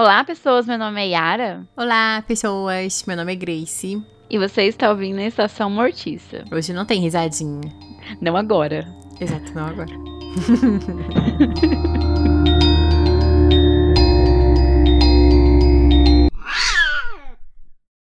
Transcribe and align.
Olá, 0.00 0.24
pessoas. 0.24 0.66
Meu 0.66 0.78
nome 0.78 0.98
é 0.98 1.08
Yara. 1.08 1.68
Olá, 1.76 2.24
pessoas. 2.26 3.04
Meu 3.06 3.18
nome 3.18 3.34
é 3.34 3.36
Grace. 3.36 4.02
E 4.30 4.38
você 4.38 4.62
está 4.62 4.88
ouvindo 4.88 5.18
a 5.18 5.26
Estação 5.26 5.68
Mortiça. 5.68 6.42
Hoje 6.50 6.72
não 6.72 6.86
tem 6.86 7.02
risadinha. 7.02 7.70
Não 8.18 8.34
agora. 8.34 8.90
Exato, 9.20 9.54
não 9.54 9.66
agora. 9.66 9.90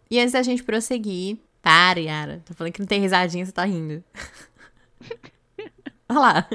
e 0.10 0.20
antes 0.20 0.34
da 0.34 0.42
gente 0.42 0.64
prosseguir. 0.64 1.38
Para, 1.62 2.00
Yara. 2.00 2.42
Tô 2.44 2.56
falando 2.56 2.74
que 2.74 2.80
não 2.80 2.88
tem 2.88 3.02
risadinha, 3.02 3.46
você 3.46 3.52
tá 3.52 3.66
rindo. 3.66 4.04
Olha 6.10 6.20
lá. 6.20 6.48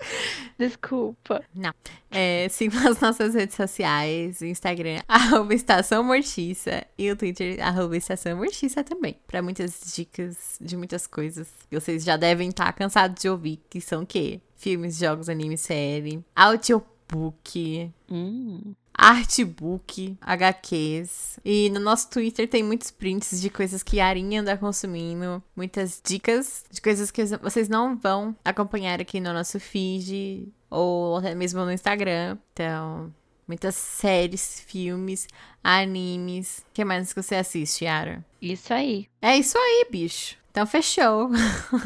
Desculpa. 0.58 1.42
Não. 1.54 1.72
É, 2.10 2.48
sigam 2.48 2.86
as 2.88 3.00
nossas 3.00 3.34
redes 3.34 3.56
sociais, 3.56 4.40
o 4.40 4.46
Instagram, 4.46 5.00
arroba 5.08 5.54
Estação 5.54 6.02
Mortiça, 6.02 6.84
e 6.98 7.10
o 7.10 7.16
Twitter, 7.16 7.64
arroba 7.64 7.96
Estação 7.96 8.36
Mortiça 8.36 8.82
também. 8.82 9.16
Pra 9.26 9.42
muitas 9.42 9.92
dicas 9.94 10.56
de 10.60 10.76
muitas 10.76 11.06
coisas 11.06 11.48
que 11.68 11.78
vocês 11.78 12.04
já 12.04 12.16
devem 12.16 12.48
estar 12.48 12.72
cansados 12.72 13.20
de 13.20 13.28
ouvir, 13.28 13.60
que 13.68 13.80
são 13.80 14.02
o 14.02 14.06
quê? 14.06 14.40
Filmes, 14.56 14.98
jogos, 14.98 15.28
anime, 15.28 15.56
série, 15.56 16.22
audiobook, 16.34 17.90
Hum. 18.10 18.74
Artbook, 18.94 20.16
HQs. 20.20 21.38
E 21.44 21.70
no 21.70 21.80
nosso 21.80 22.10
Twitter 22.10 22.48
tem 22.48 22.62
muitos 22.62 22.90
prints 22.90 23.40
de 23.40 23.48
coisas 23.50 23.82
que 23.82 24.00
a 24.00 24.06
Arinha 24.06 24.40
anda 24.40 24.56
consumindo, 24.56 25.42
muitas 25.56 26.00
dicas 26.04 26.64
de 26.70 26.80
coisas 26.80 27.10
que 27.10 27.24
vocês 27.38 27.68
não 27.68 27.96
vão 27.96 28.36
acompanhar 28.44 29.00
aqui 29.00 29.20
no 29.20 29.32
nosso 29.32 29.58
feed 29.58 30.48
ou 30.68 31.16
até 31.16 31.34
mesmo 31.34 31.64
no 31.64 31.72
Instagram. 31.72 32.36
Então, 32.52 33.12
muitas 33.46 33.74
séries, 33.74 34.60
filmes, 34.66 35.26
animes. 35.62 36.58
O 36.58 36.74
que 36.74 36.84
mais 36.84 37.12
que 37.12 37.22
você 37.22 37.34
assiste, 37.34 37.84
Yara? 37.84 38.24
Isso 38.40 38.72
aí. 38.72 39.08
É 39.20 39.36
isso 39.36 39.58
aí, 39.58 39.86
bicho. 39.90 40.39
Então, 40.50 40.66
fechou. 40.66 41.30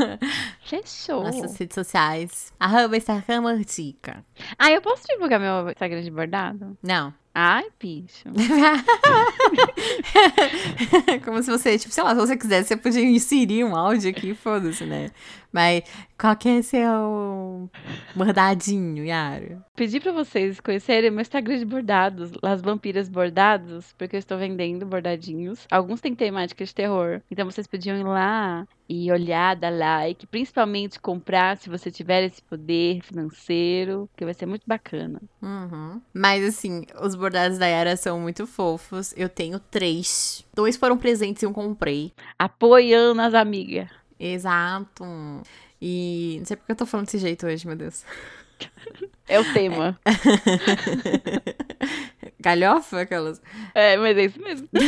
Fechou. 0.65 1.23
Nossas 1.23 1.57
redes 1.59 1.75
sociais. 1.75 2.53
Arroba 2.59 2.97
Mortica. 3.43 4.25
Ah, 4.59 4.71
eu 4.71 4.81
posso 4.81 5.03
divulgar 5.07 5.39
meu 5.39 5.71
Instagram 5.71 6.03
de 6.03 6.11
bordado? 6.11 6.79
Não. 6.83 7.13
Ai, 7.35 7.67
bicho. 7.79 8.25
Como 11.25 11.43
se 11.43 11.51
você, 11.51 11.79
tipo, 11.79 11.93
sei 11.93 12.05
lá, 12.05 12.15
se 12.15 12.21
você 12.21 12.37
quisesse, 12.37 12.69
você 12.69 12.77
podia 12.77 13.05
inserir 13.05 13.65
um 13.65 13.77
áudio 13.77 14.09
aqui, 14.09 14.35
foda-se, 14.35 14.85
né? 14.85 15.11
Mas 15.55 15.85
qual 16.19 16.35
que 16.35 16.49
é 16.49 16.63
seu 16.63 17.71
bordadinho, 18.13 19.05
Yara? 19.05 19.65
Pedi 19.77 20.01
pra 20.01 20.11
vocês 20.11 20.59
conhecerem 20.59 21.13
meu 21.13 21.21
Instagram 21.21 21.59
de 21.59 21.65
bordados, 21.65 22.33
Las 22.43 22.61
Vampiras 22.61 23.09
Bordados, 23.09 23.95
porque 23.97 24.17
eu 24.17 24.19
estou 24.19 24.37
vendendo 24.37 24.85
bordadinhos. 24.85 25.65
Alguns 25.71 26.01
têm 26.01 26.13
temática 26.13 26.65
de 26.65 26.75
terror. 26.75 27.21
Então 27.31 27.49
vocês 27.49 27.69
podiam 27.69 27.97
ir 27.97 28.03
lá 28.03 28.67
e 28.89 29.11
olhar, 29.13 29.55
dar 29.55 29.71
like, 29.71 30.27
principalmente 30.27 31.01
comprar 31.01 31.57
se 31.57 31.71
você 31.71 31.91
tiver 31.91 32.25
esse 32.25 32.43
poder 32.43 33.01
financeiro, 33.03 34.11
que 34.17 34.25
vai 34.25 34.35
ser 34.35 34.47
muito 34.47 34.65
bacana. 34.67 35.23
Uhum. 35.41 36.03
Mas 36.13 36.45
assim, 36.45 36.85
os 37.01 37.15
bordados 37.15 37.59
da 37.59 37.67
Yara 37.67 37.97
são 37.97 38.19
muito 38.19 38.45
fofos. 38.45 39.15
Eu 39.17 39.29
tenho 39.29 39.61
três. 39.61 40.45
Dois 40.53 40.77
foram 40.77 40.99
presentes 40.99 41.45
e 41.45 41.47
um 41.47 41.53
comprei. 41.53 42.13
Apoiando 42.37 43.23
as 43.23 43.35
amigas. 43.35 43.89
Exato. 44.19 45.05
E 45.81 46.37
não 46.39 46.47
sei 46.47 46.57
porque 46.57 46.73
eu 46.73 46.77
tô 46.77 46.87
falando 46.87 47.07
desse 47.07 47.19
jeito 47.19 47.47
hoje, 47.47 47.67
meu 47.67 47.77
Deus. 47.77 48.05
É 49.29 49.41
o 49.41 49.53
tema. 49.53 49.99
Galhofa, 52.41 53.03
aquelas. 53.03 53.41
É, 53.75 53.97
mas 53.97 54.17
é 54.17 54.25
isso 54.25 54.41
mesmo. 54.41 54.69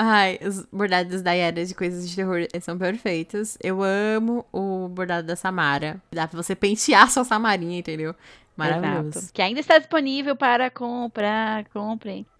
Ai, 0.00 0.38
os 0.40 0.64
bordados 0.66 1.22
da 1.22 1.32
Yara 1.32 1.66
de 1.66 1.74
coisas 1.74 2.08
de 2.08 2.14
terror 2.14 2.46
são 2.60 2.78
perfeitos. 2.78 3.58
Eu 3.60 3.82
amo 3.82 4.46
o 4.52 4.88
bordado 4.88 5.26
da 5.26 5.34
Samara. 5.34 6.00
Dá 6.12 6.28
pra 6.28 6.40
você 6.40 6.54
pentear 6.54 7.10
sua 7.10 7.24
Samarinha, 7.24 7.80
entendeu? 7.80 8.14
Maravilhoso. 8.56 9.18
Exato. 9.18 9.32
Que 9.32 9.42
ainda 9.42 9.58
está 9.58 9.76
disponível 9.78 10.36
para 10.36 10.70
comprar. 10.70 11.64
Comprem. 11.66 12.24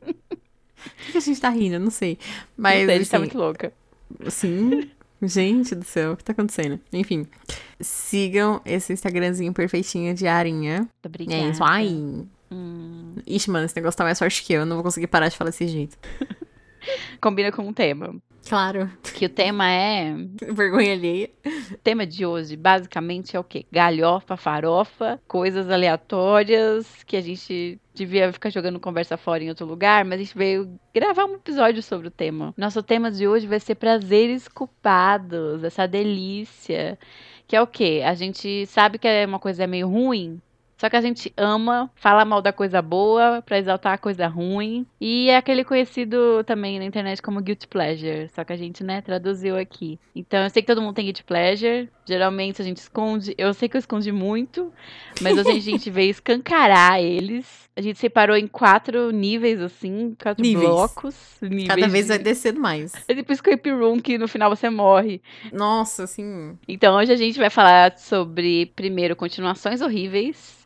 Por 0.00 1.12
que 1.12 1.18
a 1.18 1.20
gente 1.20 1.40
tá 1.40 1.50
rindo? 1.50 1.78
Não 1.78 1.90
sei. 1.90 2.18
Mas, 2.56 2.80
Não 2.80 2.86
sei, 2.86 2.94
a 2.94 2.98
gente 2.98 3.10
tá 3.10 3.16
assim, 3.16 3.26
muito 3.26 3.38
louca. 3.38 3.72
Sim. 4.28 4.90
Gente 5.22 5.74
do 5.74 5.84
céu, 5.84 6.12
o 6.12 6.16
que 6.16 6.24
tá 6.24 6.32
acontecendo? 6.32 6.80
Enfim, 6.92 7.26
sigam 7.78 8.62
esse 8.64 8.92
Instagramzinho 8.92 9.52
perfeitinho 9.52 10.14
de 10.14 10.26
Arinha. 10.26 10.88
Obrigada. 11.04 11.42
É 11.42 11.50
isso 11.50 11.62
aí. 11.62 12.26
Hum, 12.50 13.14
Ixi, 13.26 13.50
mano, 13.50 13.66
esse 13.66 13.76
negócio 13.76 13.98
tá 13.98 14.04
mais 14.04 14.18
forte 14.18 14.42
que 14.42 14.54
eu. 14.54 14.60
Eu 14.60 14.66
não 14.66 14.76
vou 14.76 14.82
conseguir 14.82 15.08
parar 15.08 15.28
de 15.28 15.36
falar 15.36 15.50
desse 15.50 15.68
jeito. 15.68 15.98
combina 17.20 17.52
com 17.52 17.68
o 17.68 17.72
tema. 17.72 18.14
Claro. 18.48 18.90
Que 19.14 19.26
o 19.26 19.28
tema 19.28 19.70
é. 19.70 20.14
Vergonha 20.52 20.92
alheia. 20.92 21.30
O 21.72 21.78
tema 21.78 22.06
de 22.06 22.24
hoje, 22.26 22.56
basicamente, 22.56 23.36
é 23.36 23.40
o 23.40 23.44
quê? 23.44 23.64
Galhofa, 23.70 24.36
farofa, 24.36 25.20
coisas 25.28 25.70
aleatórias 25.70 27.04
que 27.04 27.16
a 27.16 27.20
gente 27.20 27.78
devia 27.94 28.32
ficar 28.32 28.50
jogando 28.50 28.80
conversa 28.80 29.16
fora 29.16 29.44
em 29.44 29.48
outro 29.48 29.66
lugar, 29.66 30.04
mas 30.04 30.14
a 30.20 30.22
gente 30.22 30.36
veio 30.36 30.78
gravar 30.94 31.26
um 31.26 31.34
episódio 31.34 31.82
sobre 31.82 32.08
o 32.08 32.10
tema. 32.10 32.54
Nosso 32.56 32.82
tema 32.82 33.10
de 33.10 33.28
hoje 33.28 33.46
vai 33.46 33.60
ser 33.60 33.74
prazeres 33.74 34.48
culpados, 34.48 35.62
essa 35.62 35.86
delícia. 35.86 36.98
Que 37.46 37.56
é 37.56 37.62
o 37.62 37.66
quê? 37.66 38.02
A 38.04 38.14
gente 38.14 38.64
sabe 38.66 38.98
que 38.98 39.08
é 39.08 39.26
uma 39.26 39.38
coisa 39.38 39.66
meio 39.66 39.88
ruim, 39.88 40.40
só 40.80 40.88
que 40.88 40.96
a 40.96 41.00
gente 41.02 41.30
ama 41.36 41.90
falar 41.94 42.24
mal 42.24 42.40
da 42.40 42.54
coisa 42.54 42.80
boa 42.80 43.42
pra 43.44 43.58
exaltar 43.58 43.92
a 43.92 43.98
coisa 43.98 44.26
ruim. 44.26 44.86
E 44.98 45.28
é 45.28 45.36
aquele 45.36 45.62
conhecido 45.62 46.42
também 46.44 46.78
na 46.78 46.86
internet 46.86 47.20
como 47.20 47.38
guilty 47.42 47.68
pleasure. 47.68 48.30
Só 48.34 48.42
que 48.44 48.54
a 48.54 48.56
gente, 48.56 48.82
né, 48.82 49.02
traduziu 49.02 49.58
aqui. 49.58 49.98
Então 50.16 50.42
eu 50.42 50.48
sei 50.48 50.62
que 50.62 50.66
todo 50.66 50.80
mundo 50.80 50.94
tem 50.94 51.04
guilty 51.04 51.22
pleasure. 51.22 51.86
Geralmente 52.06 52.62
a 52.62 52.64
gente 52.64 52.78
esconde. 52.78 53.34
Eu 53.36 53.52
sei 53.52 53.68
que 53.68 53.76
eu 53.76 53.78
escondi 53.78 54.10
muito. 54.10 54.72
Mas 55.20 55.36
hoje 55.36 55.50
a 55.50 55.60
gente 55.60 55.90
veio 55.90 56.10
escancarar 56.10 56.98
eles. 56.98 57.68
A 57.76 57.82
gente 57.82 57.98
separou 57.98 58.34
em 58.36 58.46
quatro 58.46 59.10
níveis, 59.10 59.60
assim, 59.60 60.14
quatro 60.20 60.42
Níveis. 60.42 60.66
blocos. 60.66 61.36
Níveis 61.42 61.68
Cada 61.68 61.88
vez 61.88 62.04
de- 62.06 62.08
vai 62.08 62.18
descendo 62.18 62.58
mais. 62.58 62.92
É 63.06 63.14
tipo 63.14 63.30
escape 63.32 63.70
room 63.70 64.00
que 64.00 64.16
no 64.16 64.26
final 64.26 64.48
você 64.48 64.70
morre. 64.70 65.20
Nossa, 65.52 66.04
assim. 66.04 66.58
Então 66.66 66.96
hoje 66.96 67.12
a 67.12 67.16
gente 67.16 67.38
vai 67.38 67.50
falar 67.50 67.96
sobre, 67.98 68.66
primeiro, 68.74 69.14
continuações 69.14 69.82
horríveis. 69.82 70.58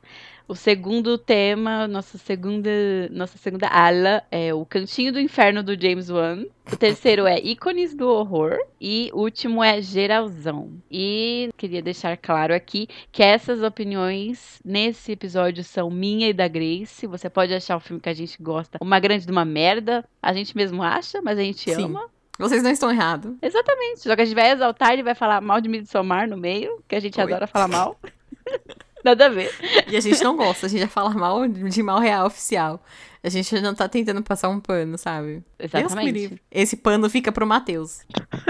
O 0.47 0.55
segundo 0.55 1.17
tema, 1.17 1.89
nossa 1.89 2.19
segunda, 2.19 2.71
nossa 3.11 3.39
segunda 3.39 3.67
ala, 3.67 4.23
é 4.31 4.53
o 4.53 4.67
Cantinho 4.67 5.11
do 5.11 5.19
Inferno 5.19 5.63
do 5.63 5.81
James 5.81 6.11
Wan. 6.11 6.45
O 6.71 6.77
terceiro 6.77 7.27
é 7.27 7.41
Ícones 7.41 7.95
do 7.95 8.07
Horror. 8.07 8.59
E 8.79 9.11
o 9.15 9.23
último 9.23 9.65
é 9.65 9.81
Geralzão. 9.81 10.71
E 10.91 11.49
queria 11.57 11.81
deixar 11.81 12.19
claro 12.19 12.55
aqui 12.55 12.87
que 13.11 13.23
essas 13.23 13.63
opiniões 13.63 14.61
nesse 14.63 15.13
episódio 15.13 15.65
são 15.65 15.89
minha 15.89 16.29
e 16.29 16.35
da 16.35 16.47
Grace. 16.47 17.07
Você 17.07 17.31
pode 17.31 17.55
achar 17.55 17.79
o 17.79 17.81
filme 17.81 18.03
que 18.03 18.11
a 18.11 18.15
gente 18.15 18.37
gosta 18.43 18.79
uma 18.83 19.01
grande 19.01 19.25
de 19.25 19.33
uma 19.33 19.47
merda. 19.47 20.05
A 20.23 20.35
gente 20.35 20.55
mesmo 20.55 20.83
acha, 20.83 21.23
mas 21.23 21.39
a 21.39 21.43
gente 21.43 21.75
Sim. 21.75 21.85
ama. 21.85 22.11
Vocês 22.39 22.63
não 22.63 22.71
estão 22.71 22.91
errados. 22.91 23.35
Exatamente. 23.41 24.01
Só 24.01 24.15
que 24.15 24.21
a 24.21 24.25
gente 24.27 24.35
vai 24.35 24.51
exaltar, 24.51 24.93
ele 24.93 25.03
vai 25.03 25.15
falar 25.15 25.41
mal 25.41 25.59
de 25.59 25.71
Midsommar 25.71 26.29
no 26.29 26.37
meio, 26.37 26.83
que 26.87 26.97
a 26.97 27.01
gente 27.01 27.19
Oi. 27.19 27.23
adora 27.25 27.47
falar 27.47 27.69
mal. 27.69 27.99
Nada 29.05 29.27
a 29.27 29.29
ver. 29.29 29.55
E 29.87 29.97
a 29.97 30.01
gente 30.01 30.23
não 30.25 30.37
gosta, 30.37 30.67
a 30.67 30.69
gente 30.69 30.81
já 30.81 30.89
fala 30.89 31.11
mal 31.11 31.47
de 31.47 31.83
mal 31.83 32.01
real 32.01 32.27
oficial. 32.27 32.83
A 33.23 33.29
gente 33.29 33.61
não 33.61 33.75
tá 33.75 33.89
tentando 33.89 34.23
passar 34.23 34.49
um 34.49 34.59
pano, 34.59 34.97
sabe? 34.97 35.43
Exatamente. 35.59 36.41
Esse 36.51 36.77
pano 36.77 37.09
fica 37.11 37.31
pro 37.31 37.47
Matheus. 37.47 38.01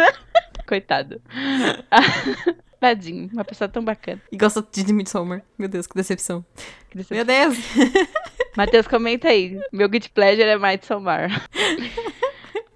Coitado. 0.66 1.20
Tadinho, 2.80 3.30
uma 3.32 3.44
pessoa 3.44 3.68
tão 3.68 3.84
bacana. 3.84 4.20
E 4.30 4.36
gosta 4.36 4.66
de 4.70 4.92
Midsommar. 4.92 5.42
Meu 5.58 5.68
Deus, 5.68 5.86
que 5.86 5.94
decepção. 5.94 6.44
Que 6.90 6.98
decepção. 6.98 7.16
Meu 7.16 7.24
Deus! 7.24 7.56
Matheus, 8.56 8.86
comenta 8.86 9.28
aí. 9.28 9.58
Meu 9.72 9.88
guilty 9.88 10.10
pleasure 10.10 10.42
é 10.42 10.58
Midsommar. 10.58 11.30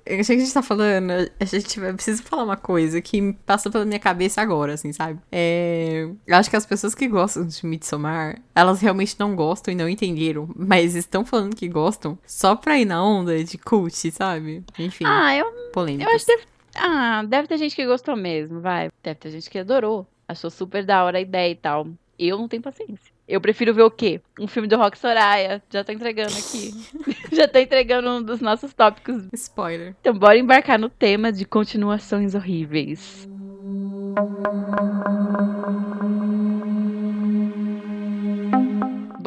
Eu 0.09 0.21
achei 0.21 0.37
que 0.37 0.43
a 0.43 0.45
gente 0.45 0.55
tá 0.55 0.63
falando, 0.63 1.11
a 1.39 1.45
gente 1.45 1.79
vai- 1.79 1.93
precisa 1.93 2.23
falar 2.23 2.45
uma 2.45 2.57
coisa 2.57 3.01
que 3.01 3.33
passou 3.45 3.71
pela 3.71 3.85
minha 3.85 3.99
cabeça 3.99 4.41
agora, 4.41 4.73
assim, 4.73 4.93
sabe? 4.93 5.21
É, 5.31 6.09
eu 6.27 6.37
acho 6.37 6.49
que 6.49 6.57
as 6.57 6.65
pessoas 6.65 6.95
que 6.95 7.07
gostam 7.07 7.47
de 7.47 7.67
Midsommar, 7.67 8.41
elas 8.55 8.81
realmente 8.81 9.15
não 9.19 9.37
gostam 9.37 9.73
e 9.73 9.77
não 9.77 9.89
entenderam, 9.89 10.49
mas 10.57 10.95
estão 10.95 11.25
falando 11.25 11.55
que 11.55 11.69
gostam 11.69 12.19
só 12.27 12.57
pra 12.57 12.79
ir 12.79 12.85
na 12.87 13.05
onda 13.05 13.43
de 13.45 13.59
cult, 13.59 14.11
sabe? 14.11 14.65
Enfim, 14.79 15.05
Ah, 15.07 15.37
eu, 15.37 15.47
polêmica. 15.73 16.09
eu 16.09 16.15
acho 16.15 16.25
que 16.25 16.33
deve, 16.37 16.45
ah, 16.77 17.23
deve 17.29 17.49
ter 17.49 17.59
gente 17.59 17.77
que 17.77 17.85
gostou 17.87 18.17
mesmo, 18.17 18.61
vai. 18.61 18.91
Deve 19.03 19.21
ter 19.21 19.31
gente 19.31 19.51
que 19.51 19.59
adorou. 19.59 20.07
Achou 20.27 20.51
super 20.51 20.85
da 20.85 21.05
hora 21.05 21.19
a 21.19 21.21
ideia 21.21 21.51
e 21.51 21.57
tal. 21.57 21.87
Eu 22.19 22.39
não 22.39 22.49
tenho 22.49 22.63
paciência. 22.63 23.13
Eu 23.29 23.43
prefiro 23.43 23.75
ver 23.75 23.83
o 23.83 23.91
quê? 23.91 24.23
Um 24.41 24.47
filme 24.47 24.67
do 24.67 24.79
Rock 24.79 24.99
Soraya. 24.99 25.63
Já 25.69 25.85
tô 25.85 25.93
entregando 25.93 26.33
aqui. 26.33 26.73
Já 27.31 27.47
tô 27.47 27.59
entregando 27.59 28.09
um 28.09 28.23
dos 28.23 28.41
nossos 28.41 28.73
tópicos 28.73 29.25
Spoiler. 29.35 29.95
Então, 30.01 30.15
bora 30.15 30.39
embarcar 30.39 30.79
no 30.79 30.89
tema 30.89 31.31
de 31.31 31.45
continuações 31.45 32.35
horríveis. 32.35 33.29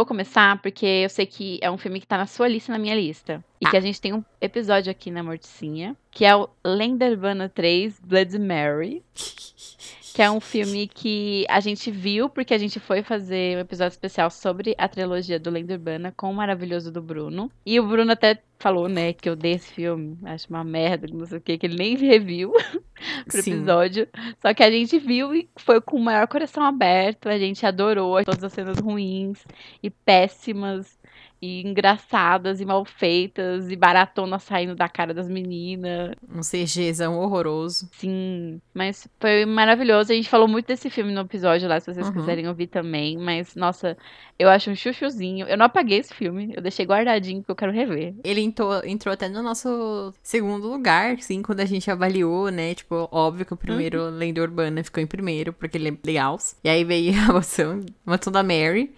vou 0.02 0.06
começar 0.06 0.60
porque 0.64 0.86
eu 0.86 1.10
sei 1.10 1.28
que 1.28 1.60
é 1.62 1.70
um 1.70 1.78
filme 1.78 2.00
que 2.00 2.08
tá 2.08 2.18
na 2.18 2.26
sua 2.26 2.48
lista 2.48 2.72
e 2.72 2.74
na 2.74 2.80
minha 2.80 2.96
lista. 2.96 3.44
E 3.60 3.68
que 3.68 3.78
a 3.78 3.80
gente 3.80 4.02
tem 4.02 4.14
um 4.14 4.24
episódio 4.40 4.90
aqui 4.90 5.12
na 5.12 5.22
Morticinha, 5.22 5.96
que 6.10 6.26
é 6.26 6.36
o 6.36 6.50
Lenda 6.66 7.06
Urbana 7.06 7.48
3 7.48 8.00
Blood 8.00 8.40
Mary. 8.40 9.04
Que 10.14 10.22
é 10.22 10.30
um 10.30 10.40
filme 10.40 10.88
que 10.88 11.46
a 11.50 11.60
gente 11.60 11.90
viu 11.90 12.30
porque 12.30 12.54
a 12.54 12.58
gente 12.58 12.80
foi 12.80 13.02
fazer 13.02 13.58
um 13.58 13.62
episódio 13.62 13.94
especial 13.94 14.30
sobre 14.30 14.76
a 14.78 14.88
trilogia 14.88 15.40
do 15.40 15.50
Lenda 15.50 15.74
Urbana 15.74 16.14
com 16.16 16.30
o 16.30 16.34
maravilhoso 16.34 16.92
do 16.92 17.02
Bruno. 17.02 17.52
E 17.66 17.80
o 17.80 17.88
Bruno 17.88 18.12
até 18.12 18.42
falou, 18.60 18.88
né, 18.88 19.14
que 19.14 19.28
eu 19.28 19.36
dei 19.36 19.54
esse 19.54 19.74
filme, 19.74 20.18
acho 20.24 20.48
uma 20.50 20.64
merda, 20.64 21.08
não 21.12 21.26
sei 21.26 21.40
o 21.40 21.42
que, 21.42 21.58
que 21.58 21.66
ele 21.66 21.78
nem 21.78 21.98
reviu 21.98 22.52
pro 23.28 23.42
Sim. 23.42 23.54
episódio. 23.54 24.08
Só 24.42 24.54
que 24.54 24.64
a 24.64 24.70
gente 24.70 25.00
viu 25.00 25.34
e 25.34 25.50
foi 25.58 25.82
com 25.82 25.98
o 25.98 26.02
maior 26.02 26.28
coração 26.28 26.64
aberto, 26.64 27.28
a 27.28 27.38
gente 27.40 27.66
adorou 27.66 28.24
todas 28.24 28.44
as 28.44 28.54
cenas 28.54 28.80
ruins 28.80 29.44
e 29.82 29.90
péssimas 29.90 31.01
e 31.42 31.62
engraçadas 31.68 32.62
e 32.62 32.66
mal 32.66 32.86
feitas 32.86 33.72
e 33.72 33.76
baratona 33.76 34.38
saindo 34.38 34.76
da 34.76 34.88
cara 34.88 35.12
das 35.14 35.28
meninas. 35.28 36.14
Um 36.30 36.42
CGzão 36.42 37.18
horroroso. 37.18 37.90
Sim, 37.94 38.62
mas 38.74 39.08
foi 39.20 39.46
maravilhoso. 39.46 40.12
A 40.12 40.16
gente 40.16 40.30
falou 40.30 40.48
muito 40.48 40.68
desse 40.68 40.90
filme 40.90 41.12
no 41.12 41.22
episódio 41.22 41.68
lá, 41.68 41.80
se 41.80 41.92
vocês 41.92 42.08
Uhum. 42.08 42.14
quiserem 42.14 42.48
ouvir 42.48 42.68
também. 42.68 43.18
Mas, 43.18 43.56
nossa, 43.56 43.98
eu 44.38 44.50
acho 44.50 44.70
um 44.70 44.76
chuchuzinho. 44.76 45.48
Eu 45.48 45.58
não 45.58 45.66
apaguei 45.66 45.98
esse 45.98 46.14
filme, 46.14 46.54
eu 46.56 46.62
deixei 46.62 46.86
guardadinho 46.86 47.40
porque 47.42 47.52
eu 47.52 47.56
quero 47.56 47.72
rever. 47.72 48.14
Ele 48.24 48.42
entrou, 48.42 48.86
entrou 48.86 49.12
até 49.12 49.28
no 49.28 49.42
nosso 49.42 50.14
segundo 50.22 50.68
lugar, 50.68 51.18
sim, 51.22 51.42
quando 51.42 51.62
a 51.62 51.66
gente 51.66 51.90
avaliou, 51.90 52.50
né? 52.50 52.76
Tipo, 52.76 53.10
óbvio 53.12 53.46
que 53.48 53.54
o 53.54 53.58
primeiro 53.58 54.10
Lenda 54.12 54.42
Urbana 54.42 54.84
ficou 54.84 55.02
em 55.02 55.08
primeiro, 55.08 55.54
porque 55.54 55.78
ele 55.78 55.90
é 55.90 55.98
legal. 56.06 56.38
E 56.64 56.70
aí 56.70 56.84
veio 56.84 57.14
a 57.20 57.34
mansão, 57.34 57.82
a 58.06 58.12
mansão 58.12 58.32
da 58.32 58.44
Mary. 58.44 58.94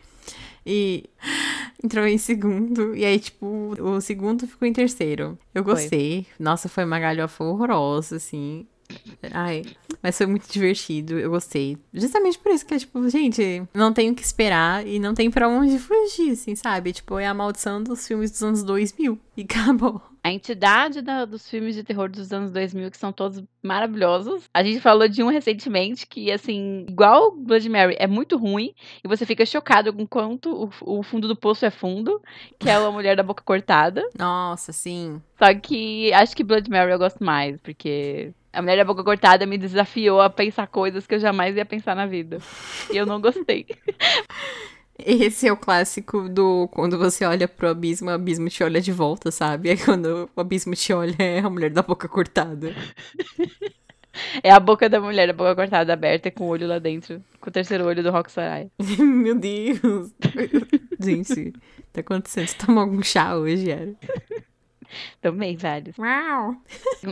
E 0.65 1.09
entrou 1.83 2.05
em 2.05 2.17
segundo. 2.17 2.95
E 2.95 3.05
aí, 3.05 3.19
tipo, 3.19 3.75
o 3.79 4.01
segundo 4.01 4.47
ficou 4.47 4.67
em 4.67 4.73
terceiro. 4.73 5.37
Eu 5.53 5.63
Foi. 5.63 5.73
gostei. 5.73 6.27
Nossa, 6.39 6.69
foi 6.69 6.85
uma 6.85 6.99
galhofa 6.99 7.43
horrorosa, 7.43 8.17
assim. 8.17 8.65
Ai, 9.31 9.63
mas 10.01 10.17
foi 10.17 10.27
muito 10.27 10.47
divertido, 10.51 11.17
eu 11.17 11.29
gostei. 11.29 11.77
Justamente 11.93 12.37
por 12.37 12.51
isso 12.51 12.65
que 12.65 12.73
é, 12.73 12.79
tipo, 12.79 13.09
gente, 13.09 13.63
não 13.73 13.93
tem 13.93 14.11
o 14.11 14.15
que 14.15 14.21
esperar 14.21 14.85
e 14.85 14.99
não 14.99 15.13
tem 15.13 15.31
pra 15.31 15.47
onde 15.47 15.79
fugir, 15.79 16.31
assim, 16.31 16.55
sabe? 16.55 16.93
Tipo, 16.93 17.17
é 17.17 17.25
a 17.25 17.33
maldição 17.33 17.81
dos 17.81 18.07
filmes 18.07 18.31
dos 18.31 18.43
anos 18.43 18.63
2000 18.63 19.17
e 19.37 19.41
acabou. 19.43 20.01
A 20.23 20.31
entidade 20.31 21.01
da- 21.01 21.25
dos 21.25 21.49
filmes 21.49 21.75
de 21.75 21.83
terror 21.83 22.09
dos 22.09 22.31
anos 22.31 22.49
2000, 22.51 22.89
que 22.89 22.97
são 22.97 23.11
todos 23.11 23.43
maravilhosos. 23.61 24.45
A 24.53 24.63
gente 24.63 24.79
falou 24.79 25.07
de 25.07 25.21
um 25.21 25.27
recentemente 25.27 26.07
que, 26.07 26.31
assim, 26.31 26.85
igual 26.87 27.31
Blood 27.35 27.67
Mary, 27.67 27.95
é 27.99 28.07
muito 28.07 28.37
ruim. 28.37 28.73
E 29.03 29.07
você 29.07 29.25
fica 29.25 29.45
chocado 29.45 29.91
com 29.91 30.07
quanto 30.07 30.71
o, 30.81 30.99
o 30.99 31.03
fundo 31.03 31.27
do 31.27 31.35
poço 31.35 31.65
é 31.65 31.69
fundo, 31.69 32.21
que 32.57 32.69
é 32.69 32.75
a 32.75 32.79
mulher 32.91 33.17
da 33.17 33.23
boca 33.23 33.43
cortada. 33.43 34.01
Nossa, 34.17 34.71
sim. 34.71 35.21
Só 35.37 35.53
que 35.53 36.13
acho 36.13 36.35
que 36.35 36.43
Blood 36.43 36.69
Mary 36.69 36.91
eu 36.93 36.97
gosto 36.99 37.21
mais, 37.21 37.57
porque 37.61 38.31
a 38.53 38.61
mulher 38.61 38.77
da 38.77 38.85
boca 38.85 39.03
cortada 39.03 39.45
me 39.45 39.57
desafiou 39.57 40.21
a 40.21 40.29
pensar 40.29 40.67
coisas 40.67 41.05
que 41.05 41.15
eu 41.15 41.19
jamais 41.19 41.55
ia 41.57 41.65
pensar 41.65 41.95
na 41.97 42.05
vida. 42.05 42.37
E 42.89 42.95
eu 42.95 43.05
não 43.05 43.19
gostei. 43.19 43.65
Esse 45.05 45.47
é 45.47 45.51
o 45.51 45.57
clássico 45.57 46.29
do 46.29 46.67
quando 46.69 46.97
você 46.97 47.25
olha 47.25 47.47
pro 47.47 47.69
abismo, 47.69 48.09
o 48.09 48.13
abismo 48.13 48.49
te 48.49 48.63
olha 48.63 48.79
de 48.81 48.91
volta, 48.91 49.31
sabe? 49.31 49.69
Aí 49.69 49.77
quando 49.83 50.29
o 50.35 50.41
abismo 50.41 50.75
te 50.75 50.93
olha, 50.93 51.15
é 51.19 51.39
a 51.39 51.49
mulher 51.49 51.69
da 51.69 51.81
boca 51.81 52.07
cortada. 52.07 52.73
É 54.43 54.51
a 54.51 54.59
boca 54.59 54.87
da 54.87 55.01
mulher 55.01 55.27
da 55.27 55.33
boca 55.33 55.55
cortada 55.55 55.91
aberta 55.91 56.29
com 56.29 56.45
o 56.45 56.47
olho 56.47 56.67
lá 56.67 56.77
dentro, 56.77 57.23
com 57.41 57.49
o 57.49 57.53
terceiro 57.53 57.85
olho 57.85 58.03
do 58.03 58.11
Rock 58.11 58.31
Sarai. 58.31 58.69
Meu 58.99 59.35
Deus. 59.35 60.13
Gente, 60.99 61.51
tá 61.91 62.01
acontecendo? 62.01 62.47
Você 62.47 62.57
tomou 62.57 62.83
algum 62.83 63.01
chá 63.01 63.35
hoje, 63.35 63.69
Yara? 63.69 63.95
Também, 65.19 65.57
vários. 65.57 65.97
Uau. 65.97 66.55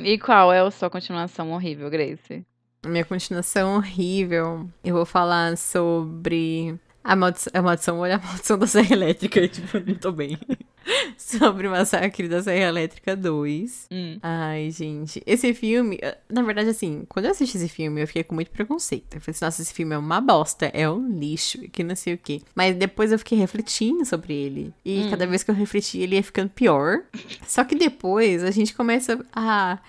E 0.03 0.17
qual 0.19 0.53
é 0.53 0.59
a 0.59 0.69
sua 0.69 0.89
continuação 0.89 1.51
horrível, 1.51 1.89
Grace? 1.89 2.45
Minha 2.85 3.05
continuação 3.05 3.77
horrível. 3.77 4.69
Eu 4.83 4.95
vou 4.95 5.05
falar 5.05 5.57
sobre 5.57 6.79
a 7.03 7.15
maldição, 7.15 7.51
a 7.53 7.61
maldição, 7.61 7.99
olha 7.99 8.15
a 8.15 8.19
maldição 8.19 8.57
da 8.57 8.67
Serra 8.67 8.93
Elétrica. 8.93 9.47
Tipo, 9.51 9.79
não 9.79 9.95
tô 9.95 10.11
bem. 10.11 10.37
sobre 11.17 11.67
o 11.67 11.71
Massacre 11.71 12.27
da 12.27 12.41
Serra 12.41 12.69
Elétrica 12.69 13.15
2. 13.15 13.87
Hum. 13.91 14.19
Ai, 14.21 14.69
gente. 14.71 15.21
Esse 15.25 15.53
filme, 15.53 15.97
eh, 16.01 16.17
na 16.29 16.41
verdade, 16.41 16.69
assim, 16.69 17.03
quando 17.07 17.25
eu 17.25 17.31
assisti 17.31 17.57
esse 17.57 17.69
filme, 17.69 18.01
eu 18.01 18.07
fiquei 18.07 18.23
com 18.23 18.35
muito 18.35 18.51
preconceito. 18.51 19.15
Eu 19.15 19.21
falei 19.21 19.35
assim, 19.35 19.45
nossa, 19.45 19.61
esse 19.61 19.73
filme 19.73 19.95
é 19.95 19.97
uma 19.97 20.19
bosta, 20.19 20.65
é 20.73 20.89
um 20.89 21.19
lixo, 21.19 21.59
que 21.69 21.83
não 21.83 21.95
sei 21.95 22.13
o 22.13 22.17
quê. 22.17 22.41
Mas 22.55 22.75
depois 22.75 23.11
eu 23.11 23.19
fiquei 23.19 23.37
refletindo 23.37 24.05
sobre 24.05 24.33
ele. 24.33 24.73
E 24.83 25.09
cada 25.09 25.25
vez 25.27 25.43
que 25.43 25.51
eu 25.51 25.55
refleti, 25.55 25.99
ele 25.99 26.15
ia 26.15 26.23
ficando 26.23 26.49
pior. 26.49 27.03
Só 27.47 27.63
que 27.63 27.75
depois 27.75 28.43
a 28.43 28.51
gente 28.51 28.73
começa 28.73 29.23
a. 29.33 29.79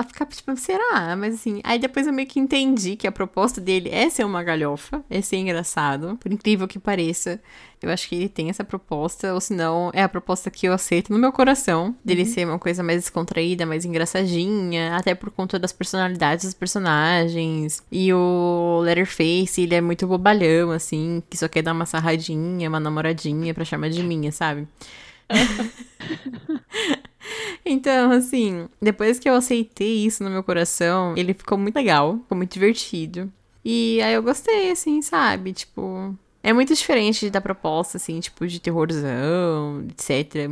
A 0.00 0.02
ficar 0.02 0.24
tipo, 0.24 0.56
será? 0.56 1.14
Mas 1.14 1.34
assim, 1.34 1.60
aí 1.62 1.78
depois 1.78 2.06
eu 2.06 2.12
meio 2.12 2.26
que 2.26 2.40
entendi 2.40 2.96
que 2.96 3.06
a 3.06 3.12
proposta 3.12 3.60
dele 3.60 3.90
é 3.90 4.08
ser 4.08 4.24
uma 4.24 4.42
galhofa, 4.42 5.04
é 5.10 5.20
ser 5.20 5.36
engraçado, 5.36 6.16
por 6.16 6.32
incrível 6.32 6.66
que 6.66 6.78
pareça. 6.78 7.38
Eu 7.82 7.90
acho 7.90 8.08
que 8.08 8.14
ele 8.14 8.28
tem 8.30 8.48
essa 8.48 8.64
proposta, 8.64 9.34
ou 9.34 9.42
senão 9.42 9.90
é 9.92 10.02
a 10.02 10.08
proposta 10.08 10.50
que 10.50 10.66
eu 10.66 10.72
aceito 10.72 11.12
no 11.12 11.18
meu 11.18 11.30
coração, 11.32 11.94
dele 12.02 12.24
ser 12.24 12.46
uma 12.46 12.58
coisa 12.58 12.82
mais 12.82 13.02
descontraída, 13.02 13.66
mais 13.66 13.84
engraçadinha, 13.84 14.96
até 14.96 15.14
por 15.14 15.30
conta 15.30 15.58
das 15.58 15.70
personalidades 15.70 16.46
dos 16.46 16.54
personagens. 16.54 17.82
E 17.92 18.10
o 18.10 18.80
Letterface, 18.82 19.60
ele 19.60 19.74
é 19.74 19.82
muito 19.82 20.06
bobalhão, 20.06 20.70
assim, 20.70 21.22
que 21.28 21.36
só 21.36 21.46
quer 21.46 21.60
dar 21.60 21.74
uma 21.74 21.84
sarradinha, 21.84 22.70
uma 22.70 22.80
namoradinha 22.80 23.52
pra 23.52 23.66
chamar 23.66 23.90
de 23.90 24.02
minha, 24.02 24.32
sabe? 24.32 24.66
Então, 27.64 28.10
assim, 28.10 28.68
depois 28.80 29.18
que 29.18 29.28
eu 29.28 29.34
aceitei 29.34 30.06
isso 30.06 30.24
no 30.24 30.30
meu 30.30 30.42
coração, 30.42 31.14
ele 31.16 31.34
ficou 31.34 31.58
muito 31.58 31.76
legal, 31.76 32.18
ficou 32.18 32.36
muito 32.36 32.52
divertido. 32.52 33.30
E 33.64 34.00
aí 34.02 34.14
eu 34.14 34.22
gostei, 34.22 34.70
assim, 34.70 35.02
sabe? 35.02 35.52
Tipo, 35.52 36.16
é 36.42 36.52
muito 36.52 36.74
diferente 36.74 37.28
da 37.30 37.40
proposta, 37.40 37.96
assim, 37.96 38.18
tipo, 38.20 38.46
de 38.46 38.60
terrorzão, 38.60 39.84
etc. 39.88 40.50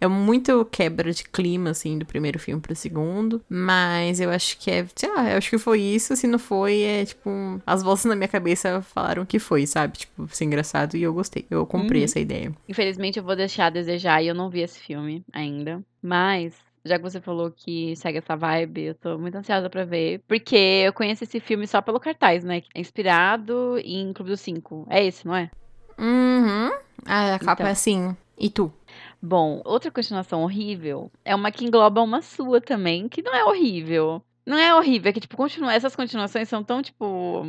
É 0.00 0.06
muito 0.06 0.64
quebra 0.66 1.12
de 1.12 1.24
clima, 1.24 1.70
assim, 1.70 1.98
do 1.98 2.06
primeiro 2.06 2.38
filme 2.38 2.60
pro 2.60 2.74
segundo. 2.74 3.42
Mas 3.48 4.20
eu 4.20 4.30
acho 4.30 4.58
que 4.58 4.70
é, 4.70 4.86
sei 4.94 5.12
lá, 5.12 5.30
eu 5.30 5.38
acho 5.38 5.50
que 5.50 5.58
foi 5.58 5.80
isso. 5.80 6.16
Se 6.16 6.26
não 6.26 6.38
foi, 6.38 6.82
é 6.82 7.04
tipo, 7.04 7.30
as 7.66 7.82
vozes 7.82 8.06
na 8.06 8.16
minha 8.16 8.28
cabeça 8.28 8.80
falaram 8.82 9.26
que 9.26 9.38
foi, 9.38 9.66
sabe? 9.66 9.98
Tipo, 9.98 10.28
ser 10.30 10.44
engraçado 10.44 10.96
e 10.96 11.02
eu 11.02 11.12
gostei. 11.12 11.46
Eu 11.50 11.66
comprei 11.66 12.04
essa 12.04 12.18
ideia. 12.18 12.52
Infelizmente 12.68 13.18
eu 13.18 13.24
vou 13.24 13.36
deixar 13.36 13.66
a 13.66 13.70
desejar 13.70 14.22
e 14.22 14.28
eu 14.28 14.34
não 14.34 14.50
vi 14.50 14.60
esse 14.60 14.78
filme 14.78 15.24
ainda. 15.32 15.82
Mas, 16.02 16.54
já 16.86 16.96
que 16.96 17.02
você 17.02 17.20
falou 17.20 17.50
que 17.50 17.94
segue 17.96 18.18
essa 18.18 18.36
vibe, 18.36 18.82
eu 18.82 18.94
tô 18.94 19.18
muito 19.18 19.36
ansiosa 19.36 19.68
pra 19.68 19.84
ver. 19.84 20.22
Porque 20.26 20.56
eu 20.56 20.92
conheço 20.92 21.24
esse 21.24 21.40
filme 21.40 21.66
só 21.66 21.80
pelo 21.82 22.00
cartaz, 22.00 22.44
né? 22.44 22.62
É 22.74 22.80
inspirado 22.80 23.78
em 23.84 24.12
Clube 24.12 24.30
dos 24.30 24.40
Cinco. 24.40 24.86
É 24.88 25.04
esse, 25.04 25.26
não 25.26 25.34
é? 25.34 25.50
Uhum. 25.98 26.70
Ah, 27.04 27.34
a 27.34 27.38
capa 27.38 27.52
Então. 27.54 27.66
é 27.66 27.70
assim. 27.70 28.16
E 28.38 28.50
tu? 28.50 28.72
Bom, 29.20 29.62
outra 29.64 29.90
continuação 29.90 30.42
horrível 30.42 31.10
é 31.24 31.34
uma 31.34 31.50
que 31.50 31.64
engloba 31.64 32.02
uma 32.02 32.20
sua 32.22 32.60
também, 32.60 33.08
que 33.08 33.22
não 33.22 33.34
é 33.34 33.44
horrível. 33.44 34.22
Não 34.44 34.56
é 34.58 34.74
horrível, 34.74 35.10
é 35.10 35.12
que, 35.12 35.20
tipo, 35.20 35.36
continua, 35.36 35.72
essas 35.74 35.96
continuações 35.96 36.48
são 36.48 36.62
tão, 36.62 36.82
tipo. 36.82 37.44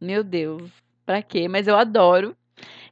Meu 0.00 0.22
Deus, 0.24 0.70
pra 1.06 1.22
quê? 1.22 1.48
Mas 1.48 1.66
eu 1.68 1.76
adoro. 1.76 2.36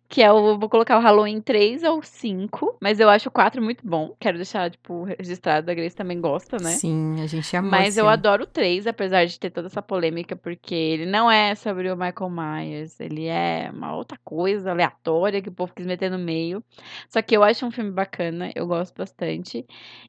Que 0.09 0.23
é 0.23 0.33
o. 0.33 0.59
Vou 0.59 0.69
colocar 0.71 0.97
o 0.97 1.01
Halloween 1.03 1.41
3 1.41 1.83
ou 1.85 2.03
5. 2.03 2.79
Mas 2.81 2.99
eu 2.99 3.11
acho 3.11 3.29
o 3.29 3.33
4 3.33 3.63
muito 3.63 3.87
bom. 3.87 4.15
Quero 4.19 4.39
deixar, 4.39 4.71
tipo, 4.71 5.05
registrado. 5.05 5.71
A 5.71 5.75
Grace 5.75 5.95
também 5.95 6.19
gosta, 6.21 6.57
né? 6.57 6.71
Sim, 6.71 7.21
a 7.23 7.27
gente 7.27 7.55
amou 7.55 7.71
Mas 7.71 7.97
eu 7.99 8.05
filme. 8.05 8.13
adoro 8.13 8.45
o 8.45 8.47
3, 8.47 8.87
apesar 8.87 9.27
de 9.27 9.39
ter 9.39 9.51
toda 9.51 9.67
essa 9.67 9.83
polêmica, 9.83 10.35
porque 10.35 10.75
ele 10.75 11.05
não 11.05 11.31
é 11.31 11.55
sobre 11.55 11.91
o 11.91 11.97
Michael 11.97 12.31
Myers. 12.31 12.99
Ele 12.99 13.27
é 13.27 13.71
uma 13.73 13.95
outra 13.95 14.19
coisa 14.25 14.71
aleatória 14.71 15.43
que 15.43 15.51
o 15.51 15.53
povo 15.53 15.75
quis 15.75 15.87
meter 15.87 16.11
no 16.11 16.19
meio. 16.19 16.65
Só 17.11 17.21
que 17.21 17.37
eu 17.37 17.43
acho 17.43 17.67
um 17.67 17.71
filme 17.71 17.91
bacana, 17.91 18.51
eu 18.55 18.67
gosto 18.67 18.97
bastante. 18.97 19.67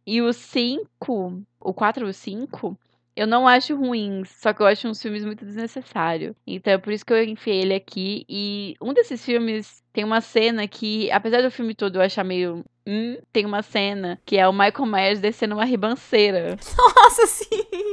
E 0.07 0.21
o 0.21 0.31
5, 0.31 1.43
o 1.59 1.73
4 1.73 2.05
e 2.07 2.09
o 2.09 2.13
5, 2.13 2.79
eu 3.15 3.27
não 3.27 3.45
acho 3.45 3.75
ruins, 3.75 4.29
só 4.29 4.53
que 4.53 4.61
eu 4.61 4.65
acho 4.65 4.87
uns 4.87 5.01
filmes 5.01 5.25
muito 5.25 5.43
desnecessários. 5.43 6.33
Então 6.47 6.71
é 6.71 6.77
por 6.77 6.93
isso 6.93 7.05
que 7.05 7.11
eu 7.11 7.21
enfiei 7.21 7.61
ele 7.63 7.73
aqui. 7.73 8.25
E 8.29 8.75
um 8.81 8.93
desses 8.93 9.25
filmes 9.25 9.83
tem 9.93 10.03
uma 10.03 10.21
cena 10.21 10.67
que, 10.67 11.09
apesar 11.11 11.41
do 11.41 11.51
filme 11.51 11.73
todo 11.75 11.97
eu 11.97 12.01
achar 12.01 12.23
meio. 12.23 12.63
Hum, 12.87 13.17
tem 13.31 13.45
uma 13.45 13.61
cena 13.61 14.19
que 14.25 14.35
é 14.35 14.47
o 14.47 14.51
Michael 14.53 14.85
Myers 14.87 15.19
descendo 15.19 15.53
uma 15.53 15.65
ribanceira 15.65 16.57
Nossa, 16.75 17.27
sim! 17.27 17.45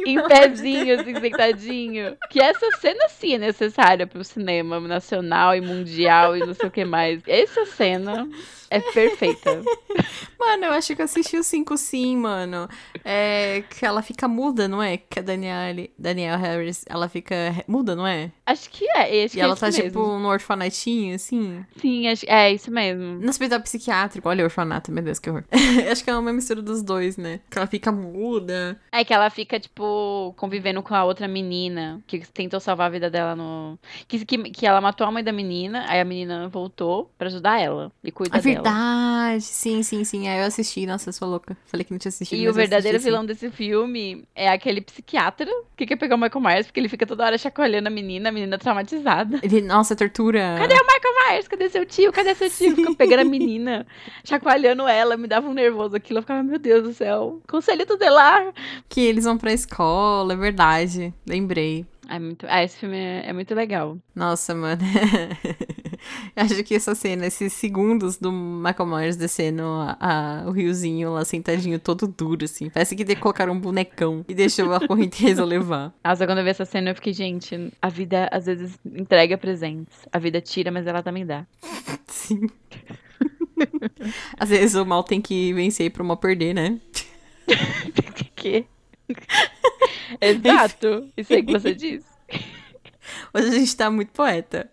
em 0.07 0.23
pezinho, 0.27 0.99
assim, 0.99 1.15
sentadinho. 1.21 2.17
Que 2.31 2.41
essa 2.41 2.71
cena 2.79 3.07
sim 3.11 3.35
é 3.35 3.39
necessária 3.39 4.07
pro 4.07 4.25
cinema 4.25 4.81
nacional 4.81 5.55
e 5.55 5.61
mundial 5.61 6.35
e 6.35 6.41
não 6.41 6.55
sei 6.55 6.69
o 6.69 6.71
que 6.71 6.85
mais. 6.85 7.21
Essa 7.27 7.67
cena 7.67 8.27
é 8.71 8.81
perfeita. 8.81 9.63
Mano, 10.39 10.65
eu 10.67 10.73
acho 10.73 10.95
que 10.95 11.03
eu 11.03 11.05
assisti 11.05 11.37
o 11.37 11.43
5 11.43 11.77
sim, 11.77 12.17
mano. 12.17 12.69
É 13.05 13.65
que 13.69 13.85
ela 13.85 14.01
fica 14.03 14.29
muda, 14.29 14.69
não 14.69 14.83
é? 14.83 14.97
Que 14.97 15.19
a 15.19 15.23
Danielle, 15.23 15.91
Danielle 15.99 16.41
Harris, 16.41 16.85
ela 16.89 17.09
fica 17.09 17.35
muda, 17.67 17.97
não 17.97 18.07
é? 18.07 18.31
Acho 18.47 18.71
que 18.71 18.85
é. 18.91 19.25
Acho 19.25 19.35
E 19.35 19.39
que 19.39 19.41
ela 19.41 19.55
é 19.55 19.57
tá, 19.57 19.71
tipo, 19.71 19.99
mesmo. 19.99 20.19
no 20.21 20.29
orfanatinho, 20.29 21.15
assim. 21.17 21.65
sim, 21.81 21.86
acho- 22.09 22.27
é 22.29 22.53
isso 22.53 22.71
mesmo. 22.71 23.19
No 23.21 23.29
hospital 23.29 23.61
psiquiátrico, 23.61 24.29
olha 24.29 24.43
o 24.43 24.45
orfanato, 24.45 24.91
meu 24.93 25.03
Deus, 25.03 25.19
que 25.19 25.31
horror. 25.31 25.45
Acho 25.91 26.03
que 26.05 26.11
é 26.11 26.17
uma 26.17 26.33
mistura 26.33 26.61
dos 26.63 26.83
dois, 26.83 27.17
né? 27.17 27.41
Que 27.51 27.59
ela 27.59 27.67
fica 27.67 27.91
muda. 27.93 28.79
É 28.93 29.05
que 29.05 29.13
ela 29.13 29.29
fica, 29.31 29.59
tipo, 29.61 30.35
convivendo 30.37 30.83
com 30.83 30.95
a 30.95 31.05
outra 31.05 31.27
menina 31.29 32.01
que 32.07 32.19
tentou 32.21 32.61
salvar 32.61 32.87
a 32.87 32.91
vida 32.91 33.11
dela 33.11 33.35
no. 33.37 33.79
Que, 34.09 34.25
que, 34.25 34.39
que 34.51 34.67
ela 34.67 34.81
matou 34.81 35.07
a 35.07 35.11
mãe 35.11 35.23
da 35.23 35.33
menina, 35.33 35.85
aí 35.89 36.01
a 36.01 36.05
menina 36.05 36.49
voltou 36.49 37.11
pra 37.19 37.29
ajudar 37.29 37.61
ela 37.61 37.93
e 38.03 38.11
cuida 38.11 38.37
É 38.37 38.41
dela. 38.41 38.55
verdade, 38.55 39.43
sim, 39.43 39.83
sim, 39.83 40.05
sim. 40.05 40.29
Aí 40.29 40.41
eu 40.41 40.47
assisti, 40.47 40.87
nossa, 40.87 41.09
eu 41.09 41.13
sou 41.13 41.29
louca. 41.29 41.57
Falei 41.67 41.85
que 41.85 41.93
não 41.93 41.99
tinha 41.99 42.09
assistido. 42.11 42.39
E 42.39 42.49
o 42.49 42.53
verdadeiro 42.53 42.97
assisti, 42.97 43.05
sim. 43.05 43.11
vilão 43.11 43.25
desse 43.27 43.51
filme 43.51 44.25
é 44.35 44.49
aquele 44.49 44.81
psiquiatra 44.81 45.51
que 45.77 45.87
quer 45.87 45.97
pegar 45.97 46.17
o 46.17 46.19
Michael 46.19 46.41
Myers, 46.43 46.67
porque 46.67 46.81
ele 46.81 46.89
fica 46.89 47.07
toda 47.07 47.25
hora 47.25 47.39
chacoalhando 47.39 47.89
a 47.89 47.91
menina, 47.91 48.29
a 48.29 48.33
menina 48.33 48.59
traumatizada. 48.59 49.39
Ele, 49.43 49.61
nossa, 49.63 49.95
tortura. 49.95 50.57
Cadê 50.59 50.75
o 50.75 50.87
Michael 50.87 51.15
Myers? 51.31 51.49
Cadê 51.49 51.69
seu 51.77 51.87
tio? 51.87 52.13
Cadê 52.13 52.35
seu 52.35 52.49
tio? 52.49 52.75
Fica 52.75 52.95
pegando 52.95 53.21
a 53.21 53.25
menina, 53.25 53.87
chacoalhando 54.25 54.89
ela, 54.89 55.17
me 55.17 55.29
dava 55.29 55.49
um 55.49 55.53
nervoso 55.53 55.95
aquilo. 55.95 56.19
Eu 56.19 56.23
ficava, 56.23 56.43
meu 56.43 56.59
Deus 56.59 56.83
do 56.83 56.95
céu, 56.95 57.41
conselho 57.47 57.85
tutelar. 57.85 58.53
Que 58.89 59.01
eles 59.01 59.25
vão 59.25 59.37
pra 59.37 59.53
escola, 59.53 60.33
é 60.33 60.37
verdade. 60.37 61.13
Lembrei. 61.29 61.85
É 62.09 62.19
muito, 62.19 62.47
ah, 62.49 62.63
esse 62.63 62.79
filme 62.79 62.97
é, 62.97 63.29
é 63.29 63.33
muito 63.33 63.55
legal. 63.55 63.99
Nossa, 64.15 64.55
mano. 64.55 64.81
Acho 66.37 66.63
que 66.65 66.75
essa 66.75 66.95
cena, 66.95 67.27
esses 67.27 67.53
segundos 67.53 68.17
do 68.17 68.31
Michael 68.33 68.87
Myers 68.89 69.17
descendo 69.17 69.63
a- 69.63 69.97
a- 70.01 70.45
o 70.49 70.51
riozinho 70.51 71.13
lá 71.13 71.25
sentadinho 71.25 71.79
todo 71.79 72.07
duro, 72.07 72.45
assim. 72.45 72.69
Parece 72.71 72.95
que 72.95 73.17
colocaram 73.17 73.53
um 73.53 73.61
bonecão 73.61 74.25
e 74.29 74.35
deixou 74.35 74.73
a 74.75 74.87
correnteza 74.87 75.45
levar. 75.45 75.93
Nossa, 76.05 76.27
quando 76.27 76.39
eu 76.39 76.45
vi 76.45 76.51
essa 76.51 76.65
cena, 76.65 76.91
eu 76.91 76.95
fiquei, 76.95 77.13
gente, 77.13 77.73
a 77.81 77.89
vida 77.89 78.29
às 78.33 78.47
vezes 78.47 78.79
entrega 78.85 79.37
presentes. 79.39 79.95
A 80.13 80.19
vida 80.19 80.41
tira, 80.41 80.71
mas 80.71 80.87
ela 80.87 81.03
também 81.03 81.25
dá. 81.27 81.47
Sim. 82.07 82.49
Às 84.39 84.51
vezes 84.51 84.75
o 84.75 84.85
mal 84.85 85.03
tem 85.03 85.21
que 85.21 85.53
vencer 85.55 85.91
pro 85.91 86.05
mal 86.05 86.17
perder, 86.17 86.55
né? 86.55 86.79
que? 88.35 88.67
Exato. 90.21 91.09
Isso 91.17 91.33
aí 91.33 91.43
que 91.43 91.53
você 91.53 91.75
disse. 91.75 92.05
Hoje 93.33 93.49
a 93.49 93.53
gente 93.53 93.77
tá 93.77 93.91
muito 93.91 94.13
poeta. 94.13 94.71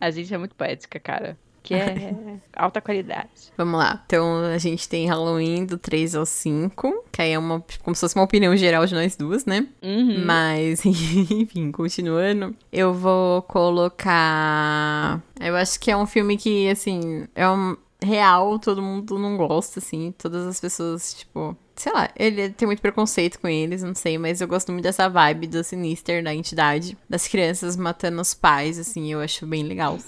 A 0.00 0.10
gente 0.10 0.32
é 0.32 0.38
muito 0.38 0.54
poética, 0.54 0.98
cara. 1.00 1.36
Que 1.62 1.74
é 1.74 2.14
alta 2.54 2.80
qualidade. 2.80 3.52
Vamos 3.56 3.78
lá. 3.78 4.02
Então 4.06 4.44
a 4.44 4.58
gente 4.58 4.88
tem 4.88 5.08
Halloween 5.08 5.66
do 5.66 5.76
3 5.76 6.14
ao 6.14 6.24
5, 6.24 7.04
que 7.10 7.20
aí 7.20 7.32
é 7.32 7.38
uma, 7.38 7.62
como 7.82 7.94
se 7.94 8.00
fosse 8.00 8.14
uma 8.14 8.24
opinião 8.24 8.56
geral 8.56 8.86
de 8.86 8.94
nós 8.94 9.16
duas, 9.16 9.44
né? 9.44 9.66
Uhum. 9.82 10.24
Mas, 10.24 10.84
enfim, 10.86 11.72
continuando. 11.72 12.54
Eu 12.72 12.94
vou 12.94 13.42
colocar. 13.42 15.20
Eu 15.40 15.56
acho 15.56 15.80
que 15.80 15.90
é 15.90 15.96
um 15.96 16.06
filme 16.06 16.36
que, 16.36 16.70
assim, 16.70 17.26
é 17.34 17.48
um 17.48 17.76
real, 18.00 18.58
todo 18.60 18.80
mundo 18.80 19.18
não 19.18 19.36
gosta, 19.36 19.80
assim. 19.80 20.14
Todas 20.16 20.46
as 20.46 20.60
pessoas, 20.60 21.14
tipo. 21.14 21.56
Sei 21.76 21.92
lá, 21.92 22.08
ele 22.16 22.48
tem 22.50 22.66
muito 22.66 22.80
preconceito 22.80 23.38
com 23.38 23.46
eles, 23.46 23.82
não 23.82 23.94
sei, 23.94 24.16
mas 24.16 24.40
eu 24.40 24.48
gosto 24.48 24.72
muito 24.72 24.84
dessa 24.84 25.08
vibe 25.08 25.46
do 25.46 25.62
Sinister, 25.62 26.24
da 26.24 26.34
entidade, 26.34 26.96
das 27.08 27.28
crianças 27.28 27.76
matando 27.76 28.20
os 28.20 28.32
pais, 28.32 28.78
assim, 28.78 29.12
eu 29.12 29.20
acho 29.20 29.46
bem 29.46 29.62
legal. 29.62 29.98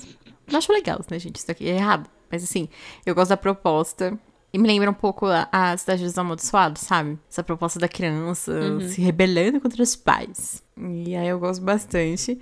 Eu 0.50 0.56
acho 0.56 0.72
legal, 0.72 0.98
né, 1.10 1.18
gente? 1.18 1.36
Isso 1.36 1.50
aqui 1.50 1.68
é 1.68 1.76
errado. 1.76 2.08
Mas 2.30 2.42
assim, 2.42 2.68
eu 3.04 3.14
gosto 3.14 3.30
da 3.30 3.36
proposta. 3.36 4.18
E 4.50 4.58
me 4.58 4.66
lembra 4.66 4.90
um 4.90 4.94
pouco 4.94 5.26
a, 5.26 5.46
a 5.52 5.76
Cidade 5.76 6.02
dos 6.04 6.16
Amaldiçoados, 6.16 6.80
sabe? 6.80 7.18
Essa 7.30 7.42
proposta 7.42 7.78
da 7.78 7.86
criança 7.86 8.80
se 8.88 9.00
rebelando 9.00 9.60
contra 9.60 9.82
os 9.82 9.94
pais. 9.94 10.62
E 10.76 11.14
aí 11.14 11.28
eu 11.28 11.38
gosto 11.38 11.62
bastante. 11.62 12.40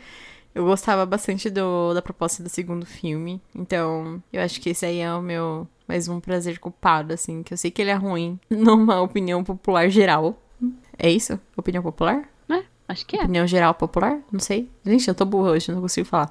Eu 0.57 0.65
gostava 0.65 1.05
bastante 1.05 1.51
do, 1.51 1.93
da 1.93 2.01
proposta 2.01 2.43
do 2.43 2.49
segundo 2.49 2.87
filme. 2.87 3.43
Então, 3.55 4.23
eu 4.33 4.41
acho 4.41 4.59
que 4.59 4.71
esse 4.71 4.87
aí 4.87 5.01
é 5.01 5.13
o 5.13 5.21
meu 5.21 5.69
mais 5.87 6.09
um 6.09 6.19
prazer 6.19 6.59
culpado, 6.59 7.13
assim. 7.13 7.43
Que 7.43 7.53
eu 7.53 7.59
sei 7.59 7.71
que 7.71 7.83
ele 7.83 7.91
é 7.91 7.95
ruim 7.95 8.41
numa 8.49 9.03
opinião 9.03 9.45
popular 9.45 9.91
geral. 9.91 10.43
É 10.99 11.11
isso? 11.11 11.39
Opinião 11.55 11.83
popular? 11.83 12.27
É, 12.49 12.63
acho 12.89 13.05
que 13.05 13.19
é. 13.19 13.21
Opinião 13.25 13.47
geral 13.47 13.75
popular? 13.75 14.19
Não 14.33 14.41
sei. 14.41 14.71
Gente, 14.83 15.07
eu 15.07 15.15
tô 15.15 15.27
burra 15.27 15.51
hoje, 15.51 15.71
não 15.71 15.83
consigo 15.83 16.09
falar. 16.09 16.31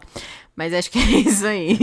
Mas 0.55 0.73
acho 0.73 0.89
que 0.89 0.97
é 0.97 1.03
isso 1.21 1.45
aí. 1.45 1.77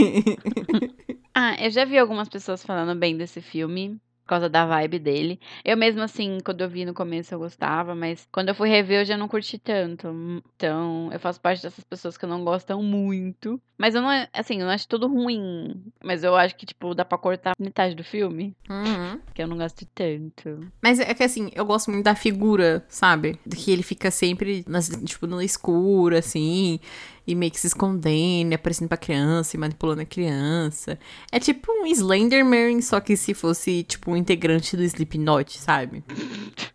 Ah, 1.32 1.54
eu 1.64 1.70
já 1.70 1.84
vi 1.84 1.96
algumas 1.96 2.28
pessoas 2.28 2.64
falando 2.64 2.98
bem 2.98 3.16
desse 3.16 3.40
filme. 3.40 4.00
Por 4.22 4.28
causa 4.28 4.48
da 4.48 4.64
vibe 4.64 4.98
dele. 5.00 5.40
Eu 5.64 5.76
mesmo, 5.76 6.00
assim, 6.00 6.38
quando 6.44 6.60
eu 6.62 6.68
vi 6.68 6.84
no 6.84 6.94
começo 6.94 7.34
eu 7.34 7.38
gostava, 7.40 7.94
mas 7.94 8.26
quando 8.32 8.48
eu 8.50 8.54
fui 8.54 8.68
rever 8.68 9.00
eu 9.00 9.04
já 9.04 9.16
não 9.16 9.26
curti 9.28 9.58
tanto. 9.58 10.08
Então, 10.56 11.10
eu 11.12 11.18
faço 11.18 11.40
parte 11.40 11.62
dessas 11.62 11.82
pessoas 11.84 12.16
que 12.16 12.24
não 12.24 12.44
gostam 12.44 12.82
muito. 12.82 13.60
Mas 13.76 13.96
eu 13.96 14.00
não, 14.00 14.10
é- 14.10 14.28
assim, 14.32 14.60
eu 14.60 14.66
não 14.66 14.72
acho 14.72 14.86
tudo 14.86 15.08
ruim. 15.08 15.82
Mas 16.02 16.22
eu 16.22 16.36
acho 16.36 16.54
que, 16.56 16.64
tipo, 16.64 16.94
dá 16.94 17.04
pra 17.04 17.18
cortar 17.18 17.52
metade 17.58 17.96
do 17.96 18.04
filme. 18.04 18.54
Uhum. 18.70 19.18
Que 19.34 19.42
eu 19.42 19.48
não 19.48 19.56
gosto 19.58 19.84
tanto. 19.92 20.70
Mas 20.80 21.00
é 21.00 21.12
que 21.14 21.24
assim, 21.24 21.50
eu 21.54 21.64
gosto 21.64 21.90
muito 21.90 22.04
da 22.04 22.14
figura, 22.14 22.84
sabe? 22.88 23.38
Que 23.50 23.72
ele 23.72 23.82
fica 23.82 24.10
sempre, 24.10 24.64
nas- 24.68 24.88
tipo, 25.04 25.26
no 25.26 25.42
escuro, 25.42 26.16
assim, 26.16 26.78
e 27.26 27.34
meio 27.34 27.50
que 27.52 27.60
se 27.60 27.66
escondendo, 27.68 28.52
aparecendo 28.54 28.88
pra 28.88 28.96
criança, 28.96 29.56
e 29.56 29.60
manipulando 29.60 30.02
a 30.02 30.04
criança. 30.04 30.98
É 31.30 31.38
tipo 31.38 31.70
um 31.72 31.86
Slenderman, 31.86 32.80
só 32.82 33.00
que 33.00 33.16
se 33.16 33.32
fosse, 33.34 33.82
tipo, 33.84 34.10
um 34.10 34.16
integrante 34.16 34.76
do 34.76 34.82
Slipknot, 34.82 35.58
sabe? 35.58 36.02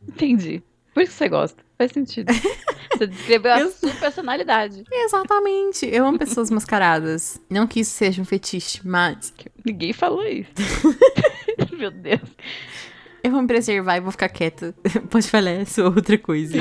Entendi. 0.08 0.64
Por 0.94 1.04
isso 1.04 1.12
que 1.12 1.18
você 1.18 1.30
gosta. 1.30 1.64
Faz 1.78 1.92
sentido. 1.92 2.32
Você 2.98 3.06
descreveu 3.06 3.52
a 3.54 3.60
Eu- 3.60 3.70
sua 3.72 3.92
personalidade. 3.92 4.84
Exatamente. 4.92 5.86
Eu 5.86 6.08
amo 6.08 6.18
pessoas 6.18 6.50
mascaradas. 6.50 7.40
Não 7.48 7.68
que 7.68 7.82
isso 7.82 7.92
seja 7.92 8.20
um 8.20 8.26
fetiche, 8.26 8.80
mas 8.84 9.32
Ninguém 9.64 9.94
falou 9.94 10.26
isso. 10.26 10.50
Meu 11.78 11.92
Deus. 11.92 12.22
eu 13.24 13.30
vou 13.30 13.40
me 13.44 13.48
preservar 13.48 13.98
e 13.98 14.00
vou 14.00 14.10
ficar 14.12 14.30
quieta. 14.30 14.74
Pode 15.12 15.28
falar 15.30 15.52
essa 15.52 15.84
outra 15.84 16.18
coisa. 16.18 16.58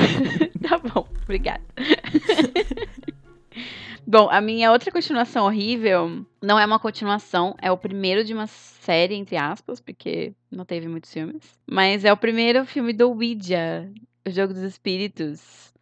Tá 0.61 0.77
bom, 0.77 1.07
obrigada. 1.23 1.63
Bom, 4.09 4.29
a 4.31 4.39
minha 4.39 4.71
outra 4.71 4.89
continuação 4.89 5.45
horrível 5.45 6.25
não 6.41 6.57
é 6.57 6.65
uma 6.65 6.79
continuação, 6.79 7.53
é 7.61 7.69
o 7.69 7.77
primeiro 7.77 8.23
de 8.23 8.33
uma 8.33 8.47
série, 8.47 9.15
entre 9.15 9.35
aspas, 9.35 9.81
porque 9.81 10.33
não 10.49 10.63
teve 10.63 10.87
muitos 10.87 11.11
filmes. 11.11 11.59
Mas 11.69 12.05
é 12.05 12.13
o 12.13 12.15
primeiro 12.15 12.65
filme 12.65 12.93
do 12.93 13.09
Ouija, 13.09 13.91
o 14.25 14.31
Jogo 14.31 14.53
dos 14.53 14.63
Espíritos. 14.63 15.73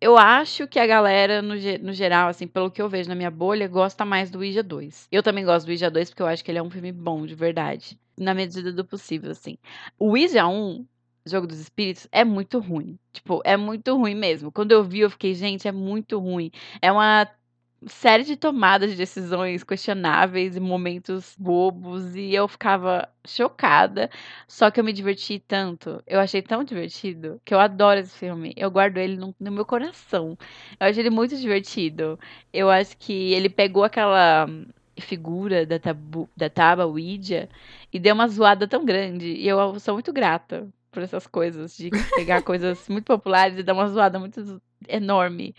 Eu 0.00 0.18
acho 0.18 0.66
que 0.66 0.80
a 0.80 0.86
galera, 0.88 1.40
no, 1.40 1.54
no 1.54 1.92
geral, 1.92 2.28
assim, 2.28 2.48
pelo 2.48 2.68
que 2.68 2.82
eu 2.82 2.88
vejo 2.88 3.08
na 3.08 3.14
minha 3.14 3.30
bolha, 3.30 3.68
gosta 3.68 4.04
mais 4.04 4.28
do 4.28 4.40
Ouija 4.40 4.60
2. 4.60 5.06
Eu 5.12 5.22
também 5.22 5.44
gosto 5.44 5.66
do 5.66 5.68
Ouija 5.68 5.88
2 5.88 6.10
porque 6.10 6.22
eu 6.22 6.26
acho 6.26 6.44
que 6.44 6.50
ele 6.50 6.58
é 6.58 6.62
um 6.62 6.70
filme 6.70 6.90
bom, 6.90 7.24
de 7.26 7.36
verdade. 7.36 7.96
Na 8.18 8.34
medida 8.34 8.72
do 8.72 8.84
possível, 8.84 9.30
assim. 9.30 9.56
O 9.96 10.08
Ouija 10.08 10.48
1, 10.48 10.84
Jogo 11.24 11.46
dos 11.46 11.60
Espíritos, 11.60 12.08
é 12.10 12.24
muito 12.24 12.58
ruim. 12.58 12.98
Tipo, 13.12 13.40
é 13.44 13.56
muito 13.56 13.96
ruim 13.96 14.16
mesmo. 14.16 14.50
Quando 14.50 14.72
eu 14.72 14.82
vi, 14.82 14.98
eu 14.98 15.10
fiquei, 15.10 15.32
gente, 15.32 15.68
é 15.68 15.72
muito 15.72 16.18
ruim. 16.18 16.50
É 16.82 16.90
uma 16.90 17.28
série 17.86 18.24
de 18.24 18.36
tomadas 18.36 18.90
de 18.90 18.96
decisões 18.96 19.62
questionáveis 19.62 20.56
e 20.56 20.60
momentos 20.60 21.34
bobos 21.38 22.16
e 22.16 22.34
eu 22.34 22.48
ficava 22.48 23.08
chocada. 23.26 24.10
Só 24.46 24.70
que 24.70 24.80
eu 24.80 24.84
me 24.84 24.92
diverti 24.92 25.38
tanto. 25.38 26.02
Eu 26.06 26.20
achei 26.20 26.42
tão 26.42 26.64
divertido 26.64 27.40
que 27.44 27.54
eu 27.54 27.60
adoro 27.60 28.00
esse 28.00 28.16
filme. 28.18 28.52
Eu 28.56 28.70
guardo 28.70 28.98
ele 28.98 29.16
no, 29.16 29.34
no 29.38 29.52
meu 29.52 29.64
coração. 29.64 30.36
Eu 30.80 30.86
achei 30.88 31.02
ele 31.02 31.10
muito 31.10 31.36
divertido. 31.36 32.18
Eu 32.52 32.68
acho 32.70 32.96
que 32.96 33.32
ele 33.32 33.48
pegou 33.48 33.84
aquela 33.84 34.46
figura 35.00 35.64
da, 35.64 35.78
tabu, 35.78 36.28
da 36.36 36.50
Taba 36.50 36.86
Ouija 36.86 37.48
e 37.92 37.98
deu 37.98 38.14
uma 38.14 38.28
zoada 38.28 38.66
tão 38.66 38.84
grande. 38.84 39.26
E 39.26 39.46
eu 39.46 39.78
sou 39.78 39.94
muito 39.94 40.12
grata 40.12 40.68
por 40.90 41.02
essas 41.02 41.26
coisas, 41.26 41.76
de 41.76 41.90
pegar 42.16 42.42
coisas 42.42 42.88
muito 42.88 43.04
populares 43.04 43.58
e 43.58 43.62
dar 43.62 43.74
uma 43.74 43.88
zoada 43.88 44.18
muito 44.18 44.60
enorme. 44.88 45.54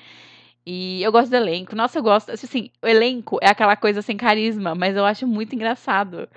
E 0.65 1.01
eu 1.01 1.11
gosto 1.11 1.29
do 1.29 1.35
elenco. 1.35 1.75
Nossa, 1.75 1.99
eu 1.99 2.03
gosto. 2.03 2.31
Assim, 2.31 2.69
o 2.81 2.87
elenco 2.87 3.39
é 3.41 3.47
aquela 3.49 3.75
coisa 3.75 4.01
sem 4.01 4.17
carisma, 4.17 4.75
mas 4.75 4.95
eu 4.95 5.05
acho 5.05 5.25
muito 5.25 5.55
engraçado. 5.55 6.27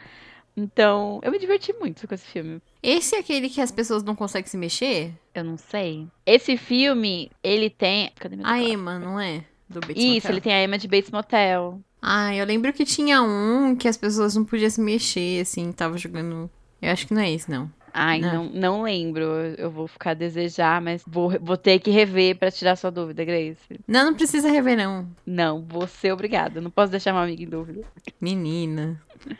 Então, 0.56 1.20
eu 1.22 1.32
me 1.32 1.38
diverti 1.38 1.72
muito 1.72 2.06
com 2.06 2.14
esse 2.14 2.26
filme. 2.26 2.60
Esse 2.82 3.16
é 3.16 3.18
aquele 3.20 3.48
que 3.48 3.60
as 3.60 3.70
pessoas 3.70 4.02
não 4.02 4.14
conseguem 4.14 4.48
se 4.48 4.56
mexer? 4.56 5.12
Eu 5.34 5.44
não 5.44 5.56
sei. 5.56 6.06
Esse 6.26 6.56
filme, 6.56 7.30
ele 7.42 7.70
tem. 7.70 8.10
Cadê 8.18 8.36
meu 8.36 8.46
A? 8.46 8.58
Emma, 8.60 8.98
não 8.98 9.18
é? 9.18 9.44
Do 9.68 9.80
Bates 9.80 9.96
Isso, 9.96 10.14
Motel. 10.14 10.30
ele 10.30 10.40
tem 10.42 10.52
a 10.52 10.62
Emma 10.64 10.76
de 10.78 10.88
Bates 10.88 11.10
Motel. 11.10 11.80
Ah, 12.02 12.34
eu 12.34 12.44
lembro 12.44 12.72
que 12.72 12.84
tinha 12.84 13.22
um 13.22 13.74
que 13.74 13.88
as 13.88 13.96
pessoas 13.96 14.34
não 14.36 14.44
podiam 14.44 14.68
se 14.68 14.80
mexer, 14.80 15.40
assim, 15.40 15.72
tava 15.72 15.96
jogando. 15.96 16.50
Eu 16.82 16.90
acho 16.90 17.06
que 17.06 17.14
não 17.14 17.22
é 17.22 17.30
esse, 17.30 17.50
não. 17.50 17.70
Ai, 17.94 18.20
Não. 18.20 18.44
não, 18.44 18.52
não 18.52 18.82
lembro. 18.82 19.22
Eu 19.58 19.70
vou 19.70 19.86
ficar 19.86 20.10
a 20.12 20.14
desejar, 20.14 20.80
mas 20.80 21.02
vou, 21.06 21.30
vou 21.40 21.56
ter 21.56 21.78
que 21.78 21.90
rever 21.90 22.36
pra 22.36 22.50
tirar 22.50 22.76
sua 22.76 22.90
dúvida, 22.90 23.24
Grace. 23.24 23.58
Não, 23.86 24.06
não 24.06 24.14
precisa 24.14 24.50
rever, 24.50 24.76
não. 24.76 25.06
Não, 25.26 25.62
vou 25.62 25.86
ser 25.86 26.12
obrigada. 26.12 26.60
Não 26.60 26.70
posso 26.70 26.90
deixar 26.90 27.12
uma 27.12 27.22
amiga 27.22 27.42
em 27.42 27.48
dúvida. 27.48 27.82
Menina. 28.20 29.00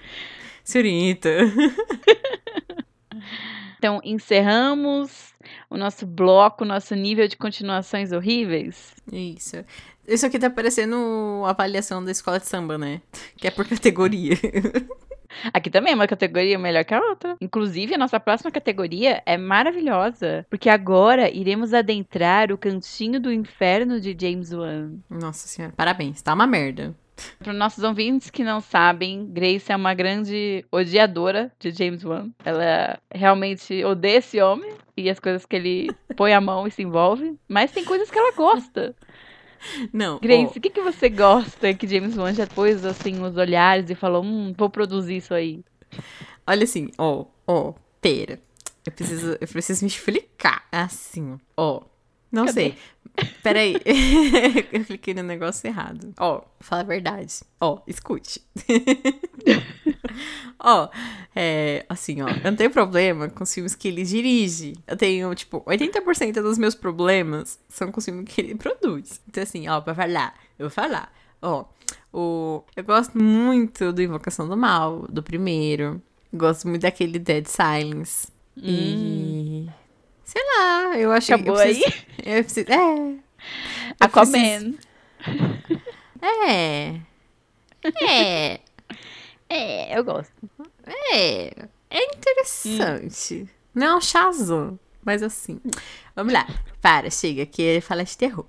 Senhorita. 0.64 1.30
Então, 3.78 4.00
encerramos 4.04 5.35
o 5.68 5.76
nosso 5.76 6.06
bloco, 6.06 6.64
nosso 6.64 6.94
nível 6.94 7.26
de 7.26 7.37
continuações 7.37 8.12
horríveis. 8.12 8.94
Isso. 9.11 9.56
Isso 10.06 10.25
aqui 10.25 10.38
tá 10.38 10.49
parecendo 10.49 11.42
avaliação 11.44 12.04
da 12.04 12.12
escola 12.12 12.38
de 12.38 12.47
samba, 12.47 12.78
né? 12.78 13.00
Que 13.37 13.49
é 13.49 13.50
por 13.50 13.66
categoria. 13.66 14.37
Aqui 15.53 15.71
também 15.71 15.93
é 15.93 15.97
uma 15.97 16.07
categoria 16.07 16.59
melhor 16.59 16.85
que 16.85 16.95
a 16.95 17.01
outra. 17.01 17.37
Inclusive, 17.41 17.95
a 17.95 17.99
nossa 17.99 18.19
próxima 18.21 18.51
categoria 18.51 19.23
é 19.27 19.37
maravilhosa, 19.37 20.47
porque 20.49 20.69
agora 20.69 21.31
iremos 21.31 21.75
adentrar 21.75 22.53
o 22.53 22.59
cantinho 22.59 23.21
do 23.21 23.33
inferno 23.33 24.01
de 24.01 24.17
James 24.19 24.53
Wan. 24.53 24.93
Nossa 25.09 25.49
senhora, 25.49 25.75
parabéns, 25.77 26.23
tá 26.23 26.35
uma 26.35 26.47
merda. 26.47 26.95
Para 27.39 27.53
nossos 27.53 27.85
ouvintes 27.85 28.31
que 28.31 28.43
não 28.43 28.61
sabem, 28.61 29.27
Grace 29.27 29.71
é 29.71 29.77
uma 29.77 29.95
grande 29.95 30.65
odiadora 30.71 31.53
de 31.59 31.71
James 31.71 32.05
Wan. 32.05 32.31
Ela 32.45 32.99
realmente 33.12 33.85
odeia 33.85 34.19
esse 34.19 34.41
homem 34.41 34.73
e 34.97 35.09
as 35.09 35.19
coisas 35.19 35.47
que 35.47 35.57
ele 35.57 35.91
põe 36.17 36.33
a 36.33 36.41
mão 36.41 36.67
e 36.67 36.71
se 36.71 36.83
envolve, 36.83 37.39
mas 37.49 37.73
tem 37.73 37.85
coisas 37.85 38.11
que 38.11 38.19
ela 38.19 38.33
gosta. 38.35 38.95
Não. 39.92 40.19
Grace, 40.19 40.59
o 40.59 40.61
que, 40.61 40.71
que 40.71 40.81
você 40.83 41.09
gosta 41.09 41.73
que 41.75 41.87
James 41.87 42.16
Wan 42.16 42.33
já 42.35 42.47
pôs 42.47 42.85
assim 42.85 43.23
os 43.23 43.37
olhares 43.37 43.90
e 43.90 43.95
falou, 43.95 44.23
hum, 44.23 44.52
vou 44.57 44.69
produzir 44.71 45.16
isso 45.16 45.35
aí? 45.35 45.64
olha 46.47 46.64
assim, 46.64 46.90
ó, 46.99 47.25
ó, 47.47 47.73
pera. 48.00 48.40
Eu 48.85 48.92
preciso, 48.92 49.37
eu 49.40 49.49
preciso 49.49 49.85
me 49.85 49.88
explicar. 49.90 50.66
Assim, 50.73 51.38
ó. 51.57 51.83
Não 52.31 52.47
Cadê? 52.47 52.52
sei. 52.52 52.78
Peraí. 53.42 53.76
eu 54.73 54.85
cliquei 54.85 55.14
no 55.14 55.23
negócio 55.23 55.66
errado. 55.66 56.12
Ó, 56.19 56.42
fala 56.61 56.83
a 56.83 56.85
verdade. 56.85 57.40
Ó, 57.61 57.81
escute. 57.87 58.42
ó, 60.59 60.88
é, 61.35 61.85
assim, 61.88 62.23
ó, 62.23 62.28
eu 62.28 62.50
não 62.50 62.57
tenho 62.57 62.71
problema 62.71 63.28
com 63.28 63.45
os 63.45 63.52
filmes 63.52 63.75
que 63.75 63.88
ele 63.88 64.04
dirige. 64.04 64.75
Eu 64.87 64.97
tenho, 64.97 65.35
tipo, 65.35 65.61
80% 65.62 66.35
dos 66.35 66.59
meus 66.59 66.75
problemas 66.75 67.59
são 67.69 67.90
com 67.90 67.99
os 67.99 68.04
filmes 68.04 68.33
que 68.33 68.40
ele 68.40 68.54
produz. 68.54 69.21
Então, 69.28 69.42
assim, 69.42 69.69
ó, 69.69 69.81
pra 69.81 69.95
falar, 69.95 70.35
eu 70.59 70.69
vou 70.69 70.71
falar. 70.71 71.12
Ó, 71.40 71.64
o, 72.12 72.62
eu 72.76 72.85
gosto 72.85 73.21
muito 73.21 73.92
do 73.92 74.02
Invocação 74.02 74.49
do 74.49 74.57
Mal, 74.57 75.07
do 75.09 75.23
primeiro. 75.23 76.00
Gosto 76.33 76.69
muito 76.69 76.83
daquele 76.83 77.19
Dead 77.19 77.47
Silence. 77.47 78.28
E. 78.57 79.69
Sei 80.33 80.43
lá, 80.57 80.99
eu 80.99 81.12
achei. 81.12 81.35
Acabou 81.35 81.61
eu 81.61 81.62
preciso, 81.62 82.05
Eu 82.25 82.43
preciso, 82.43 82.73
é. 82.73 83.15
Aquaman. 84.01 84.75
É. 86.25 87.01
É. 88.01 88.61
É, 89.49 89.99
eu 89.99 90.05
gosto. 90.05 90.33
É. 91.12 91.49
É 91.91 92.15
interessante. 92.15 93.51
Não 93.75 93.87
é 93.87 93.97
um 93.97 94.01
Shazam, 94.01 94.79
mas 95.05 95.21
assim. 95.21 95.61
Vamos 96.15 96.33
lá. 96.33 96.47
Para, 96.81 97.11
chega, 97.11 97.45
que 97.45 97.62
é 97.62 97.81
falar 97.81 98.05
de 98.05 98.17
terror. 98.17 98.47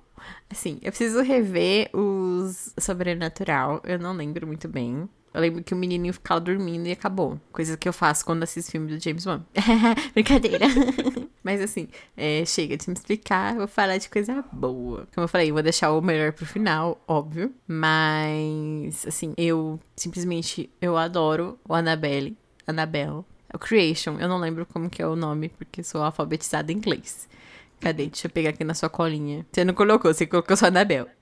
Assim, 0.50 0.78
eu 0.84 0.92
preciso 0.92 1.22
rever 1.22 1.90
os 1.94 2.74
Sobrenatural. 2.80 3.82
Eu 3.84 3.98
não 3.98 4.13
lembro 4.13 4.46
muito 4.46 4.68
bem. 4.68 5.10
Eu 5.34 5.42
lembro 5.42 5.63
que 5.63 5.74
o 5.74 5.78
menininho 5.78 6.13
ficava 6.13 6.40
dormindo 6.40 6.88
e 6.88 6.92
acabou. 6.92 7.40
Coisa 7.52 7.75
que 7.75 7.90
eu 7.90 7.94
faço 7.94 8.24
quando 8.24 8.44
assisto 8.44 8.72
filme 8.72 8.88
do 8.88 9.04
James 9.04 9.25
Wan. 9.25 9.44
Brincadeira. 10.13 10.68
Mas 11.44 11.60
assim, 11.60 11.88
é, 12.16 12.46
chega 12.46 12.78
de 12.78 12.88
me 12.88 12.94
explicar, 12.94 13.56
vou 13.56 13.68
falar 13.68 13.98
de 13.98 14.10
coisa 14.10 14.44
boa. 14.52 15.08
Como 15.13 15.25
eu 15.25 15.28
falei, 15.28 15.52
vou 15.52 15.63
deixar 15.63 15.92
o 15.92 16.02
melhor 16.02 16.34
pro 16.34 16.46
final, 16.46 17.02
óbvio. 17.08 17.52
Mas, 17.68 19.06
assim, 19.08 19.34
eu 19.36 19.80
simplesmente, 19.96 20.70
eu 20.80 20.96
adoro 20.96 21.60
o 21.68 21.74
Annabelle. 21.74 22.38
Annabelle. 22.68 23.25
O 23.54 23.60
Creation, 23.60 24.20
eu 24.20 24.28
não 24.28 24.40
lembro 24.40 24.66
como 24.66 24.90
que 24.90 25.02
é 25.02 25.08
o 25.08 25.16
nome, 25.16 25.50
porque 25.50 25.84
sou 25.84 26.02
alfabetizada 26.02 26.72
em 26.72 26.75
inglês. 26.75 27.28
Cadê? 27.80 28.08
Deixa 28.08 28.28
eu 28.28 28.32
pegar 28.32 28.52
aqui 28.52 28.63
na 28.63 28.74
sua 28.74 28.90
colinha. 28.90 29.46
Você 29.52 29.66
não 29.66 29.74
colocou, 29.74 30.13
você 30.13 30.25
colocou 30.25 30.56
só 30.56 30.68
Annabelle. 30.68 31.08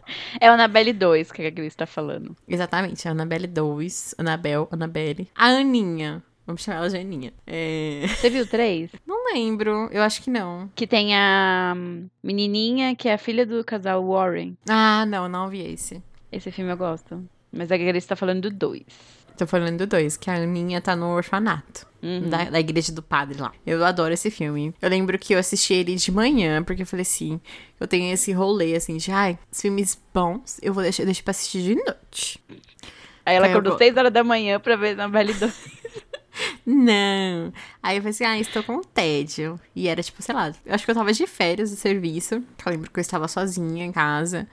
É 0.40 0.50
o 0.50 0.54
Annabelle 0.54 0.92
2 0.92 1.32
que 1.32 1.46
a 1.46 1.50
Grace 1.50 1.76
tá 1.76 1.86
falando. 1.86 2.36
Exatamente, 2.46 3.06
a 3.08 3.10
Annabelle 3.10 3.46
2, 3.46 4.14
Annabelle, 4.18 4.66
Annabelle. 4.70 5.28
A 5.34 5.46
Aninha. 5.46 6.22
Vamos 6.46 6.62
chamar 6.62 6.78
ela 6.78 6.88
de 6.88 6.96
Aninha. 6.96 7.32
É... 7.46 8.06
Você 8.08 8.30
viu 8.30 8.44
o 8.44 8.46
3? 8.46 8.90
Não 9.04 9.32
lembro, 9.32 9.88
eu 9.90 10.02
acho 10.02 10.22
que 10.22 10.30
não. 10.30 10.70
Que 10.74 10.86
tem 10.86 11.16
a 11.16 11.74
hum, 11.76 12.08
menininha 12.22 12.94
que 12.94 13.08
é 13.08 13.14
a 13.14 13.18
filha 13.18 13.44
do 13.44 13.64
casal 13.64 14.06
Warren. 14.06 14.56
Ah, 14.68 15.04
não, 15.06 15.28
não 15.28 15.48
vi 15.48 15.72
esse. 15.72 16.00
Esse 16.30 16.52
filme 16.52 16.70
eu 16.70 16.76
gosto. 16.76 17.24
Mas 17.50 17.72
a 17.72 17.76
Grace 17.76 18.06
tá 18.06 18.14
falando 18.14 18.42
do 18.42 18.50
2. 18.50 18.84
Tô 19.36 19.46
falando 19.46 19.76
do 19.76 19.86
dois, 19.86 20.16
que 20.16 20.30
a 20.30 20.34
Aninha 20.34 20.80
tá 20.80 20.96
no 20.96 21.08
orfanato. 21.08 21.86
Uhum. 22.06 22.28
Da, 22.30 22.44
da 22.44 22.60
igreja 22.60 22.92
do 22.92 23.02
padre 23.02 23.40
lá. 23.40 23.52
Eu 23.66 23.84
adoro 23.84 24.14
esse 24.14 24.30
filme. 24.30 24.72
Eu 24.80 24.88
lembro 24.88 25.18
que 25.18 25.34
eu 25.34 25.38
assisti 25.38 25.74
ele 25.74 25.94
de 25.96 26.12
manhã, 26.12 26.62
porque 26.62 26.82
eu 26.82 26.86
falei 26.86 27.02
assim, 27.02 27.40
eu 27.80 27.86
tenho 27.86 28.12
esse 28.12 28.32
rolê 28.32 28.74
assim 28.76 28.96
de, 28.96 29.10
ai, 29.10 29.38
os 29.50 29.60
filmes 29.60 29.98
bons, 30.14 30.58
eu 30.62 30.72
vou 30.72 30.82
deixar, 30.82 31.04
deixar 31.04 31.22
pra 31.22 31.30
assistir 31.32 31.62
de 31.62 31.74
noite. 31.74 32.40
Aí 33.24 33.34
ela 33.34 33.46
Aí 33.46 33.50
eu 33.52 33.56
acordou 33.56 33.72
vou- 33.72 33.78
6 33.78 33.96
horas 33.96 34.12
da 34.12 34.22
manhã 34.22 34.60
pra 34.60 34.76
ver 34.76 34.92
Annabelle 34.92 35.34
2. 35.34 35.52
Não. 36.64 37.52
Aí 37.82 37.96
eu 37.96 38.02
falei 38.02 38.10
assim, 38.10 38.24
ah, 38.24 38.38
estou 38.38 38.62
com 38.62 38.80
tédio. 38.82 39.58
E 39.74 39.88
era 39.88 40.02
tipo, 40.02 40.22
sei 40.22 40.34
lá, 40.34 40.52
eu 40.64 40.74
acho 40.74 40.84
que 40.84 40.90
eu 40.90 40.94
tava 40.94 41.12
de 41.12 41.26
férias 41.26 41.70
do 41.70 41.76
serviço. 41.76 42.34
Eu 42.36 42.72
lembro 42.72 42.90
que 42.90 42.98
eu 42.98 43.02
estava 43.02 43.26
sozinha 43.28 43.84
em 43.84 43.92
casa. 43.92 44.46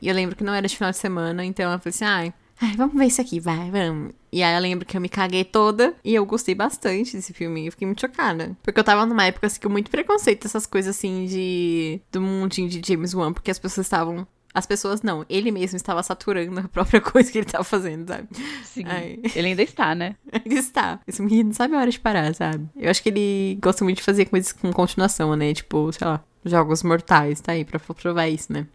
E 0.00 0.08
eu 0.08 0.14
lembro 0.14 0.36
que 0.36 0.44
não 0.44 0.54
era 0.54 0.66
de 0.66 0.76
final 0.76 0.90
de 0.90 0.96
semana, 0.96 1.44
então 1.44 1.70
eu 1.72 1.78
falei 1.78 1.90
assim, 1.90 2.04
ai, 2.04 2.34
ai, 2.60 2.74
vamos 2.76 2.96
ver 2.96 3.06
isso 3.06 3.20
aqui, 3.20 3.40
vai, 3.40 3.70
vamos. 3.70 4.12
E 4.30 4.42
aí 4.42 4.54
eu 4.54 4.60
lembro 4.60 4.84
que 4.84 4.96
eu 4.96 5.00
me 5.00 5.08
caguei 5.08 5.44
toda 5.44 5.94
e 6.04 6.14
eu 6.14 6.24
gostei 6.26 6.54
bastante 6.54 7.16
desse 7.16 7.32
filme. 7.32 7.66
Eu 7.66 7.72
fiquei 7.72 7.86
muito 7.86 8.00
chocada. 8.00 8.56
Porque 8.62 8.78
eu 8.78 8.84
tava 8.84 9.06
numa 9.06 9.24
época 9.24 9.46
assim 9.46 9.60
com 9.60 9.68
muito 9.68 9.90
preconceito 9.90 10.46
essas 10.46 10.66
coisas 10.66 10.96
assim 10.96 11.24
de. 11.26 12.00
do 12.12 12.20
mundinho 12.20 12.68
de 12.68 12.80
James 12.86 13.14
Wan, 13.14 13.32
porque 13.32 13.50
as 13.50 13.58
pessoas 13.58 13.86
estavam. 13.86 14.26
As 14.52 14.66
pessoas 14.66 15.02
não, 15.02 15.24
ele 15.28 15.50
mesmo 15.50 15.76
estava 15.76 16.02
saturando 16.02 16.58
a 16.58 16.68
própria 16.68 17.00
coisa 17.02 17.30
que 17.30 17.38
ele 17.38 17.46
tava 17.46 17.64
fazendo, 17.64 18.08
sabe? 18.08 18.28
Sim. 18.64 18.84
Ai. 18.86 19.20
Ele 19.34 19.48
ainda 19.48 19.62
está, 19.62 19.94
né? 19.94 20.16
Ele 20.44 20.58
está. 20.58 20.98
Esse 21.06 21.22
menino 21.22 21.50
não 21.50 21.54
sabe 21.54 21.74
a 21.74 21.78
hora 21.78 21.90
de 21.90 22.00
parar, 22.00 22.34
sabe? 22.34 22.66
Eu 22.74 22.90
acho 22.90 23.02
que 23.02 23.10
ele 23.10 23.58
gosta 23.62 23.84
muito 23.84 23.98
de 23.98 24.02
fazer 24.02 24.24
coisas 24.24 24.50
com 24.52 24.72
continuação, 24.72 25.36
né? 25.36 25.52
Tipo, 25.52 25.92
sei 25.92 26.06
lá, 26.06 26.24
jogos 26.44 26.82
mortais, 26.82 27.40
tá 27.40 27.52
aí 27.52 27.64
pra 27.64 27.78
provar 27.78 28.26
isso, 28.28 28.52
né? 28.52 28.66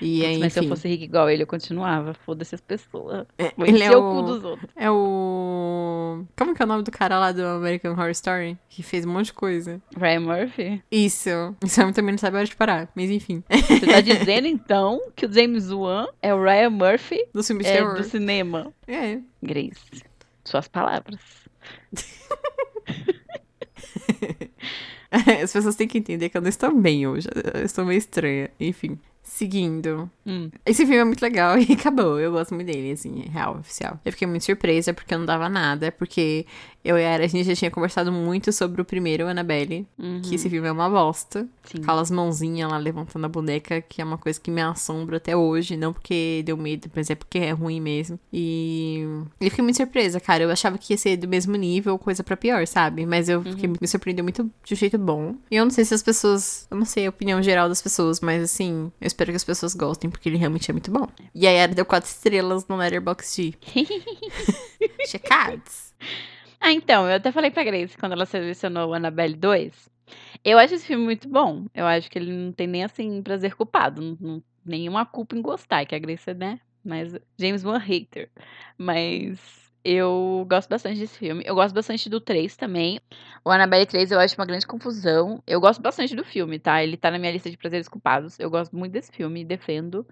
E 0.00 0.24
aí, 0.24 0.38
Mas 0.38 0.52
se 0.52 0.60
eu 0.60 0.68
fosse 0.68 0.88
rico 0.88 1.04
igual 1.04 1.28
ele, 1.28 1.42
eu 1.42 1.46
continuava. 1.46 2.14
Foda-se 2.14 2.54
as 2.54 2.60
pessoas. 2.60 3.26
É, 3.36 3.52
Vou 3.56 3.66
ele 3.66 3.82
é 3.82 3.90
o 3.94 4.00
cu 4.00 4.18
o... 4.18 4.22
dos 4.22 4.44
outros. 4.44 4.70
É 4.74 4.90
o. 4.90 6.24
Como 6.36 6.54
que 6.54 6.62
é 6.62 6.64
o 6.64 6.68
nome 6.68 6.82
do 6.82 6.90
cara 6.90 7.18
lá 7.18 7.32
do 7.32 7.44
American 7.44 7.92
Horror 7.92 8.10
Story? 8.10 8.58
Que 8.68 8.82
fez 8.82 9.04
um 9.04 9.12
monte 9.12 9.26
de 9.26 9.34
coisa. 9.34 9.80
Ryan 9.96 10.20
Murphy. 10.20 10.82
Isso. 10.90 11.30
Isso 11.64 11.82
aí 11.82 11.92
também 11.92 12.12
não 12.12 12.18
sabe 12.18 12.36
a 12.36 12.40
hora 12.40 12.46
de 12.46 12.56
parar. 12.56 12.88
Mas 12.94 13.10
enfim. 13.10 13.44
Você 13.50 13.86
tá 13.86 14.00
dizendo, 14.00 14.46
então, 14.46 15.00
que 15.14 15.26
o 15.26 15.32
James 15.32 15.70
Wan 15.70 16.08
é 16.22 16.34
o 16.34 16.42
Ryan 16.42 16.70
Murphy 16.70 17.26
Do 17.32 17.42
filme 17.42 17.64
é, 17.64 17.94
do 17.94 18.04
cinema. 18.04 18.72
É. 18.86 19.18
Grace, 19.42 20.02
suas 20.44 20.66
palavras. 20.68 21.20
As 25.10 25.52
pessoas 25.52 25.74
têm 25.74 25.88
que 25.88 25.98
entender 25.98 26.28
que 26.28 26.36
eu 26.36 26.40
não 26.40 26.48
estou 26.48 26.72
bem 26.74 27.06
hoje. 27.06 27.28
Eu 27.54 27.64
estou 27.64 27.84
meio 27.84 27.98
estranha. 27.98 28.48
Enfim. 28.60 28.98
Seguindo. 29.22 30.10
Hum. 30.26 30.50
Esse 30.66 30.84
filme 30.84 30.96
é 30.98 31.04
muito 31.04 31.22
legal 31.22 31.56
e 31.60 31.72
acabou. 31.72 32.18
Eu 32.20 32.32
gosto 32.32 32.54
muito 32.54 32.66
dele, 32.66 32.92
assim, 32.92 33.24
real, 33.30 33.56
oficial. 33.58 33.98
Eu 34.04 34.12
fiquei 34.12 34.26
muito 34.26 34.44
surpresa 34.44 34.92
porque 34.92 35.14
eu 35.14 35.18
não 35.18 35.26
dava 35.26 35.48
nada, 35.48 35.92
porque 35.92 36.46
eu 36.84 36.96
e 36.98 37.04
a 37.04 37.08
Era, 37.10 37.24
a 37.24 37.26
gente 37.26 37.46
já 37.46 37.54
tinha 37.54 37.70
conversado 37.70 38.10
muito 38.10 38.52
sobre 38.52 38.80
o 38.80 38.84
primeiro 38.84 39.26
Annabelle, 39.28 39.86
Uhum. 39.98 40.20
que 40.22 40.34
esse 40.34 40.48
filme 40.48 40.66
é 40.66 40.72
uma 40.72 40.88
bosta. 40.88 41.46
Sim. 41.64 41.78
Aquelas 41.82 42.10
mãozinhas 42.10 42.70
lá 42.70 42.78
levantando 42.78 43.24
a 43.26 43.28
boneca, 43.28 43.80
que 43.82 44.00
é 44.00 44.04
uma 44.04 44.16
coisa 44.18 44.40
que 44.40 44.50
me 44.50 44.60
assombra 44.62 45.18
até 45.18 45.36
hoje. 45.36 45.76
Não 45.76 45.92
porque 45.92 46.42
deu 46.44 46.56
medo, 46.56 46.90
mas 46.94 47.10
é 47.10 47.14
porque 47.14 47.38
é 47.38 47.50
ruim 47.50 47.80
mesmo. 47.80 48.18
E 48.32 49.04
eu 49.40 49.50
fiquei 49.50 49.62
muito 49.62 49.76
surpresa, 49.76 50.18
cara. 50.20 50.44
Eu 50.44 50.50
achava 50.50 50.78
que 50.78 50.92
ia 50.92 50.96
ser 50.98 51.16
do 51.18 51.28
mesmo 51.28 51.54
nível, 51.56 51.98
coisa 51.98 52.24
pra 52.24 52.36
pior, 52.36 52.66
sabe? 52.66 53.04
Mas 53.06 53.28
eu 53.28 53.42
fiquei, 53.42 53.68
me 53.80 53.86
surpreendeu 53.88 54.24
muito 54.24 54.50
de 54.64 54.74
um 54.74 54.76
jeito 54.76 54.98
bom. 54.98 55.34
E 55.50 55.56
eu 55.56 55.64
não 55.64 55.70
sei 55.70 55.84
se 55.84 55.94
as 55.94 56.02
pessoas. 56.02 56.66
Eu 56.70 56.76
não 56.78 56.84
sei 56.86 57.06
a 57.06 57.10
opinião 57.10 57.42
geral 57.42 57.68
das 57.68 57.82
pessoas, 57.82 58.20
mas 58.20 58.42
assim, 58.42 58.90
eu 59.00 59.06
espero 59.10 59.30
que 59.30 59.36
as 59.36 59.44
pessoas 59.44 59.74
gostem, 59.74 60.10
porque 60.10 60.28
ele 60.28 60.36
realmente 60.38 60.70
é 60.70 60.72
muito 60.72 60.90
bom. 60.90 61.06
E 61.34 61.46
aí 61.46 61.56
era 61.56 61.74
deu 61.74 61.84
quatro 61.84 62.08
estrelas 62.08 62.66
no 62.66 62.76
Letterboxd. 62.76 63.56
Checados. 65.06 65.92
Ah, 66.60 66.72
então, 66.72 67.08
eu 67.08 67.16
até 67.16 67.32
falei 67.32 67.50
pra 67.50 67.64
Grace 67.64 67.96
quando 67.96 68.12
ela 68.12 68.26
selecionou 68.26 68.90
o 68.90 68.94
Annabelle 68.94 69.34
2. 69.34 69.88
Eu 70.44 70.58
acho 70.58 70.74
esse 70.74 70.86
filme 70.86 71.04
muito 71.04 71.28
bom. 71.28 71.66
Eu 71.74 71.86
acho 71.86 72.10
que 72.10 72.18
ele 72.18 72.32
não 72.32 72.52
tem 72.52 72.66
nem 72.66 72.84
assim 72.84 73.22
prazer 73.22 73.54
culpado. 73.54 74.02
Não, 74.02 74.16
não- 74.20 74.42
nenhuma 74.64 75.06
culpa 75.06 75.36
em 75.36 75.42
gostar, 75.42 75.84
que 75.86 75.94
a 75.94 75.98
Grace 75.98 76.28
é, 76.30 76.34
né? 76.34 76.60
Mas 76.84 77.14
James 77.38 77.64
Wan 77.64 77.78
hater. 77.78 78.30
Mas 78.76 79.38
eu 79.84 80.46
gosto 80.48 80.68
bastante 80.68 81.00
desse 81.00 81.18
filme. 81.18 81.42
Eu 81.46 81.54
gosto 81.54 81.74
bastante 81.74 82.08
do 82.08 82.20
3 82.20 82.56
também. 82.56 83.00
O 83.44 83.50
Annabelle 83.50 83.86
3 83.86 84.10
eu 84.10 84.20
acho 84.20 84.34
uma 84.36 84.46
grande 84.46 84.66
confusão. 84.66 85.42
Eu 85.46 85.60
gosto 85.60 85.80
bastante 85.80 86.14
do 86.14 86.24
filme, 86.24 86.58
tá? 86.58 86.82
Ele 86.82 86.96
tá 86.96 87.10
na 87.10 87.18
minha 87.18 87.32
lista 87.32 87.50
de 87.50 87.56
prazeres 87.56 87.88
culpados. 87.88 88.38
Eu 88.38 88.50
gosto 88.50 88.76
muito 88.76 88.92
desse 88.92 89.12
filme, 89.12 89.44
defendo. 89.44 90.06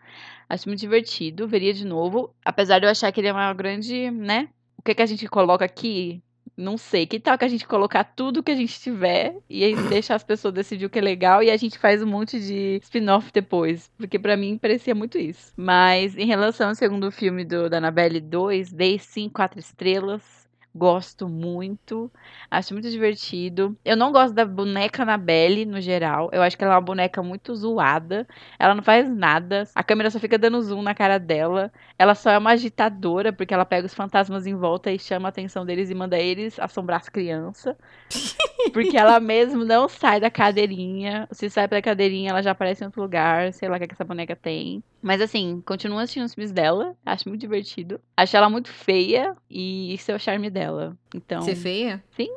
Acho 0.49 0.69
muito 0.69 0.81
divertido, 0.81 1.47
veria 1.49 1.75
de 1.75 1.85
novo. 1.87 2.35
Apesar 2.45 2.79
de 2.79 2.87
eu 2.87 2.91
achar 2.91 3.13
que 3.13 3.21
ele 3.21 3.29
é 3.29 3.33
uma 3.33 3.53
grande, 3.55 4.11
né? 4.11 4.49
O 4.77 4.83
que, 4.83 4.95
que 4.95 5.03
a 5.03 5.07
gente 5.07 5.27
coloca 5.29 5.65
aqui 5.65 6.23
Não 6.59 6.77
sei. 6.77 7.07
Que 7.07 7.21
tal 7.21 7.38
que 7.38 7.44
a 7.44 7.49
gente 7.49 7.64
colocar 7.64 8.03
tudo 8.03 8.42
que 8.42 8.51
a 8.51 8.57
gente 8.57 8.81
tiver 8.81 9.37
e 9.49 9.62
aí 9.62 9.77
deixar 9.88 10.16
as 10.16 10.25
pessoas 10.25 10.53
decidir 10.53 10.87
o 10.87 10.90
que 10.90 10.99
é 10.99 11.03
legal 11.03 11.40
e 11.40 11.51
a 11.51 11.57
gente 11.57 11.79
faz 11.79 12.03
um 12.03 12.07
monte 12.07 12.40
de 12.40 12.81
spin-off 12.83 13.31
depois? 13.33 13.88
Porque 13.97 14.18
pra 14.18 14.37
mim 14.37 14.59
parecia 14.59 14.92
muito 14.94 15.16
isso. 15.16 15.53
Mas 15.57 16.16
em 16.16 16.27
relação 16.27 16.71
ao 16.71 16.75
segundo 16.75 17.12
filme 17.12 17.44
do, 17.44 17.71
da 17.71 17.79
Annabelle 17.79 18.21
2, 18.21 18.73
dei 18.73 18.99
sim 18.99 19.29
quatro 19.29 19.61
estrelas. 19.61 20.38
Gosto 20.79 21.29
muito. 21.29 22.11
Acho 22.49 22.73
muito 22.73 22.88
divertido. 22.88 23.77
Eu 23.85 23.97
não 23.97 24.12
gosto 24.12 24.33
da 24.33 24.45
boneca 24.45 25.03
Annabelle, 25.03 25.67
no 25.67 25.81
geral. 25.81 26.31
Eu 26.33 26.41
acho 26.41 26.57
que 26.57 26.62
ela 26.62 26.75
é 26.75 26.77
uma 26.77 26.81
boneca 26.81 27.21
muito 27.21 27.53
zoada. 27.57 28.27
Ela 28.59 28.77
não 28.77 28.83
faz 28.83 29.11
nada. 29.11 29.64
A 29.75 29.83
câmera 29.83 30.09
só 30.09 30.21
fica 30.21 30.38
dando 30.38 30.62
zoom 30.62 30.83
na 30.83 30.95
cara 30.95 31.19
dela. 31.19 31.73
Ela 31.99 32.14
só 32.14 32.31
é 32.31 32.38
uma 32.38 32.53
agitadora, 32.53 33.33
porque 33.33 33.53
ela 33.53 33.64
pega 33.64 33.87
os 33.87 33.95
fantasmas 33.95 34.47
em 34.47 34.55
volta 34.55 34.93
e 34.93 35.01
chama 35.01 35.27
a 35.27 35.31
atenção 35.31 35.67
deles 35.67 35.91
e 35.91 35.95
manda 35.97 36.17
eles 36.17 36.61
assombrar 36.61 37.01
as 37.01 37.09
crianças. 37.09 37.75
porque 38.73 38.97
ela 38.97 39.19
mesmo 39.19 39.64
não 39.64 39.88
sai 39.88 40.21
da 40.21 40.31
cadeirinha. 40.31 41.27
Se 41.33 41.51
sai 41.51 41.67
da 41.67 41.83
cadeirinha, 41.83 42.31
ela 42.31 42.43
já 42.43 42.53
aparece 42.53 42.85
em 42.85 42.87
outro 42.87 43.03
lugar. 43.03 43.53
Sei 43.53 43.69
lá 43.69 43.75
o 43.75 43.79
que, 43.79 43.85
é 43.85 43.88
que 43.88 43.95
essa 43.95 44.05
boneca 44.05 44.37
tem. 44.37 44.83
Mas 45.01 45.21
assim, 45.21 45.63
continuo 45.65 45.99
assistindo 45.99 46.25
os 46.25 46.35
filmes 46.35 46.51
dela. 46.53 46.97
Acho 47.07 47.29
muito 47.29 47.41
divertido. 47.41 48.01
Acho 48.17 48.37
ela 48.37 48.51
muito 48.51 48.69
feia 48.69 49.37
e 49.49 49.95
isso 49.95 50.11
é 50.11 50.15
o 50.15 50.19
charme 50.19 50.51
dela. 50.51 50.97
Então. 51.15 51.43
Ser 51.43 51.55
feia? 51.55 52.03
Sim. 52.17 52.31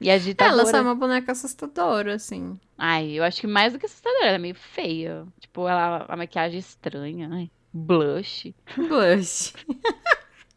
E 0.00 0.10
agitadora. 0.10 0.62
Ela 0.62 0.70
só 0.70 0.76
é 0.76 0.80
uma 0.80 0.94
boneca 0.94 1.32
assustadora, 1.32 2.14
assim. 2.14 2.58
Ai, 2.76 3.10
eu 3.10 3.24
acho 3.24 3.40
que 3.40 3.48
mais 3.48 3.72
do 3.72 3.78
que 3.80 3.86
assustadora, 3.86 4.26
ela 4.26 4.36
é 4.36 4.38
meio 4.38 4.54
feia. 4.54 5.26
Tipo, 5.40 5.66
ela, 5.66 6.06
a 6.08 6.16
maquiagem 6.16 6.60
estranha. 6.60 7.28
Ai, 7.32 7.50
blush. 7.72 8.54
Blush. 8.76 9.52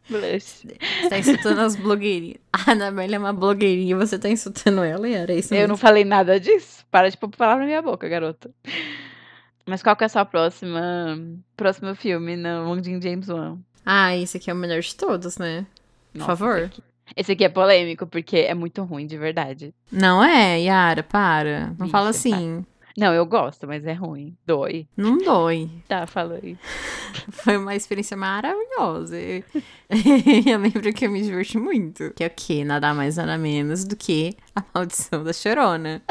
Blush. 0.08 0.66
Você 1.00 1.08
tá 1.08 1.18
insultando 1.18 1.60
as 1.60 1.76
blogueirinhas. 1.76 2.38
A 2.52 2.72
Anabelle 2.72 3.14
é 3.14 3.18
uma 3.18 3.32
blogueirinha, 3.32 3.96
você 3.96 4.18
tá 4.18 4.28
insultando 4.28 4.82
ela 4.82 5.08
e 5.08 5.14
era 5.14 5.32
isso 5.32 5.54
Eu 5.54 5.58
mesmo. 5.58 5.68
não 5.68 5.76
falei 5.76 6.04
nada 6.04 6.38
disso. 6.40 6.84
Para 6.90 7.08
de 7.08 7.16
pôr 7.16 7.30
palavra 7.30 7.60
na 7.62 7.66
minha 7.66 7.80
boca, 7.80 8.08
garota. 8.08 8.50
Mas 9.66 9.82
qual 9.82 9.96
que 9.96 10.04
é 10.04 10.06
a 10.06 10.08
sua 10.08 10.24
próxima 10.24 11.18
próximo 11.56 11.94
filme 11.94 12.36
no 12.36 12.66
Mundinho 12.66 13.00
James 13.00 13.28
Wan? 13.28 13.58
Ah, 13.84 14.16
esse 14.16 14.36
aqui 14.36 14.50
é 14.50 14.54
o 14.54 14.56
melhor 14.56 14.80
de 14.80 14.94
todos, 14.94 15.38
né? 15.38 15.66
Por 16.12 16.18
Nossa, 16.18 16.36
favor. 16.36 16.58
Esse 16.58 16.66
aqui, 16.66 16.82
esse 17.16 17.32
aqui 17.32 17.44
é 17.44 17.48
polêmico, 17.48 18.06
porque 18.06 18.38
é 18.38 18.54
muito 18.54 18.82
ruim, 18.84 19.06
de 19.06 19.16
verdade. 19.16 19.74
Não 19.90 20.22
é, 20.22 20.60
Yara, 20.60 21.02
para. 21.02 21.68
Não 21.78 21.86
Bicha, 21.86 21.90
fala 21.90 22.10
assim. 22.10 22.64
Não, 22.96 23.14
eu 23.14 23.24
gosto, 23.24 23.66
mas 23.66 23.86
é 23.86 23.92
ruim. 23.92 24.36
Dói. 24.46 24.86
Não 24.96 25.16
dói. 25.18 25.70
Tá, 25.88 26.06
fala 26.06 26.38
aí. 26.42 26.58
Foi 27.30 27.56
uma 27.56 27.74
experiência 27.74 28.16
maravilhosa. 28.16 29.16
Eu, 29.18 29.42
eu 30.46 30.58
lembro 30.58 30.92
que 30.92 31.06
eu 31.06 31.10
me 31.10 31.22
diverti 31.22 31.58
muito. 31.58 32.12
Que 32.14 32.24
é 32.24 32.26
o 32.26 32.32
quê? 32.34 32.64
Nada 32.64 32.92
mais, 32.94 33.16
nada 33.16 33.38
menos 33.38 33.84
do 33.84 33.96
que 33.96 34.36
A 34.54 34.62
Maldição 34.74 35.24
da 35.24 35.32
Chorona. 35.32 36.02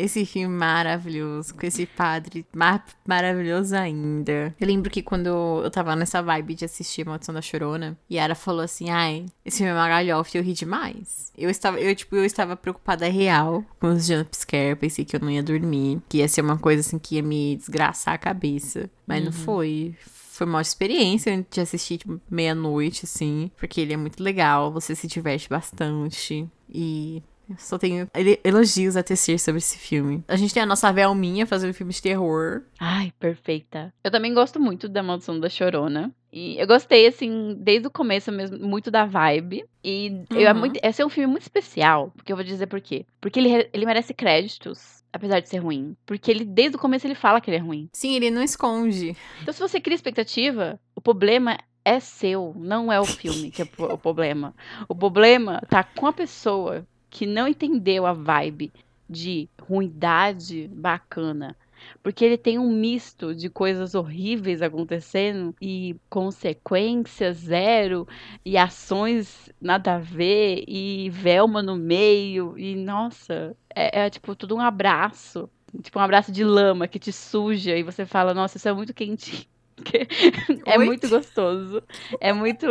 Esse 0.00 0.24
filme 0.24 0.54
maravilhoso, 0.54 1.54
com 1.54 1.66
esse 1.66 1.84
padre 1.84 2.46
mar 2.54 2.84
maravilhoso 3.06 3.76
ainda. 3.76 4.54
Eu 4.58 4.66
lembro 4.66 4.90
que 4.90 5.02
quando 5.02 5.26
eu 5.62 5.70
tava 5.70 5.94
nessa 5.94 6.22
vibe 6.22 6.54
de 6.54 6.64
assistir 6.64 7.02
A 7.02 7.10
Maldição 7.10 7.34
da 7.34 7.42
Chorona, 7.42 7.98
Yara 8.10 8.34
falou 8.34 8.62
assim, 8.62 8.88
ai, 8.88 9.26
esse 9.44 9.58
filme 9.58 9.72
é 9.72 9.74
uma 9.74 9.88
galhofa 9.88 10.30
e 10.34 10.40
eu 10.40 10.44
ri 10.44 10.52
demais. 10.54 11.30
Eu 11.36 11.50
estava, 11.50 11.78
eu, 11.78 11.94
tipo, 11.94 12.16
eu 12.16 12.24
estava 12.24 12.56
preocupada 12.56 13.08
real 13.08 13.64
com 13.78 13.88
os 13.88 14.06
jumpscare, 14.06 14.76
pensei 14.76 15.04
que 15.04 15.16
eu 15.16 15.20
não 15.20 15.30
ia 15.30 15.42
dormir, 15.42 16.00
que 16.08 16.18
ia 16.18 16.28
ser 16.28 16.40
uma 16.40 16.58
coisa 16.58 16.80
assim 16.80 16.98
que 16.98 17.16
ia 17.16 17.22
me 17.22 17.56
desgraçar 17.56 18.14
a 18.14 18.18
cabeça. 18.18 18.90
Mas 19.06 19.24
não 19.24 19.32
foi 19.32 19.94
foi 20.40 20.46
uma 20.46 20.62
experiência 20.62 21.46
de 21.50 21.60
assistir 21.60 21.98
tipo, 21.98 22.18
meia-noite, 22.30 23.04
assim, 23.04 23.50
porque 23.58 23.78
ele 23.78 23.92
é 23.92 23.96
muito 23.96 24.22
legal, 24.22 24.72
você 24.72 24.94
se 24.94 25.06
diverte 25.06 25.50
bastante. 25.50 26.48
E 26.66 27.22
eu 27.50 27.56
só 27.58 27.76
tenho 27.78 28.08
elogios 28.44 28.96
a 28.96 29.02
tecer 29.02 29.38
sobre 29.38 29.58
esse 29.58 29.76
filme. 29.78 30.22
A 30.28 30.36
gente 30.36 30.54
tem 30.54 30.62
a 30.62 30.66
nossa 30.66 30.92
Velminha 30.92 31.46
fazendo 31.46 31.74
filme 31.74 31.92
de 31.92 32.00
terror. 32.00 32.62
Ai, 32.78 33.12
perfeita. 33.18 33.92
Eu 34.04 34.10
também 34.10 34.32
gosto 34.32 34.60
muito 34.60 34.88
da 34.88 35.02
Maldição 35.02 35.38
da 35.38 35.48
Chorona. 35.48 36.12
E 36.32 36.56
eu 36.60 36.66
gostei, 36.66 37.06
assim, 37.08 37.56
desde 37.58 37.88
o 37.88 37.90
começo 37.90 38.30
mesmo, 38.30 38.56
muito 38.58 38.88
da 38.90 39.04
vibe. 39.04 39.64
E 39.82 40.22
eu, 40.30 40.46
é 40.48 40.52
Uhum. 40.52 40.58
muito, 40.60 40.78
esse 40.82 41.02
é 41.02 41.04
um 41.06 41.08
filme 41.08 41.26
muito 41.26 41.42
especial, 41.42 42.12
porque 42.14 42.30
eu 42.32 42.36
vou 42.36 42.44
dizer 42.44 42.66
por 42.68 42.80
quê. 42.80 43.04
Porque 43.20 43.40
ele, 43.40 43.68
ele 43.72 43.84
merece 43.84 44.14
créditos, 44.14 45.02
apesar 45.12 45.40
de 45.40 45.48
ser 45.48 45.58
ruim. 45.58 45.96
Porque 46.06 46.30
ele, 46.30 46.44
desde 46.44 46.76
o 46.76 46.80
começo, 46.80 47.04
ele 47.06 47.16
fala 47.16 47.40
que 47.40 47.50
ele 47.50 47.56
é 47.56 47.60
ruim. 47.60 47.88
Sim, 47.92 48.14
ele 48.14 48.30
não 48.30 48.42
esconde. 48.44 49.16
Então, 49.42 49.52
se 49.52 49.58
você 49.58 49.80
cria 49.80 49.96
expectativa, 49.96 50.78
o 50.94 51.00
problema 51.00 51.58
é 51.84 51.98
seu, 51.98 52.54
não 52.56 52.92
é 52.92 53.00
o 53.00 53.04
filme 53.06 53.50
que 53.50 53.62
é 53.62 53.66
o 53.78 53.98
problema. 53.98 54.54
O 54.88 54.94
problema 54.94 55.60
tá 55.68 55.82
com 55.82 56.06
a 56.06 56.12
pessoa 56.12 56.86
que 57.10 57.26
não 57.26 57.48
entendeu 57.48 58.06
a 58.06 58.12
vibe 58.12 58.72
de 59.08 59.48
ruindade 59.60 60.68
bacana. 60.68 61.56
Porque 62.02 62.24
ele 62.24 62.36
tem 62.38 62.58
um 62.58 62.70
misto 62.70 63.34
de 63.34 63.48
coisas 63.48 63.94
horríveis 63.94 64.62
acontecendo 64.62 65.54
e 65.60 65.96
consequências 66.08 67.38
zero 67.38 68.06
e 68.44 68.56
ações 68.56 69.50
nada 69.60 69.94
a 69.94 69.98
ver 69.98 70.64
e 70.68 71.08
Velma 71.10 71.62
no 71.62 71.76
meio 71.76 72.56
e 72.58 72.76
nossa, 72.76 73.56
é, 73.74 74.02
é 74.02 74.10
tipo 74.10 74.34
tudo 74.36 74.54
um 74.56 74.60
abraço. 74.60 75.48
Tipo 75.82 75.98
um 75.98 76.02
abraço 76.02 76.32
de 76.32 76.44
lama 76.44 76.88
que 76.88 76.98
te 76.98 77.12
suja 77.12 77.76
e 77.76 77.82
você 77.82 78.04
fala, 78.04 78.34
nossa, 78.34 78.56
isso 78.56 78.68
é 78.68 78.72
muito 78.72 78.92
quentinho. 78.92 79.49
é 80.66 80.78
Oi? 80.78 80.84
muito 80.84 81.08
gostoso. 81.08 81.82
É 82.20 82.32
muito 82.32 82.66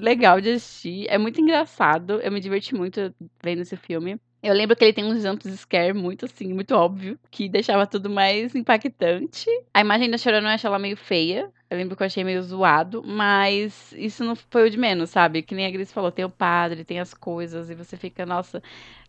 legal 0.00 0.40
de 0.40 0.50
assistir. 0.50 1.06
É 1.08 1.18
muito 1.18 1.40
engraçado. 1.40 2.20
Eu 2.20 2.32
me 2.32 2.40
diverti 2.40 2.74
muito 2.74 3.14
vendo 3.42 3.62
esse 3.62 3.76
filme. 3.76 4.20
Eu 4.42 4.54
lembro 4.54 4.74
que 4.74 4.82
ele 4.84 4.92
tem 4.92 5.04
uns 5.04 5.22
jump 5.22 5.48
scare 5.56 5.92
muito 5.92 6.24
assim, 6.24 6.52
muito 6.52 6.74
óbvio, 6.74 7.16
que 7.30 7.48
deixava 7.48 7.86
tudo 7.86 8.10
mais 8.10 8.56
impactante. 8.56 9.46
A 9.72 9.80
imagem 9.80 10.10
da 10.10 10.18
Chorona 10.18 10.48
eu 10.48 10.54
acho 10.54 10.66
ela 10.66 10.80
meio 10.80 10.96
feia. 10.96 11.48
Eu 11.72 11.78
lembro 11.78 11.96
que 11.96 12.02
eu 12.02 12.06
achei 12.06 12.22
meio 12.22 12.42
zoado, 12.42 13.02
mas 13.02 13.94
isso 13.96 14.22
não 14.22 14.36
foi 14.36 14.66
o 14.66 14.70
de 14.70 14.76
menos, 14.76 15.08
sabe? 15.08 15.40
Que 15.40 15.54
nem 15.54 15.64
a 15.64 15.70
Gris 15.70 15.90
falou, 15.90 16.12
tem 16.12 16.22
o 16.22 16.28
padre, 16.28 16.84
tem 16.84 17.00
as 17.00 17.14
coisas, 17.14 17.70
e 17.70 17.74
você 17.74 17.96
fica, 17.96 18.26
nossa, 18.26 18.62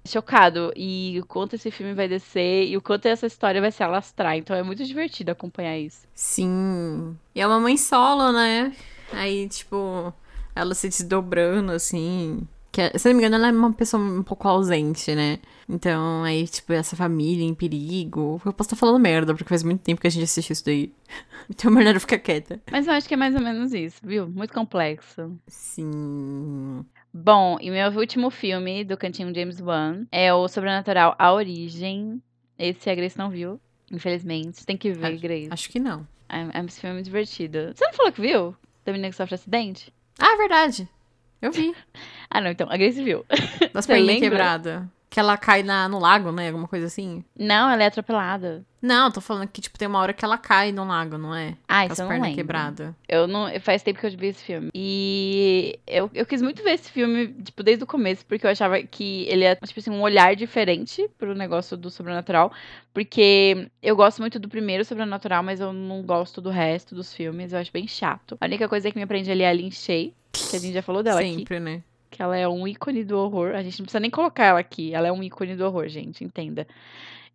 chocado. 0.08 0.72
E 0.74 1.20
o 1.22 1.26
quanto 1.26 1.58
esse 1.58 1.70
filme 1.70 1.94
vai 1.94 2.08
descer 2.08 2.66
e 2.70 2.78
o 2.78 2.82
quanto 2.82 3.06
essa 3.06 3.28
história 3.28 3.60
vai 3.60 3.70
se 3.70 3.84
alastrar. 3.84 4.38
Então 4.38 4.56
é 4.56 4.64
muito 4.64 4.86
divertido 4.86 5.30
acompanhar 5.30 5.78
isso. 5.78 6.08
Sim. 6.16 7.18
E 7.36 7.42
é 7.42 7.46
uma 7.46 7.60
mãe 7.60 7.76
solo, 7.76 8.32
né? 8.32 8.74
Aí, 9.12 9.50
tipo, 9.50 10.14
ela 10.56 10.74
se 10.74 10.88
desdobrando, 10.88 11.74
assim. 11.74 12.48
Que, 12.74 12.82
é- 12.82 12.98
se 12.98 13.08
não 13.08 13.14
me 13.16 13.22
engano, 13.22 13.36
ela 13.36 13.50
é 13.50 13.52
uma 13.52 13.72
pessoa 13.72 14.02
um 14.04 14.24
pouco 14.24 14.48
ausente, 14.48 15.14
né? 15.14 15.38
Então, 15.70 16.24
aí, 16.24 16.48
tipo, 16.48 16.74
essa 16.74 16.96
família 16.96 17.46
em 17.46 17.54
perigo. 17.54 18.42
Eu 18.44 18.52
posso 18.52 18.68
estar 18.68 18.76
falando 18.76 19.00
merda, 19.00 19.34
porque 19.34 19.48
faz 19.48 19.62
muito 19.64 19.82
tempo 19.82 20.02
que 20.02 20.08
a 20.08 20.10
gente 20.10 20.24
assistiu 20.24 20.54
isso 20.54 20.66
daí. 20.66 20.92
Então, 21.50 21.70
melhor 21.70 21.94
eu 21.94 22.00
ficar 22.00 22.18
quieta. 22.20 22.62
Mas 22.72 22.88
eu 22.88 22.94
acho 22.94 23.06
que 23.06 23.14
é 23.14 23.18
mais 23.18 23.36
ou 23.36 23.42
menos 23.42 23.74
isso, 23.74 24.00
viu? 24.02 24.30
Muito 24.30 24.54
complexo. 24.54 25.38
Sim. 25.48 26.86
Bom, 27.14 27.58
e 27.62 27.70
meu 27.70 27.92
último 27.92 28.30
filme 28.32 28.84
do 28.86 28.96
Cantinho 28.98 29.34
James 29.36 29.60
Wan 29.60 30.06
é 30.12 30.34
o 30.34 30.48
Sobrenatural 30.48 31.16
A 31.20 31.34
Origem. 31.34 32.22
Esse 32.58 32.90
a 32.90 32.96
Grace 32.96 33.18
não 33.18 33.30
viu, 33.30 33.60
infelizmente. 33.92 34.58
Você 34.60 34.66
tem 34.66 34.78
que 34.78 34.92
ver, 34.94 35.06
Acho- 35.14 35.22
Grace. 35.22 35.48
Acho 35.52 35.70
que 35.70 35.80
não. 35.80 36.08
É, 36.30 36.58
é, 36.60 36.66
esse 36.66 36.80
filme 36.80 37.00
é 37.00 37.04
divertido. 37.04 37.72
Você 37.76 37.86
não 37.86 37.94
falou 37.94 38.12
que 38.14 38.22
viu? 38.22 38.56
Da 38.86 38.92
menina 38.94 39.10
que 39.10 39.16
sofre 39.16 39.36
acidente? 39.36 39.94
Ah, 40.20 40.34
é 40.34 40.38
verdade. 40.38 40.88
Eu 41.44 41.52
vi. 41.52 41.76
Ah, 42.30 42.40
não, 42.40 42.50
então. 42.50 42.68
A 42.70 42.78
Grace 42.78 43.04
viu. 43.04 43.26
Das 43.74 43.86
perninhas 43.86 44.22
lembra? 44.22 44.30
quebradas. 44.30 44.84
Que 45.14 45.20
ela 45.20 45.38
cai 45.38 45.62
na, 45.62 45.88
no 45.88 46.00
lago, 46.00 46.32
né? 46.32 46.48
Alguma 46.48 46.68
coisa 46.68 46.88
assim. 46.88 47.24
Não, 47.38 47.70
ela 47.70 47.84
é 47.84 47.86
atropelada. 47.86 48.66
Não, 48.82 49.12
tô 49.12 49.22
falando 49.22 49.48
que, 49.48 49.62
tipo, 49.62 49.78
tem 49.78 49.88
uma 49.88 50.00
hora 50.00 50.12
que 50.12 50.26
ela 50.26 50.40
cai 50.40 50.72
no 50.72 50.84
lago, 50.84 51.20
não 51.20 51.36
é? 51.36 51.56
Ah, 51.68 51.86
Com 51.86 51.86
isso 51.86 51.94
as 51.94 52.00
eu 52.00 52.06
não 52.06 52.10
pernas 52.10 52.36
quebradas. 52.36 52.96
Eu 53.08 53.28
não, 53.28 53.48
faz 53.60 53.84
tempo 53.84 54.00
que 54.00 54.08
eu 54.08 54.18
vi 54.18 54.30
esse 54.30 54.44
filme. 54.44 54.72
E 54.74 55.80
eu, 55.86 56.10
eu 56.16 56.26
quis 56.26 56.42
muito 56.42 56.64
ver 56.64 56.72
esse 56.72 56.90
filme, 56.90 57.28
tipo, 57.28 57.62
desde 57.62 57.84
o 57.84 57.88
começo, 57.88 58.26
porque 58.26 58.44
eu 58.44 58.50
achava 58.50 58.82
que 58.82 59.28
ele 59.30 59.44
é, 59.44 59.54
tipo 59.54 59.80
assim, 59.80 59.92
um 59.92 60.02
olhar 60.02 60.36
diferente 60.36 61.08
pro 61.16 61.36
negócio 61.36 61.78
do 61.78 61.92
sobrenatural. 61.92 62.52
Porque 62.92 63.70
eu 63.84 63.96
gosto 63.96 64.20
muito 64.20 64.40
do 64.40 64.50
primeiro 64.50 64.84
sobrenatural, 64.84 65.44
mas 65.44 65.60
eu 65.60 65.72
não 65.72 66.02
gosto 66.02 66.42
do 66.42 66.50
resto 66.50 66.96
dos 66.96 67.14
filmes. 67.14 67.54
Eu 67.54 67.60
acho 67.60 67.72
bem 67.72 67.88
chato. 67.88 68.36
A 68.42 68.46
única 68.48 68.68
coisa 68.68 68.90
que 68.90 68.98
me 68.98 69.04
aprende 69.04 69.32
ali 69.32 69.44
é 69.44 69.50
a 69.50 69.54
Lin 69.54 69.70
Shay, 69.70 70.12
que 70.32 70.56
a 70.56 70.60
gente 70.60 70.74
já 70.74 70.82
falou 70.82 71.04
dela 71.04 71.20
aqui. 71.20 71.36
Sempre, 71.36 71.60
né? 71.60 71.84
Que 72.14 72.22
ela 72.22 72.38
é 72.38 72.48
um 72.48 72.68
ícone 72.68 73.04
do 73.04 73.18
horror. 73.18 73.56
A 73.56 73.64
gente 73.64 73.80
não 73.80 73.86
precisa 73.86 74.00
nem 74.00 74.12
colocar 74.12 74.46
ela 74.46 74.60
aqui. 74.60 74.94
Ela 74.94 75.08
é 75.08 75.12
um 75.12 75.24
ícone 75.24 75.56
do 75.56 75.66
horror, 75.66 75.88
gente, 75.88 76.24
entenda. 76.24 76.68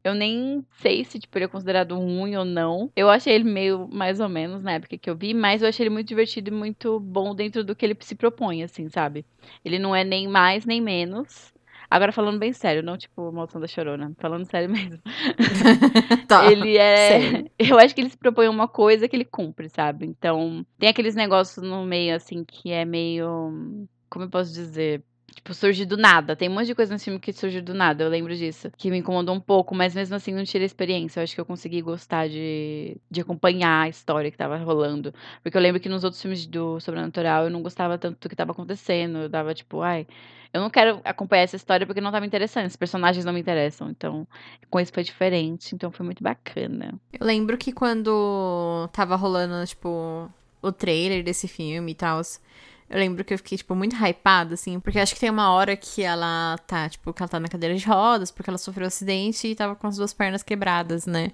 Eu 0.04 0.14
nem 0.14 0.64
sei 0.74 1.04
se, 1.04 1.18
tipo, 1.18 1.36
ele 1.36 1.46
é 1.46 1.48
considerado 1.48 1.96
ruim 1.96 2.36
ou 2.36 2.44
não. 2.44 2.88
Eu 2.94 3.10
achei 3.10 3.34
ele 3.34 3.42
meio 3.42 3.88
mais 3.92 4.20
ou 4.20 4.28
menos 4.28 4.62
na 4.62 4.74
época 4.74 4.96
que 4.96 5.10
eu 5.10 5.16
vi, 5.16 5.34
mas 5.34 5.62
eu 5.62 5.68
achei 5.68 5.84
ele 5.84 5.90
muito 5.90 6.06
divertido 6.06 6.50
e 6.50 6.52
muito 6.52 7.00
bom 7.00 7.34
dentro 7.34 7.64
do 7.64 7.74
que 7.74 7.84
ele 7.84 7.96
se 7.98 8.14
propõe, 8.14 8.62
assim, 8.62 8.88
sabe? 8.88 9.26
Ele 9.64 9.80
não 9.80 9.96
é 9.96 10.04
nem 10.04 10.28
mais 10.28 10.64
nem 10.64 10.80
menos. 10.80 11.52
Agora 11.90 12.12
falando 12.12 12.38
bem 12.38 12.52
sério, 12.52 12.82
não 12.82 12.98
tipo 12.98 13.32
Maldição 13.32 13.60
da 13.60 13.66
Chorona, 13.66 14.12
falando 14.18 14.44
sério 14.44 14.68
mesmo. 14.68 15.00
tá. 16.28 16.52
ele 16.52 16.76
é. 16.76 17.08
sério. 17.08 17.50
Eu 17.58 17.78
acho 17.78 17.94
que 17.94 18.00
ele 18.02 18.10
se 18.10 18.16
propõe 18.16 18.46
uma 18.46 18.68
coisa 18.68 19.08
que 19.08 19.16
ele 19.16 19.24
cumpre, 19.24 19.68
sabe? 19.70 20.06
Então, 20.06 20.64
tem 20.78 20.88
aqueles 20.88 21.14
negócios 21.14 21.66
no 21.66 21.84
meio, 21.84 22.14
assim, 22.14 22.44
que 22.44 22.70
é 22.70 22.84
meio. 22.84 23.88
Como 24.08 24.24
eu 24.24 24.30
posso 24.30 24.52
dizer? 24.52 25.02
Tipo, 25.34 25.54
surge 25.54 25.84
do 25.84 25.96
nada. 25.96 26.34
Tem 26.34 26.48
um 26.48 26.52
monte 26.54 26.66
de 26.66 26.74
coisa 26.74 26.92
nesse 26.92 27.04
filme 27.04 27.20
que 27.20 27.32
surge 27.32 27.60
do 27.60 27.72
nada, 27.74 28.02
eu 28.02 28.08
lembro 28.08 28.34
disso. 28.34 28.70
Que 28.76 28.90
me 28.90 28.98
incomodou 28.98 29.34
um 29.34 29.40
pouco, 29.40 29.74
mas 29.74 29.94
mesmo 29.94 30.16
assim 30.16 30.32
não 30.32 30.42
tira 30.44 30.64
a 30.64 30.66
experiência. 30.66 31.20
Eu 31.20 31.24
acho 31.24 31.34
que 31.34 31.40
eu 31.40 31.44
consegui 31.44 31.80
gostar 31.80 32.28
de, 32.28 32.96
de 33.10 33.20
acompanhar 33.20 33.82
a 33.82 33.88
história 33.88 34.30
que 34.30 34.36
tava 34.36 34.56
rolando. 34.56 35.14
Porque 35.42 35.56
eu 35.56 35.60
lembro 35.62 35.80
que 35.80 35.88
nos 35.88 36.02
outros 36.02 36.20
filmes 36.20 36.46
do 36.46 36.80
Sobrenatural 36.80 37.44
eu 37.44 37.50
não 37.50 37.62
gostava 37.62 37.98
tanto 37.98 38.18
do 38.20 38.28
que 38.28 38.34
tava 38.34 38.52
acontecendo. 38.52 39.18
Eu 39.18 39.28
dava 39.28 39.54
tipo, 39.54 39.80
ai, 39.80 40.06
eu 40.52 40.60
não 40.60 40.70
quero 40.70 41.00
acompanhar 41.04 41.42
essa 41.42 41.56
história 41.56 41.86
porque 41.86 42.00
não 42.00 42.10
me 42.10 42.26
interessando. 42.26 42.66
Os 42.66 42.76
personagens 42.76 43.24
não 43.24 43.32
me 43.32 43.40
interessam. 43.40 43.90
Então, 43.90 44.26
com 44.70 44.80
isso 44.80 44.92
foi 44.92 45.04
diferente. 45.04 45.74
Então 45.74 45.90
foi 45.90 46.04
muito 46.04 46.22
bacana. 46.22 46.94
Eu 47.12 47.26
lembro 47.26 47.56
que 47.58 47.70
quando 47.70 48.88
tava 48.92 49.14
rolando, 49.14 49.64
tipo, 49.66 50.28
o 50.62 50.72
trailer 50.72 51.22
desse 51.22 51.46
filme 51.46 51.92
e 51.92 51.94
tal. 51.94 52.20
Eu 52.90 52.98
lembro 52.98 53.22
que 53.24 53.34
eu 53.34 53.38
fiquei, 53.38 53.58
tipo, 53.58 53.74
muito 53.74 53.94
hypada, 53.96 54.54
assim, 54.54 54.80
porque 54.80 54.98
acho 54.98 55.14
que 55.14 55.20
tem 55.20 55.30
uma 55.30 55.50
hora 55.52 55.76
que 55.76 56.02
ela 56.02 56.56
tá, 56.66 56.88
tipo, 56.88 57.12
que 57.12 57.22
ela 57.22 57.28
tá 57.28 57.38
na 57.38 57.48
cadeira 57.48 57.74
de 57.76 57.86
rodas, 57.86 58.30
porque 58.30 58.48
ela 58.48 58.58
sofreu 58.58 58.84
um 58.84 58.88
acidente 58.88 59.46
e 59.46 59.54
tava 59.54 59.74
com 59.76 59.86
as 59.86 59.96
duas 59.96 60.14
pernas 60.14 60.42
quebradas, 60.42 61.04
né? 61.04 61.32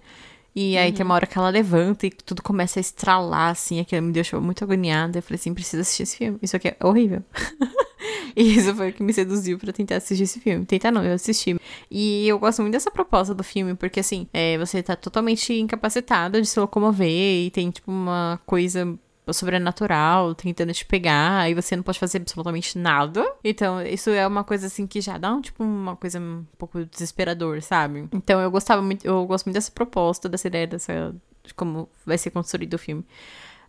E 0.57 0.79
aí 0.79 0.91
uhum. 0.91 0.95
tem 0.95 1.05
uma 1.05 1.15
hora 1.15 1.27
que 1.27 1.37
ela 1.37 1.49
levanta 1.49 2.07
e 2.07 2.11
tudo 2.11 2.41
começa 2.41 2.79
a 2.79 2.83
estralar, 2.83 3.51
assim, 3.51 3.81
aquilo 3.81 4.03
me 4.03 4.13
deixou 4.13 4.41
muito 4.41 4.63
agoniada. 4.63 5.19
Eu 5.19 5.23
falei 5.23 5.35
assim, 5.35 5.53
preciso 5.53 5.81
assistir 5.83 6.05
esse 6.05 6.17
filme, 6.17 6.39
isso 6.41 6.55
aqui 6.55 6.69
é 6.69 6.77
horrível. 6.81 7.25
e 8.37 8.57
isso 8.57 8.73
foi 8.75 8.91
o 8.91 8.93
que 8.93 9.03
me 9.03 9.13
seduziu 9.13 9.59
para 9.59 9.73
tentar 9.73 9.97
assistir 9.97 10.23
esse 10.23 10.39
filme. 10.39 10.65
Tentar 10.65 10.93
não, 10.93 11.05
eu 11.05 11.15
assisti. 11.15 11.57
E 11.91 12.29
eu 12.29 12.39
gosto 12.39 12.63
muito 12.63 12.73
dessa 12.73 12.91
proposta 12.91 13.35
do 13.35 13.43
filme, 13.43 13.75
porque 13.75 13.99
assim, 13.99 14.29
é, 14.33 14.57
você 14.57 14.81
tá 14.81 14.95
totalmente 14.95 15.53
incapacitada 15.53 16.41
de 16.41 16.47
se 16.47 16.59
locomover 16.61 17.09
e 17.09 17.51
tem, 17.51 17.71
tipo, 17.73 17.91
uma 17.91 18.41
coisa 18.47 18.97
sobrenatural 19.33 20.35
tentando 20.35 20.73
te 20.73 20.85
pegar, 20.85 21.51
e 21.51 21.55
você 21.55 21.75
não 21.77 21.83
pode 21.83 21.99
fazer 21.99 22.19
absolutamente 22.19 22.79
nada. 22.79 23.25
Então, 23.43 23.81
isso 23.83 24.11
é 24.11 24.27
uma 24.27 24.45
coisa 24.45 24.67
assim 24.67 24.87
que 24.87 25.01
já 25.01 25.17
dá 25.17 25.33
um 25.33 25.41
tipo 25.41 25.63
uma 25.65 25.97
coisa 25.97 26.21
um 26.21 26.45
pouco 26.59 26.85
desesperador, 26.85 27.63
sabe? 27.63 28.09
Então, 28.13 28.41
eu 28.41 28.51
gostava 28.51 28.83
muito, 28.83 29.07
eu 29.07 29.27
gosto 29.27 29.47
muito 29.47 29.55
dessa 29.55 29.73
proposta, 29.73 30.29
dessa 30.29 30.49
ideia 30.49 30.67
dessa 30.67 31.15
de 31.45 31.53
como 31.55 31.89
vai 32.05 32.19
ser 32.19 32.31
construído 32.31 32.75
o 32.75 32.79
filme. 32.79 33.05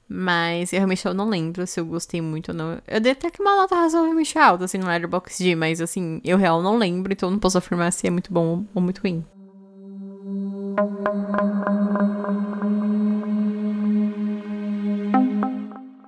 Mas 0.07 0.71
eu 0.71 0.77
realmente 0.77 1.05
eu 1.05 1.13
não 1.13 1.27
lembro 1.27 1.65
se 1.65 1.79
eu 1.79 1.85
gostei 1.85 2.21
muito 2.21 2.49
ou 2.49 2.55
não. 2.55 2.79
Eu 2.87 3.01
dei 3.01 3.11
até 3.11 3.29
que 3.29 3.41
uma 3.41 3.55
nota 3.55 3.75
razoavelmente 3.75 4.37
alta, 4.37 4.65
assim, 4.65 4.77
no 4.77 4.85
Letterboxd, 4.87 5.55
mas 5.55 5.81
assim, 5.81 6.21
eu 6.23 6.37
real 6.37 6.61
não 6.61 6.77
lembro, 6.77 7.11
então 7.11 7.31
não 7.31 7.39
posso 7.39 7.57
afirmar 7.57 7.91
se 7.91 8.07
é 8.07 8.11
muito 8.11 8.31
bom 8.31 8.65
ou 8.73 8.81
muito 8.81 9.01
ruim. 9.01 9.25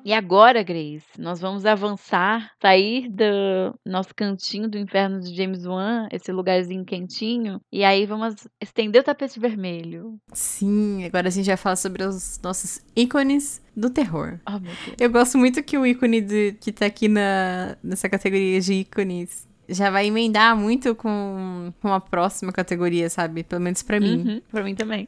E 0.07 0.13
agora, 0.13 0.63
Grace, 0.63 1.05
nós 1.19 1.41
vamos 1.41 1.65
avançar, 1.65 2.53
sair 2.61 3.09
do 3.09 3.77
nosso 3.85 4.15
cantinho 4.15 4.69
do 4.69 4.77
inferno 4.77 5.19
de 5.19 5.35
James 5.35 5.65
Wan, 5.65 6.07
esse 6.09 6.31
lugarzinho 6.31 6.85
quentinho, 6.85 7.59
e 7.69 7.83
aí 7.83 8.05
vamos 8.05 8.47
estender 8.61 9.01
o 9.01 9.03
tapete 9.03 9.37
vermelho. 9.37 10.17
Sim, 10.31 11.03
agora 11.03 11.27
a 11.27 11.29
gente 11.29 11.47
vai 11.47 11.57
falar 11.57 11.75
sobre 11.75 12.05
os 12.05 12.39
nossos 12.41 12.79
ícones 12.95 13.61
do 13.75 13.89
terror. 13.89 14.39
Oh. 14.49 14.61
Eu 14.97 15.09
gosto 15.09 15.37
muito 15.37 15.61
que 15.61 15.77
o 15.77 15.85
ícone 15.85 16.21
de, 16.21 16.53
que 16.53 16.71
tá 16.71 16.85
aqui 16.85 17.09
na, 17.09 17.75
nessa 17.83 18.07
categoria 18.07 18.61
de 18.61 18.75
ícones 18.75 19.45
já 19.67 19.89
vai 19.89 20.07
emendar 20.07 20.55
muito 20.55 20.95
com, 20.95 21.73
com 21.81 21.91
a 21.91 21.99
próxima 21.99 22.53
categoria, 22.53 23.09
sabe? 23.09 23.43
Pelo 23.43 23.59
menos 23.59 23.83
para 23.83 23.99
mim. 23.99 24.25
Uhum, 24.25 24.41
pra 24.49 24.63
mim 24.63 24.73
também. 24.73 25.05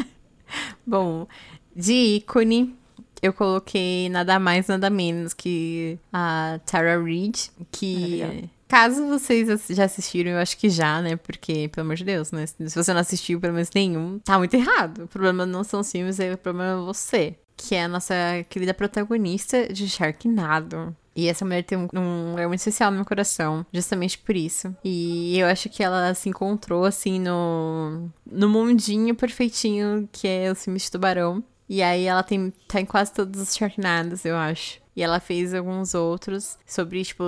Bom, 0.86 1.28
de 1.76 1.92
ícone, 2.16 2.74
eu 3.22 3.32
coloquei 3.32 4.08
nada 4.08 4.38
mais, 4.38 4.66
nada 4.66 4.90
menos 4.90 5.34
que 5.34 5.98
a 6.12 6.60
Tara 6.66 7.02
Reid, 7.02 7.50
que. 7.70 8.48
Caso 8.68 9.06
vocês 9.06 9.48
já 9.70 9.84
assistiram, 9.84 10.32
eu 10.32 10.38
acho 10.38 10.58
que 10.58 10.68
já, 10.68 11.00
né? 11.00 11.14
Porque, 11.14 11.68
pelo 11.68 11.86
amor 11.86 11.96
de 11.96 12.04
Deus, 12.04 12.32
né? 12.32 12.46
Se 12.46 12.74
você 12.74 12.92
não 12.92 13.00
assistiu 13.00 13.40
pelo 13.40 13.54
menos 13.54 13.70
nenhum, 13.72 14.18
tá 14.18 14.36
muito 14.38 14.54
errado. 14.54 15.04
O 15.04 15.08
problema 15.08 15.46
não 15.46 15.62
são 15.62 15.80
os 15.80 15.90
filmes, 15.90 16.18
o 16.18 16.36
problema 16.36 16.72
é 16.72 16.84
você. 16.84 17.36
Que 17.56 17.76
é 17.76 17.84
a 17.84 17.88
nossa 17.88 18.14
querida 18.48 18.74
protagonista 18.74 19.72
de 19.72 19.88
Sharknado. 19.88 20.94
E 21.14 21.28
essa 21.28 21.46
mulher 21.46 21.62
tem 21.62 21.78
um, 21.78 21.88
um 21.94 22.30
lugar 22.32 22.46
muito 22.46 22.60
especial 22.60 22.90
no 22.90 22.98
meu 22.98 23.06
coração, 23.06 23.64
justamente 23.72 24.18
por 24.18 24.36
isso. 24.36 24.76
E 24.84 25.38
eu 25.38 25.46
acho 25.46 25.70
que 25.70 25.82
ela 25.82 26.12
se 26.12 26.28
encontrou, 26.28 26.84
assim, 26.84 27.18
no, 27.18 28.10
no 28.30 28.48
mundinho 28.50 29.14
perfeitinho 29.14 30.06
que 30.12 30.28
é 30.28 30.52
o 30.52 30.54
filme 30.54 30.78
de 30.78 30.90
tubarão. 30.90 31.42
E 31.68 31.82
aí 31.82 32.04
ela 32.04 32.22
tem, 32.22 32.52
tá 32.68 32.80
em 32.80 32.84
quase 32.84 33.12
todos 33.12 33.40
os 33.40 33.56
Sharknados, 33.56 34.24
eu 34.24 34.36
acho. 34.36 34.80
E 34.96 35.02
ela 35.02 35.20
fez 35.20 35.52
alguns 35.52 35.94
outros 35.94 36.58
sobre, 36.64 37.04
tipo, 37.04 37.24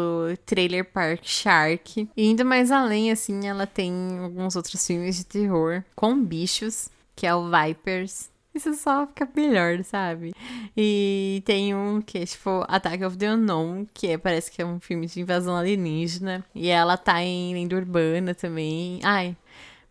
Trailer 0.46 0.85
Park 0.85 1.20
Shark. 1.24 2.09
E 2.16 2.27
indo 2.31 2.44
mais 2.44 2.70
além, 2.70 3.11
assim, 3.11 3.46
ela 3.46 3.66
tem 3.66 3.92
alguns 4.22 4.57
outros 4.57 4.87
filmes 4.87 5.18
de 5.18 5.24
terror 5.24 5.85
com 5.94 6.18
bichos, 6.18 6.88
que 7.14 7.27
é 7.27 7.35
o 7.35 7.51
Vipers. 7.51 8.31
Isso 8.55 8.74
só 8.74 9.07
fica 9.07 9.29
melhor, 9.37 9.85
sabe? 9.85 10.33
E 10.77 11.42
tem 11.44 11.74
um 11.74 12.01
que 12.01 12.18
é, 12.18 12.24
tipo, 12.24 12.64
Attack 12.66 13.05
of 13.05 13.16
the 13.16 13.31
Unknown, 13.31 13.87
que 13.92 14.09
é, 14.09 14.18
parece 14.18 14.51
que 14.51 14.62
é 14.62 14.66
um 14.66 14.81
filme 14.81 15.07
de 15.07 15.20
invasão 15.20 15.55
alienígena. 15.55 16.44
E 16.55 16.68
ela 16.68 16.96
tá 16.96 17.22
em 17.22 17.53
lenda 17.53 17.77
urbana 17.77 18.35
também. 18.35 18.98
Ai, 19.05 19.37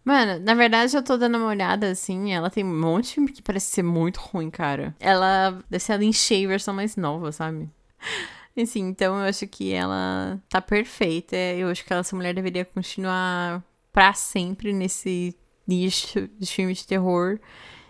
Mano, 0.08 0.40
na 0.40 0.54
verdade 0.54 0.96
eu 0.96 1.04
tô 1.04 1.18
dando 1.18 1.38
uma 1.38 1.48
olhada 1.48 1.92
assim, 1.92 2.32
ela 2.32 2.50
tem 2.50 2.64
um 2.64 2.80
monte 2.80 3.08
de 3.08 3.14
filme 3.16 3.30
que 3.30 3.42
parece 3.42 3.66
ser 3.66 3.84
muito 3.84 4.22
ruim, 4.22 4.50
cara. 4.50 4.96
Ela 5.02 5.62
deve 5.70 5.84
ser 5.84 5.92
a 5.92 5.98
Lin 5.98 6.14
Shea 6.14 6.48
versão 6.48 6.74
mais 6.74 6.96
nova, 6.96 7.30
sabe? 7.34 7.70
Assim, 8.58 8.88
então 8.88 9.20
eu 9.20 9.26
acho 9.26 9.46
que 9.46 9.72
ela 9.72 10.40
tá 10.50 10.60
perfeita. 10.60 11.36
Eu 11.36 11.68
acho 11.68 11.86
que 11.86 11.94
essa 11.94 12.16
mulher 12.16 12.34
deveria 12.34 12.66
continuar 12.66 13.62
pra 13.94 14.14
sempre 14.14 14.74
nesse 14.74 15.36
nicho 15.68 16.28
de 16.40 16.52
filme 16.52 16.74
de 16.74 16.88
terror. 16.88 17.38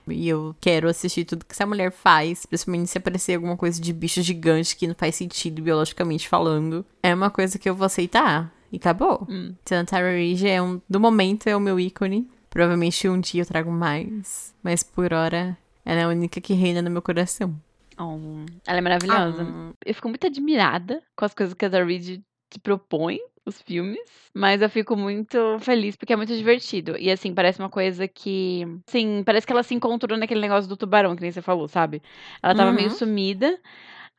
E 0.09 0.27
eu 0.27 0.53
quero 0.59 0.89
assistir 0.89 1.23
tudo 1.23 1.45
que 1.45 1.53
essa 1.53 1.65
mulher 1.65 1.89
faz, 1.91 2.45
principalmente 2.45 2.89
se 2.89 2.97
aparecer 2.97 3.35
alguma 3.35 3.55
coisa 3.55 3.79
de 3.79 3.93
bicho 3.93 4.21
gigante 4.21 4.75
que 4.75 4.87
não 4.87 4.95
faz 4.95 5.15
sentido 5.15 5.61
biologicamente 5.61 6.27
falando. 6.27 6.85
É 7.01 7.13
uma 7.13 7.29
coisa 7.29 7.57
que 7.57 7.69
eu 7.69 7.75
vou 7.75 7.85
aceitar. 7.85 8.51
E 8.77 8.79
acabou. 8.79 9.25
Hum. 9.27 9.55
Então, 9.63 9.83
Tara 9.83 10.11
Reid 10.11 10.47
é 10.47 10.61
um. 10.61 10.79
Do 10.87 10.99
momento 10.99 11.47
é 11.47 11.55
o 11.55 11.59
meu 11.59 11.79
ícone. 11.79 12.29
Provavelmente 12.47 13.09
um 13.09 13.19
dia 13.19 13.41
eu 13.41 13.45
trago 13.45 13.71
mais. 13.71 14.53
Mas 14.61 14.83
por 14.83 15.13
hora, 15.13 15.57
ela 15.83 16.01
é 16.01 16.03
a 16.03 16.07
única 16.07 16.39
que 16.39 16.53
reina 16.53 16.81
no 16.81 16.91
meu 16.91 17.01
coração. 17.01 17.55
Oh, 17.99 18.45
ela 18.67 18.77
é 18.77 18.81
maravilhosa. 18.81 19.43
Oh. 19.43 19.73
Eu 19.83 19.95
fico 19.95 20.07
muito 20.07 20.27
admirada 20.27 21.01
com 21.15 21.25
as 21.25 21.33
coisas 21.33 21.55
que 21.55 21.65
a 21.65 21.69
Tara 21.69 21.85
Reid 21.85 22.23
te 22.49 22.59
propõe 22.59 23.19
os 23.43 23.61
filmes, 23.61 23.99
mas 24.33 24.61
eu 24.61 24.69
fico 24.69 24.95
muito 24.95 25.57
feliz 25.59 25.95
porque 25.95 26.13
é 26.13 26.15
muito 26.15 26.35
divertido. 26.35 26.95
E 26.99 27.09
assim, 27.09 27.33
parece 27.33 27.59
uma 27.59 27.69
coisa 27.69 28.07
que. 28.07 28.63
Sim, 28.85 29.23
parece 29.25 29.47
que 29.47 29.53
ela 29.53 29.63
se 29.63 29.73
encontrou 29.73 30.17
naquele 30.19 30.41
negócio 30.41 30.69
do 30.69 30.77
tubarão, 30.77 31.15
que 31.15 31.21
nem 31.23 31.31
você 31.31 31.41
falou, 31.41 31.67
sabe? 31.67 32.01
Ela 32.43 32.53
tava 32.53 32.69
uhum. 32.69 32.75
meio 32.75 32.91
sumida. 32.91 33.59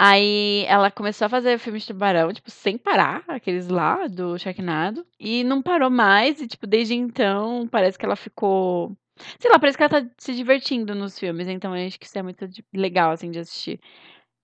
Aí 0.01 0.65
ela 0.67 0.91
começou 0.91 1.27
a 1.27 1.29
fazer 1.29 1.59
filmes 1.59 1.83
de 1.83 1.89
tubarão, 1.89 2.33
tipo, 2.33 2.51
sem 2.51 2.79
parar, 2.79 3.25
aqueles 3.27 3.69
lá 3.69 4.07
do 4.07 4.39
Sharknado. 4.39 5.05
E 5.19 5.43
não 5.45 5.61
parou 5.63 5.91
mais, 5.91 6.41
e, 6.41 6.47
tipo, 6.47 6.67
desde 6.67 6.95
então, 6.95 7.67
parece 7.69 7.99
que 7.99 8.05
ela 8.07 8.17
ficou. 8.17 8.97
Sei 9.41 9.51
lá, 9.51 9.59
parece 9.59 9.77
que 9.77 9.83
ela 9.83 10.03
tá 10.03 10.09
se 10.17 10.35
divertindo 10.35 10.95
nos 10.95 11.19
filmes, 11.19 11.49
então 11.49 11.77
eu 11.77 11.85
acho 11.87 11.99
que 11.99 12.07
isso 12.07 12.17
é 12.19 12.23
muito 12.23 12.49
legal, 12.73 13.11
assim, 13.11 13.31
de 13.33 13.41
assistir. 13.41 13.81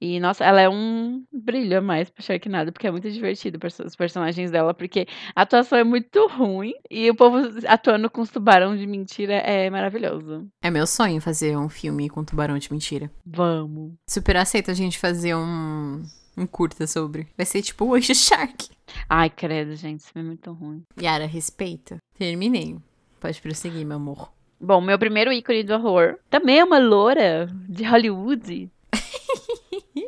E, 0.05 0.21
nossa, 0.21 0.45
ela 0.45 0.61
é 0.61 0.69
um 0.69 1.25
brilho 1.33 1.79
a 1.79 1.81
mais 1.81 2.11
pro 2.11 2.23
Sharknado, 2.23 2.71
porque 2.71 2.87
é 2.87 2.91
muito 2.91 3.11
divertido 3.11 3.59
os 3.83 3.97
personagens 3.97 4.51
dela, 4.51 4.75
porque 4.75 5.07
a 5.35 5.41
atuação 5.41 5.79
é 5.79 5.83
muito 5.83 6.27
ruim 6.27 6.75
e 6.91 7.11
o 7.11 7.15
povo 7.15 7.39
atuando 7.67 8.11
com 8.11 8.21
os 8.21 8.29
tubarão 8.29 8.77
de 8.77 8.87
mentira 8.87 9.33
é 9.33 9.71
maravilhoso. 9.71 10.47
É 10.61 10.71
meu 10.71 10.87
sonho 10.87 11.23
fazer 11.23 11.57
um 11.57 11.71
filme 11.71 12.11
com 12.11 12.23
tubarão 12.23 12.59
de 12.59 12.71
mentira. 12.71 13.11
Vamos. 13.25 13.95
Super 14.07 14.37
aceito 14.37 14.71
a 14.71 14.75
gente 14.75 14.99
fazer 14.99 15.35
um, 15.35 16.05
um 16.37 16.47
curta 16.47 16.87
sobre. 16.87 17.27
Vai 17.35 17.47
ser 17.47 17.63
tipo 17.63 17.87
o 17.87 17.93
Wish 17.93 18.13
Shark. 18.15 18.69
Ai, 19.09 19.31
credo, 19.31 19.75
gente, 19.75 20.01
isso 20.01 20.13
é 20.15 20.23
muito 20.23 20.53
ruim. 20.53 20.83
Yara, 21.01 21.25
respeita. 21.25 21.97
Terminei. 22.19 22.77
Pode 23.19 23.41
prosseguir, 23.41 23.87
meu 23.87 23.97
amor. 23.97 24.31
Bom, 24.61 24.83
meu 24.83 24.99
primeiro 24.99 25.33
ícone 25.33 25.63
do 25.63 25.73
horror 25.73 26.19
também 26.29 26.59
é 26.59 26.65
uma 26.65 26.79
loura 26.79 27.49
de 27.67 27.85
Hollywood 27.85 28.71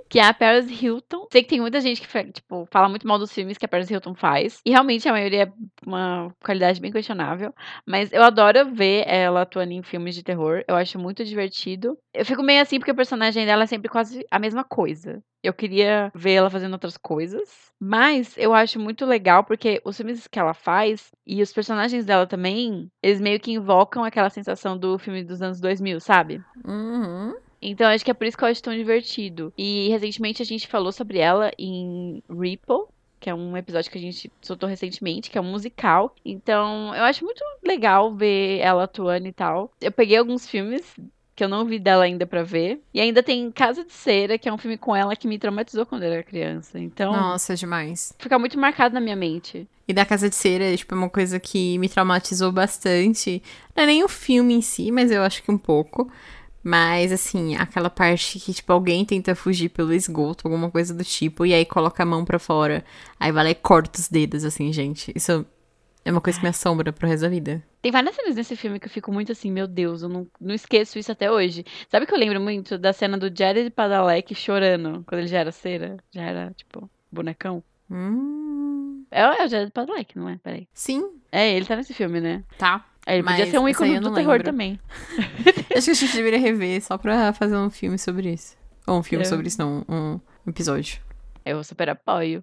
que 0.09 0.19
é 0.19 0.25
a 0.25 0.35
Paris 0.35 0.69
Hilton. 0.71 1.27
Sei 1.31 1.43
que 1.43 1.49
tem 1.49 1.61
muita 1.61 1.81
gente 1.81 2.01
que, 2.01 2.33
tipo, 2.33 2.67
fala 2.71 2.89
muito 2.89 3.07
mal 3.07 3.19
dos 3.19 3.33
filmes 3.33 3.59
que 3.59 3.65
a 3.65 3.69
Paris 3.69 3.91
Hilton 3.91 4.15
faz. 4.15 4.61
E 4.65 4.71
realmente 4.71 5.09
a 5.09 5.13
maioria 5.13 5.45
é 5.45 5.53
uma 5.87 6.35
qualidade 6.45 6.81
bem 6.81 6.93
questionável. 6.93 7.53
Mas 7.87 8.13
eu 8.13 8.23
adoro 8.23 8.73
ver 8.73 9.05
ela 9.07 9.43
atuando 9.43 9.73
em 9.73 9.83
filmes 9.83 10.15
de 10.15 10.23
terror. 10.23 10.63
Eu 10.69 10.77
acho 10.77 10.99
muito 10.99 11.25
divertido. 11.25 11.99
Eu 12.15 12.25
fico 12.25 12.43
meio 12.43 12.63
assim 12.63 12.79
porque 12.79 12.93
o 12.93 12.97
personagem 12.97 13.45
dela 13.45 13.65
é 13.65 13.67
sempre 13.67 13.89
quase 13.89 14.25
a 14.31 14.39
mesma 14.39 14.65
coisa. 14.65 15.23
Eu 15.43 15.53
queria 15.53 16.11
ver 16.15 16.33
ela 16.33 16.51
fazendo 16.51 16.73
outras 16.73 16.97
coisas. 16.97 17.71
Mas 17.79 18.37
eu 18.39 18.55
acho 18.55 18.81
muito 18.81 19.05
legal 19.05 19.45
porque 19.45 19.81
os 19.85 19.97
filmes 19.97 20.27
que 20.27 20.39
ela 20.39 20.55
faz 20.55 21.11
e 21.27 21.43
os 21.43 21.53
personagens 21.53 22.07
dela 22.07 22.27
também, 22.27 22.91
eles 23.03 23.21
meio 23.21 23.39
que 23.39 23.53
invocam 23.53 24.03
aquela 24.03 24.31
sensação 24.31 24.79
do 24.79 24.99
filme 24.99 25.23
dos 25.23 25.43
anos 25.43 25.61
2000, 25.61 26.01
sabe? 26.01 26.43
Uhum. 26.65 27.35
Então 27.61 27.87
acho 27.89 28.05
que 28.05 28.11
é 28.11 28.15
por 28.15 28.27
isso 28.27 28.37
que 28.37 28.45
eu 28.45 28.49
acho 28.49 28.63
tão 28.63 28.75
divertido. 28.75 29.53
E 29.57 29.89
recentemente 29.89 30.43
a 30.43 30.47
gente 30.47 30.67
falou 30.67 30.93
sobre 30.93 31.19
ela 31.19 31.51
em 31.59 32.23
Ripple, 32.29 32.85
que 33.19 33.31
é 33.31 33.35
um 33.35 33.57
episódio 33.57 33.91
que 33.91 33.99
a 33.99 34.01
gente 34.01 34.31
soltou 34.41 34.69
recentemente, 34.69 35.31
que 35.31 35.39
é 35.39 35.41
um 35.41 35.51
musical. 35.51 36.15
Então, 36.25 36.95
eu 36.95 37.03
acho 37.05 37.25
muito 37.25 37.43
legal 37.65 38.15
ver 38.15 38.59
ela 38.59 38.85
atuando 38.85 39.27
e 39.27 39.33
tal. 39.33 39.71
Eu 39.81 39.91
peguei 39.91 40.17
alguns 40.17 40.47
filmes 40.47 40.85
que 41.37 41.45
eu 41.45 41.49
não 41.49 41.67
vi 41.67 41.79
dela 41.79 42.05
ainda 42.05 42.27
pra 42.27 42.43
ver. 42.43 42.81
E 42.95 43.01
ainda 43.01 43.23
tem 43.23 43.51
Casa 43.51 43.85
de 43.85 43.93
Cera, 43.93 44.39
que 44.39 44.49
é 44.49 44.53
um 44.53 44.57
filme 44.57 44.79
com 44.79 44.97
ela 44.97 45.15
que 45.15 45.29
me 45.29 45.39
traumatizou 45.39 45.85
quando 45.85 46.05
eu 46.05 46.13
era 46.13 46.23
criança. 46.23 46.79
Então. 46.79 47.13
Nossa, 47.13 47.55
demais. 47.55 48.15
Fica 48.19 48.39
muito 48.39 48.59
marcado 48.59 48.95
na 48.95 49.01
minha 49.01 49.15
mente. 49.15 49.69
E 49.87 49.93
da 49.93 50.07
Casa 50.07 50.31
de 50.31 50.35
Cera, 50.35 50.75
tipo, 50.75 50.95
é 50.95 50.99
uma 50.99 51.11
coisa 51.11 51.39
que 51.39 51.79
me 51.79 51.89
traumatizou 51.89 52.51
bastante. 52.51 53.43
Não 53.77 53.85
é 53.85 53.87
nem 53.87 54.03
o 54.03 54.09
filme 54.09 54.55
em 54.55 54.63
si, 54.63 54.91
mas 54.91 55.11
eu 55.11 55.23
acho 55.23 55.43
que 55.43 55.51
um 55.51 55.59
pouco. 55.59 56.11
Mas, 56.69 57.13
assim, 57.13 57.55
aquela 57.55 57.89
parte 57.89 58.41
que, 58.41 58.53
tipo, 58.53 58.73
alguém 58.73 59.05
tenta 59.05 59.37
fugir 59.37 59.69
pelo 59.69 59.93
esgoto, 59.93 60.49
alguma 60.49 60.69
coisa 60.69 60.93
do 60.93 61.05
tipo, 61.05 61.47
e 61.47 61.55
aí 61.55 61.65
coloca 61.65 62.03
a 62.03 62.07
mão 62.07 62.25
pra 62.25 62.41
fora. 62.41 62.85
Aí 63.21 63.31
vai 63.31 63.45
lá 63.45 63.51
e 63.51 63.55
corta 63.55 64.01
os 64.01 64.09
dedos, 64.09 64.43
assim, 64.45 64.73
gente. 64.73 65.13
Isso 65.15 65.47
é 66.05 66.11
uma 66.11 66.21
coisa 66.21 66.41
que 66.41 66.45
me 66.45 66.49
assombra 66.49 66.93
pro 66.93 67.07
resto 67.07 67.23
da 67.23 67.29
vida. 67.29 67.63
Tem 67.81 67.93
várias 67.93 68.17
cenas 68.17 68.35
nesse 68.35 68.57
filme 68.57 68.81
que 68.81 68.87
eu 68.87 68.91
fico 68.91 69.13
muito 69.13 69.31
assim, 69.31 69.49
meu 69.49 69.69
Deus, 69.69 70.03
eu 70.03 70.09
não, 70.09 70.27
não 70.41 70.53
esqueço 70.57 70.99
isso 70.99 71.13
até 71.13 71.31
hoje. 71.31 71.65
Sabe 71.89 72.05
que 72.05 72.13
eu 72.13 72.19
lembro 72.19 72.41
muito 72.41 72.77
da 72.77 72.93
cena 72.93 73.17
do 73.17 73.31
Jared 73.33 73.71
Padalecki 73.71 74.35
chorando 74.35 75.05
quando 75.07 75.21
ele 75.21 75.29
já 75.29 75.39
era 75.39 75.53
cera? 75.53 75.97
Já 76.11 76.23
era, 76.23 76.53
tipo, 76.57 76.91
bonecão? 77.13 77.63
Hum. 77.89 79.05
É, 79.09 79.21
é 79.21 79.45
o 79.45 79.49
Jared 79.49 79.71
Padalecki, 79.71 80.19
não 80.19 80.29
é? 80.29 80.37
Peraí. 80.43 80.67
Sim, 80.75 81.13
É, 81.31 81.49
ele 81.55 81.65
tá 81.65 81.77
nesse 81.77 81.95
filme, 81.95 82.21
né? 82.21 82.43
tá. 82.59 82.85
É, 83.07 83.15
ele 83.15 83.23
podia 83.23 83.47
ser 83.47 83.59
um 83.61 83.69
ícone 83.69 84.01
do 84.01 84.13
terror 84.13 84.33
lembro. 84.33 84.45
também. 84.45 84.81
Acho 85.77 85.85
que 85.87 85.91
a 85.91 85.95
gente 85.95 86.13
deveria 86.17 86.39
rever 86.41 86.83
só 86.83 86.99
pra 86.99 87.33
fazer 87.33 87.57
um 87.57 87.71
filme 87.71 87.97
sobre 87.99 88.33
isso. 88.33 88.57
Ou 88.87 88.99
um 88.99 89.03
filme 89.03 89.25
Eu- 89.25 89.29
sobre 89.29 89.47
isso, 89.47 89.59
não. 89.61 89.85
Um 89.89 90.21
episódio. 90.47 91.01
Eu 91.45 91.63
super 91.63 91.89
apoio. 91.89 92.43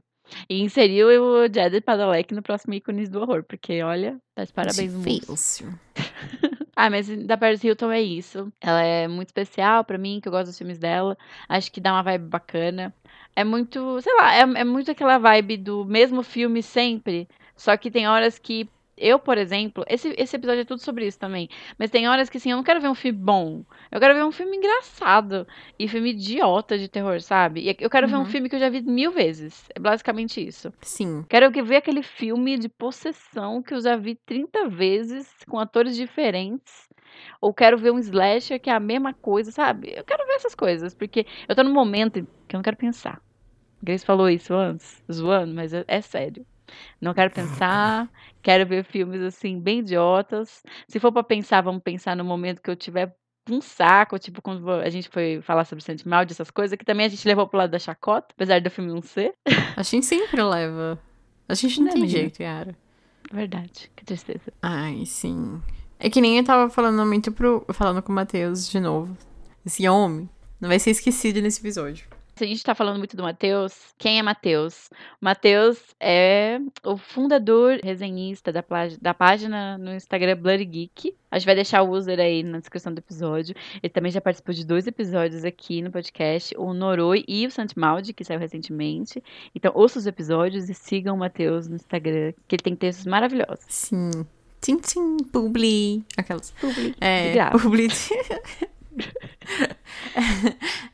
E 0.49 0.62
inseriu 0.62 1.08
o 1.10 1.54
Jared 1.54 1.82
Padalecki 1.82 2.34
no 2.34 2.41
próximo 2.41 2.73
ícones 2.73 3.10
do 3.10 3.19
horror, 3.21 3.43
porque 3.43 3.84
olha, 3.84 4.17
tá 4.34 4.45
de 4.45 4.54
parabéns. 4.54 4.93
Difícil. 4.97 5.67
Ah, 6.76 6.89
mas 6.89 7.08
da 7.28 7.38
Paris 7.38 7.63
Hilton 7.63 7.91
é 7.91 8.02
isso. 8.02 8.52
Ela 8.60 8.82
é 8.82 9.08
muito 9.08 9.28
especial 9.28 9.84
pra 9.84 9.95
mim, 9.95 10.19
que 10.19 10.28
eu 10.28 10.32
gosto 10.32 10.47
dos 10.47 10.58
filmes 10.58 10.80
dela. 10.80 11.15
Acho 11.47 11.71
que 11.71 11.80
dá 11.80 11.93
uma 11.93 12.02
vibe 12.02 12.26
bacana. 12.30 12.91
É 13.36 13.43
muito, 13.43 14.02
sei 14.02 14.12
lá, 14.15 14.34
é, 14.36 14.39
é 14.39 14.63
muito 14.63 14.89
aquela 14.89 15.19
vibe 15.19 15.58
do 15.58 15.86
mesmo 15.86 16.23
filme 16.23 16.63
sempre. 16.63 17.28
Só 17.56 17.78
que 17.78 17.91
tem 17.91 18.08
horas 18.08 18.39
que 18.39 18.67
eu, 19.06 19.20
por 19.20 19.38
exemplo, 19.38 19.84
esse, 19.88 20.13
esse 20.18 20.36
episódio 20.36 20.62
é 20.62 20.66
tudo 20.66 20.80
sobre 20.82 21.06
isso 21.06 21.20
também. 21.20 21.50
Mas 21.78 21.89
tem 21.89 22.08
horas 22.08 22.30
que 22.30 22.38
assim, 22.38 22.52
eu 22.52 22.58
não 22.58 22.63
quero 22.63 22.80
ver 22.82 22.88
um 22.88 22.96
filme 22.96 23.18
bom. 23.20 23.63
Eu 23.92 24.00
quero 24.00 24.13
ver 24.13 24.24
um 24.24 24.32
filme 24.32 24.58
engraçado. 24.58 25.46
E 25.78 25.88
filme 25.88 26.12
idiota 26.12 26.78
de 26.78 26.88
terror, 26.88 27.20
sabe? 27.22 27.62
E 27.62 27.76
eu 27.80 27.89
quero 27.89 28.08
ver 28.08 28.16
um 28.16 28.20
Uhum. 28.20 28.26
filme 28.26 28.50
que 28.50 28.56
eu 28.56 28.60
já 28.60 28.70
vi 28.70 28.82
mil 28.82 29.12
vezes. 29.12 29.70
É 29.76 29.80
basicamente 29.80 30.46
isso. 30.46 30.72
Sim. 30.82 31.26
Quero 31.30 31.52
que- 31.52 31.62
ver 31.62 31.78
aquele 31.78 32.02
filme 32.04 32.58
de 32.58 32.70
possessão 32.70 33.62
que 33.62 33.74
eu 33.74 33.82
já 33.82 33.96
vi 33.96 34.16
30 34.16 34.68
vezes, 34.70 35.30
com 35.50 35.60
atores 35.60 35.96
diferentes. 35.96 36.88
Ou 37.42 37.54
quero 37.54 37.78
ver 37.78 37.92
um 37.92 38.00
slasher 38.00 38.60
que 38.60 38.70
é 38.70 38.74
a 38.74 38.80
mesma 38.80 39.13
coisa, 39.13 39.52
sabe? 39.52 39.94
Eu 39.96 40.04
quero 40.04 40.26
ver 40.26 40.34
essas 40.34 40.56
coisas, 40.56 40.94
porque 40.96 41.26
eu 41.48 41.56
tô 41.56 41.63
num 41.63 41.74
momento 41.74 42.28
que 42.48 42.56
eu 42.56 42.58
não 42.58 42.63
quero 42.63 42.78
pensar. 42.78 43.22
Grace 43.82 44.06
falou 44.06 44.30
isso 44.30 44.54
antes, 44.54 45.04
zoando, 45.12 45.54
mas 45.54 45.74
é, 45.74 45.84
é 45.88 46.00
sério. 46.02 46.46
Não 47.02 47.13
quero 47.13 47.32
pensar, 47.32 48.10
quero 48.41 48.65
ver 48.65 48.84
filmes 48.84 49.21
assim, 49.21 49.60
bem 49.60 49.80
idiotas. 49.80 50.63
Se 50.88 50.99
for 50.99 51.12
pra 51.12 51.23
pensar, 51.23 51.62
vamos 51.62 51.82
pensar 51.84 52.15
no 52.15 52.23
momento 52.23 52.62
que 52.62 52.69
eu 52.69 52.76
tiver 52.76 53.15
um 53.49 53.62
saco, 53.62 54.17
tipo 54.17 54.41
quando 54.41 54.69
a 54.69 54.89
gente 54.89 55.10
foi 55.10 55.41
falar 55.41 55.65
sobre 55.65 55.84
Santi 55.84 56.08
Mal, 56.08 56.23
essas 56.23 56.49
coisas, 56.49 56.78
que 56.78 56.86
também 56.86 57.06
a 57.06 57.10
gente 57.10 57.28
levou 57.28 57.47
pro 57.47 57.58
lado 57.58 57.71
da 57.71 57.80
chacota, 57.80 58.28
apesar 58.34 58.62
do 58.62 58.69
filme 58.69 58.91
não 58.91 59.02
ser. 59.02 59.34
A 59.76 59.84
gente 59.84 60.06
sempre 60.06 60.41
leva. 60.41 60.99
A 61.47 61.54
gente 61.54 61.80
não 61.80 61.88
Né, 61.88 61.93
tem 61.93 62.08
jeito, 62.08 62.41
Yara. 62.41 62.76
Verdade, 63.32 63.91
que 63.95 64.06
tristeza. 64.06 64.54
Ai, 64.62 65.06
sim. 65.06 65.62
É 65.99 66.10
que 66.10 66.21
nem 66.21 66.38
eu 66.38 66.43
tava 66.43 66.69
falando 66.69 67.06
muito 67.06 67.32
pro. 67.32 67.65
Falando 67.73 68.02
com 68.02 68.12
o 68.12 68.15
Matheus 68.15 68.69
de 68.69 68.80
novo. 68.80 69.17
Esse 69.65 69.88
homem 69.88 70.30
não 70.60 70.69
vai 70.69 70.80
ser 70.80 70.91
esquecido 70.91 71.41
nesse 71.41 71.60
episódio. 71.62 72.06
Se 72.36 72.46
a 72.46 72.48
gente 72.48 72.63
tá 72.63 72.74
falando 72.74 72.98
muito 72.98 73.15
do 73.15 73.22
Matheus, 73.22 73.93
quem 73.96 74.17
é 74.17 74.24
Matheus? 74.24 74.89
Matheus 75.22 75.80
é 76.00 76.60
o 76.84 76.98
fundador, 76.98 77.80
resenhista 77.84 78.52
da, 78.52 78.63
da 79.00 79.13
página 79.13 79.78
no 79.78 79.93
Instagram 79.93 80.38
Bloody 80.38 80.65
Geek. 80.65 81.15
A 81.30 81.38
gente 81.38 81.46
vai 81.46 81.54
deixar 81.54 81.84
o 81.84 81.91
user 81.91 82.19
aí 82.19 82.41
na 82.41 82.58
descrição 82.58 82.91
do 82.91 82.98
episódio. 82.98 83.56
Ele 83.84 83.89
também 83.93 84.12
já 84.12 84.19
participou 84.19 84.54
de 84.54 84.65
dois 84.65 84.88
episódios 84.88 85.46
aqui 85.46 85.84
no 85.84 85.91
podcast, 85.91 86.56
o 86.58 86.74
Noroi 86.74 87.24
e 87.28 87.46
o 87.46 87.52
Santimaldi, 87.52 88.13
que 88.13 88.24
saiu 88.24 88.39
recentemente. 88.39 89.24
Então 89.54 89.72
ouça 89.76 90.00
os 90.00 90.08
episódios 90.08 90.69
e 90.69 90.74
sigam 90.74 91.15
o 91.15 91.19
Matheus 91.19 91.67
no 91.67 91.76
Instagram, 91.76 92.34
que 92.48 92.56
ele 92.56 92.63
tem 92.63 92.76
textos 92.76 93.06
maravilhosos. 93.06 93.65
Sim. 93.69 94.10
Tim, 94.60 94.78
tim, 94.78 95.17
publi. 95.32 96.04
Aquelas. 96.17 96.52
De 96.62 96.96
É, 97.00 97.50
publi. 97.52 97.89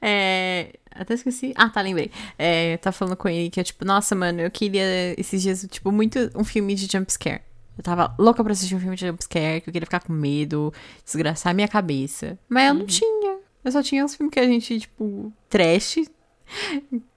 é, 0.02 0.74
até 1.00 1.14
esqueci. 1.14 1.54
Ah, 1.56 1.70
tá, 1.70 1.82
lembrei. 1.82 2.12
É, 2.38 2.78
tá 2.78 2.92
falando 2.92 3.16
com 3.16 3.30
ele 3.30 3.50
que 3.50 3.60
é 3.60 3.64
tipo, 3.64 3.86
nossa, 3.86 4.14
mano, 4.16 4.42
eu 4.42 4.52
queria 4.52 4.84
esses 5.18 5.42
dias, 5.42 5.66
tipo, 5.70 5.92
muito 5.92 6.30
um 6.36 6.44
filme 6.44 6.76
de 6.76 6.92
jumpscare. 6.92 7.42
Eu 7.78 7.84
tava 7.84 8.14
louca 8.20 8.44
pra 8.44 8.52
assistir 8.52 8.76
um 8.76 8.80
filme 8.80 8.96
de 8.96 9.08
jumpscare, 9.08 9.62
que 9.62 9.70
eu 9.70 9.74
queria 9.74 9.86
ficar 9.86 10.02
com 10.02 10.12
medo, 10.12 10.74
desgraçar 11.06 11.52
a 11.52 11.54
minha 11.54 11.68
cabeça. 11.68 12.38
Mas 12.50 12.68
eu 12.68 12.74
não 12.74 12.86
tinha. 12.86 13.40
Eu 13.64 13.72
só 13.72 13.82
tinha 13.82 14.04
os 14.04 14.16
filmes 14.16 14.34
que 14.34 14.40
a 14.40 14.46
gente, 14.46 14.82
tipo, 14.82 15.32
trash. 15.48 16.00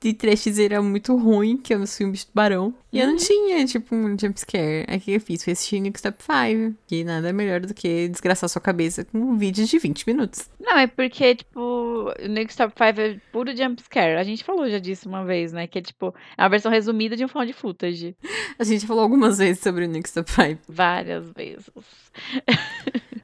De 0.00 0.12
trashzeira 0.12 0.82
muito 0.82 1.16
ruim, 1.16 1.56
que 1.56 1.72
é 1.72 1.76
os 1.76 1.96
filmes 1.96 2.20
de 2.20 2.26
tubarão. 2.26 2.74
E 2.92 3.00
eu 3.00 3.06
não 3.06 3.16
tinha, 3.16 3.64
tipo, 3.64 3.94
um 3.94 4.18
jumpscare. 4.18 4.84
Aí 4.88 4.98
o 4.98 5.00
que 5.00 5.12
eu 5.12 5.20
fiz? 5.20 5.42
Foi 5.42 5.52
assistir 5.52 5.80
Nick 5.80 5.98
Step 5.98 6.18
5. 6.22 6.76
Que 6.86 7.04
nada 7.04 7.32
melhor 7.32 7.60
do 7.60 7.72
que 7.72 8.08
desgraçar 8.08 8.48
sua 8.48 8.60
cabeça 8.60 9.04
com 9.04 9.18
um 9.18 9.36
vídeo 9.36 9.64
de 9.64 9.78
20 9.78 10.06
minutos. 10.06 10.50
Não, 10.60 10.76
é 10.78 10.86
porque, 10.86 11.36
tipo, 11.36 11.60
o 11.92 12.28
Next 12.28 12.56
Top 12.56 12.72
5 12.76 13.00
é 13.00 13.20
puro 13.32 13.56
jumpscare. 13.56 14.16
A 14.16 14.24
gente 14.24 14.44
falou 14.44 14.68
já 14.68 14.78
disso 14.78 15.08
uma 15.08 15.24
vez, 15.24 15.52
né? 15.52 15.66
Que 15.66 15.78
é, 15.78 15.82
tipo, 15.82 16.14
é 16.36 16.42
uma 16.42 16.48
versão 16.48 16.70
resumida 16.70 17.16
de 17.16 17.24
um 17.24 17.28
found 17.28 17.52
footage. 17.52 18.16
A 18.58 18.64
gente 18.64 18.86
falou 18.86 19.02
algumas 19.02 19.38
vezes 19.38 19.62
sobre 19.62 19.84
o 19.84 19.88
Nick 19.88 20.08
Step 20.08 20.30
5. 20.30 20.62
Várias 20.68 21.30
vezes. 21.30 21.70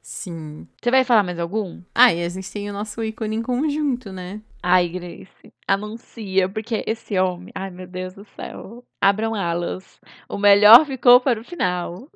Sim. 0.01 0.67
Você 0.81 0.89
vai 0.89 1.03
falar 1.03 1.23
mais 1.23 1.39
algum? 1.39 1.81
Ah, 1.93 2.13
e 2.13 2.23
a 2.23 2.29
gente 2.29 2.51
tem 2.51 2.69
o 2.69 2.73
nosso 2.73 3.03
ícone 3.03 3.35
em 3.35 3.41
conjunto, 3.41 4.11
né? 4.11 4.41
Ai, 4.61 4.89
Grace, 4.89 5.53
anuncia, 5.67 6.49
porque 6.49 6.83
esse 6.85 7.17
homem, 7.17 7.51
ai 7.55 7.69
meu 7.69 7.87
Deus 7.87 8.13
do 8.13 8.25
céu, 8.35 8.83
abram 9.01 9.33
alas. 9.33 9.83
O 10.27 10.37
melhor 10.37 10.85
ficou 10.85 11.21
para 11.21 11.39
o 11.39 11.45
final. 11.45 12.09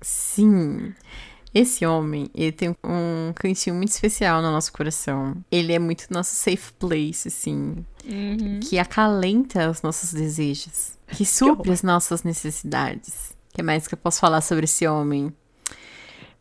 Sim. 0.00 0.94
Esse 1.52 1.86
homem, 1.86 2.28
ele 2.34 2.52
tem 2.52 2.76
um 2.84 3.32
cantinho 3.34 3.76
muito 3.76 3.90
especial 3.90 4.42
no 4.42 4.50
nosso 4.50 4.72
coração. 4.72 5.36
Ele 5.50 5.72
é 5.72 5.78
muito 5.78 6.06
nosso 6.10 6.34
safe 6.34 6.72
place, 6.74 7.28
assim. 7.28 7.84
Que 8.68 8.78
acalenta 8.78 9.70
os 9.70 9.80
nossos 9.80 10.12
desejos. 10.12 10.98
Que 11.08 11.24
supre 11.24 11.70
as 11.70 11.82
nossas 11.82 12.24
necessidades. 12.24 13.36
O 13.50 13.54
que 13.54 13.62
mais 13.62 13.86
que 13.86 13.94
eu 13.94 13.98
posso 13.98 14.18
falar 14.20 14.40
sobre 14.40 14.64
esse 14.64 14.86
homem? 14.86 15.32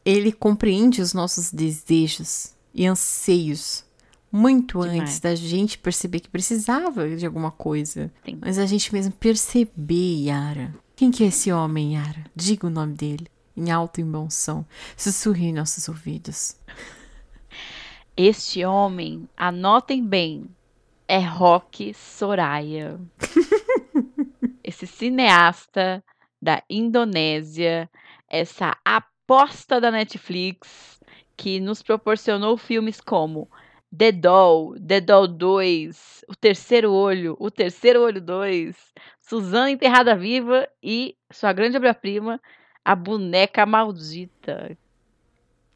Ele 0.04 0.32
compreende 0.32 1.00
os 1.00 1.14
nossos 1.14 1.52
desejos 1.52 2.56
e 2.74 2.88
anseios 2.88 3.86
muito 4.34 4.82
Demais. 4.82 5.02
antes 5.02 5.20
da 5.20 5.36
gente 5.36 5.78
perceber 5.78 6.20
que 6.20 6.28
precisava 6.28 7.16
de 7.16 7.24
alguma 7.24 7.52
coisa. 7.52 8.12
Sim. 8.26 8.40
Mas 8.42 8.58
a 8.58 8.66
gente 8.66 8.92
mesmo 8.92 9.14
perceber, 9.14 10.24
Yara. 10.24 10.74
Quem 10.96 11.12
que 11.12 11.24
é 11.24 11.28
esse 11.28 11.52
homem, 11.52 11.94
Yara? 11.94 12.26
Diga 12.36 12.66
o 12.66 12.70
nome 12.72 12.96
dele. 12.96 13.28
Em 13.56 13.70
alto 13.70 14.00
e 14.00 14.04
em 14.04 14.12
bom 14.12 14.32
som. 14.32 14.66
Sussurre 14.98 15.46
em 15.46 15.54
nossos 15.54 15.88
ouvidos. 15.88 16.58
Este 18.16 18.64
homem, 18.64 19.28
anotem 19.36 20.06
bem, 20.06 20.48
é 21.08 21.18
Rock 21.18 21.96
Soraya. 21.96 23.00
Esse 24.64 24.86
cineasta 24.86 26.04
da 26.40 26.62
Indonésia, 26.70 27.90
essa 28.30 28.78
aposta 28.86 29.82
da 29.82 29.90
Netflix 29.90 31.00
que 31.36 31.60
nos 31.60 31.82
proporcionou 31.82 32.56
filmes 32.56 33.02
como 33.02 33.50
The 33.96 34.12
Doll, 34.12 34.76
The 34.80 35.02
Doll 35.02 35.28
2, 35.28 36.26
O 36.28 36.36
Terceiro 36.36 36.92
Olho, 36.92 37.38
O 37.40 37.52
Terceiro 37.52 38.02
Olho 38.02 38.20
2, 38.20 38.76
Suzana 39.20 39.70
Enterrada 39.70 40.16
Viva 40.16 40.68
e 40.82 41.16
sua 41.32 41.54
grande 41.54 41.78
obra-prima, 41.78 42.42
A 42.84 42.96
Boneca 42.96 43.68
Maldita. 43.68 44.76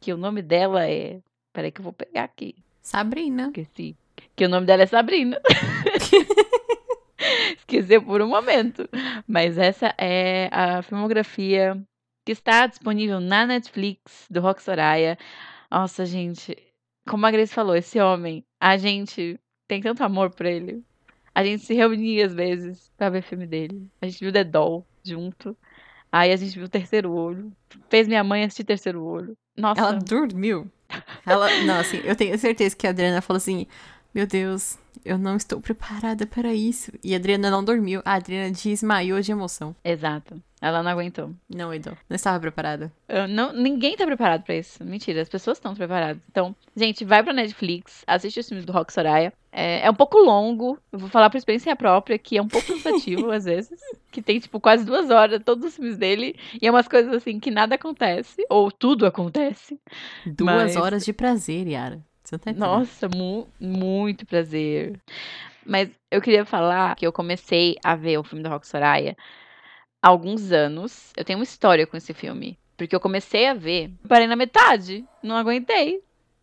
Que 0.00 0.12
o 0.12 0.16
nome 0.16 0.42
dela 0.42 0.88
é. 0.88 1.20
Peraí 1.52 1.70
que 1.70 1.80
eu 1.80 1.84
vou 1.84 1.92
pegar 1.92 2.24
aqui. 2.24 2.56
Sabrina. 2.82 3.48
Esqueci. 3.48 3.96
Que 4.34 4.46
o 4.46 4.48
nome 4.48 4.66
dela 4.66 4.82
é 4.82 4.86
Sabrina. 4.86 5.40
Esqueci 7.56 8.00
por 8.00 8.20
um 8.20 8.28
momento. 8.28 8.88
Mas 9.26 9.58
essa 9.58 9.94
é 9.96 10.48
a 10.52 10.82
filmografia 10.82 11.80
que 12.24 12.32
está 12.32 12.66
disponível 12.66 13.20
na 13.20 13.46
Netflix 13.46 14.26
do 14.28 14.40
Rock 14.40 14.62
Soraya. 14.62 15.16
Nossa, 15.70 16.04
gente. 16.04 16.56
Como 17.08 17.26
a 17.26 17.30
Grace 17.30 17.54
falou, 17.54 17.74
esse 17.74 17.98
homem, 18.00 18.44
a 18.60 18.76
gente 18.76 19.38
tem 19.66 19.80
tanto 19.80 20.04
amor 20.04 20.30
por 20.30 20.46
ele. 20.46 20.82
A 21.34 21.44
gente 21.44 21.64
se 21.64 21.74
reunia 21.74 22.26
às 22.26 22.34
vezes 22.34 22.90
pra 22.96 23.10
ver 23.10 23.22
filme 23.22 23.46
dele. 23.46 23.86
A 24.00 24.06
gente 24.06 24.20
viu 24.20 24.32
The 24.32 24.44
Doll 24.44 24.86
junto. 25.04 25.56
Aí 26.10 26.32
a 26.32 26.36
gente 26.36 26.54
viu 26.54 26.64
o 26.64 26.68
Terceiro 26.68 27.12
Olho. 27.12 27.52
Fez 27.88 28.08
minha 28.08 28.24
mãe 28.24 28.44
assistir 28.44 28.64
Terceiro 28.64 29.04
Olho. 29.04 29.36
Nossa. 29.56 29.80
Ela 29.80 29.92
dormiu. 29.94 30.70
Ela, 31.24 31.48
não, 31.64 31.80
assim, 31.80 31.98
eu 31.98 32.16
tenho 32.16 32.38
certeza 32.38 32.74
que 32.74 32.86
a 32.86 32.90
Adriana 32.90 33.20
falou 33.20 33.38
assim: 33.38 33.66
Meu 34.14 34.26
Deus, 34.26 34.78
eu 35.04 35.16
não 35.18 35.36
estou 35.36 35.60
preparada 35.60 36.26
para 36.26 36.52
isso. 36.52 36.90
E 37.04 37.14
a 37.14 37.18
Adriana 37.18 37.50
não 37.50 37.62
dormiu. 37.62 38.00
A 38.04 38.14
Adriana 38.14 38.50
desmaiou 38.50 39.20
de 39.20 39.30
emoção. 39.30 39.76
Exato. 39.84 40.42
Ela 40.60 40.82
não 40.82 40.90
aguentou. 40.90 41.30
Não, 41.48 41.72
Edu. 41.72 41.96
Não 42.08 42.16
estava 42.16 42.40
preparada. 42.40 42.92
Eu 43.08 43.28
não, 43.28 43.52
ninguém 43.52 43.96
tá 43.96 44.04
preparado 44.04 44.42
pra 44.42 44.56
isso. 44.56 44.82
Mentira, 44.82 45.22
as 45.22 45.28
pessoas 45.28 45.56
estão 45.58 45.72
preparadas. 45.74 46.20
Então, 46.28 46.54
gente, 46.74 47.04
vai 47.04 47.22
pra 47.22 47.32
Netflix, 47.32 48.02
assiste 48.06 48.40
os 48.40 48.48
filmes 48.48 48.64
do 48.66 48.72
Rock 48.72 48.92
Soraya. 48.92 49.32
É, 49.52 49.86
é 49.86 49.90
um 49.90 49.94
pouco 49.94 50.18
longo, 50.18 50.76
eu 50.92 50.98
vou 50.98 51.08
falar 51.08 51.30
por 51.30 51.38
experiência 51.38 51.74
própria, 51.76 52.18
que 52.18 52.36
é 52.36 52.42
um 52.42 52.48
pouco 52.48 52.66
cansativo 52.66 53.30
às 53.32 53.44
vezes. 53.44 53.78
Que 54.10 54.20
tem, 54.20 54.40
tipo, 54.40 54.58
quase 54.58 54.84
duas 54.84 55.10
horas, 55.10 55.40
todos 55.44 55.64
os 55.64 55.76
filmes 55.76 55.96
dele. 55.96 56.34
E 56.60 56.66
é 56.66 56.70
umas 56.70 56.88
coisas 56.88 57.12
assim 57.14 57.38
que 57.38 57.50
nada 57.52 57.76
acontece, 57.76 58.44
ou 58.50 58.70
tudo 58.72 59.06
acontece. 59.06 59.78
Duas 60.26 60.74
Mas- 60.74 60.76
horas 60.76 61.04
de 61.04 61.12
prazer, 61.12 61.68
Yara. 61.68 62.04
Tá. 62.36 62.52
Nossa, 62.52 63.08
mu- 63.08 63.48
muito 63.60 64.26
prazer. 64.26 65.00
Mas 65.64 65.88
eu 66.10 66.20
queria 66.20 66.44
falar 66.44 66.94
que 66.96 67.06
eu 67.06 67.12
comecei 67.12 67.76
a 67.84 67.94
ver 67.94 68.18
o 68.18 68.24
filme 68.24 68.42
do 68.42 68.48
Rock 68.50 68.66
Soraya 68.66 69.16
há 70.02 70.08
alguns 70.08 70.50
anos. 70.52 71.12
Eu 71.16 71.24
tenho 71.24 71.38
uma 71.38 71.44
história 71.44 71.86
com 71.86 71.96
esse 71.96 72.12
filme. 72.12 72.58
Porque 72.76 72.94
eu 72.94 73.00
comecei 73.00 73.46
a 73.46 73.54
ver, 73.54 73.90
parei 74.08 74.26
na 74.26 74.36
metade, 74.36 75.04
não 75.22 75.36
aguentei. 75.36 76.00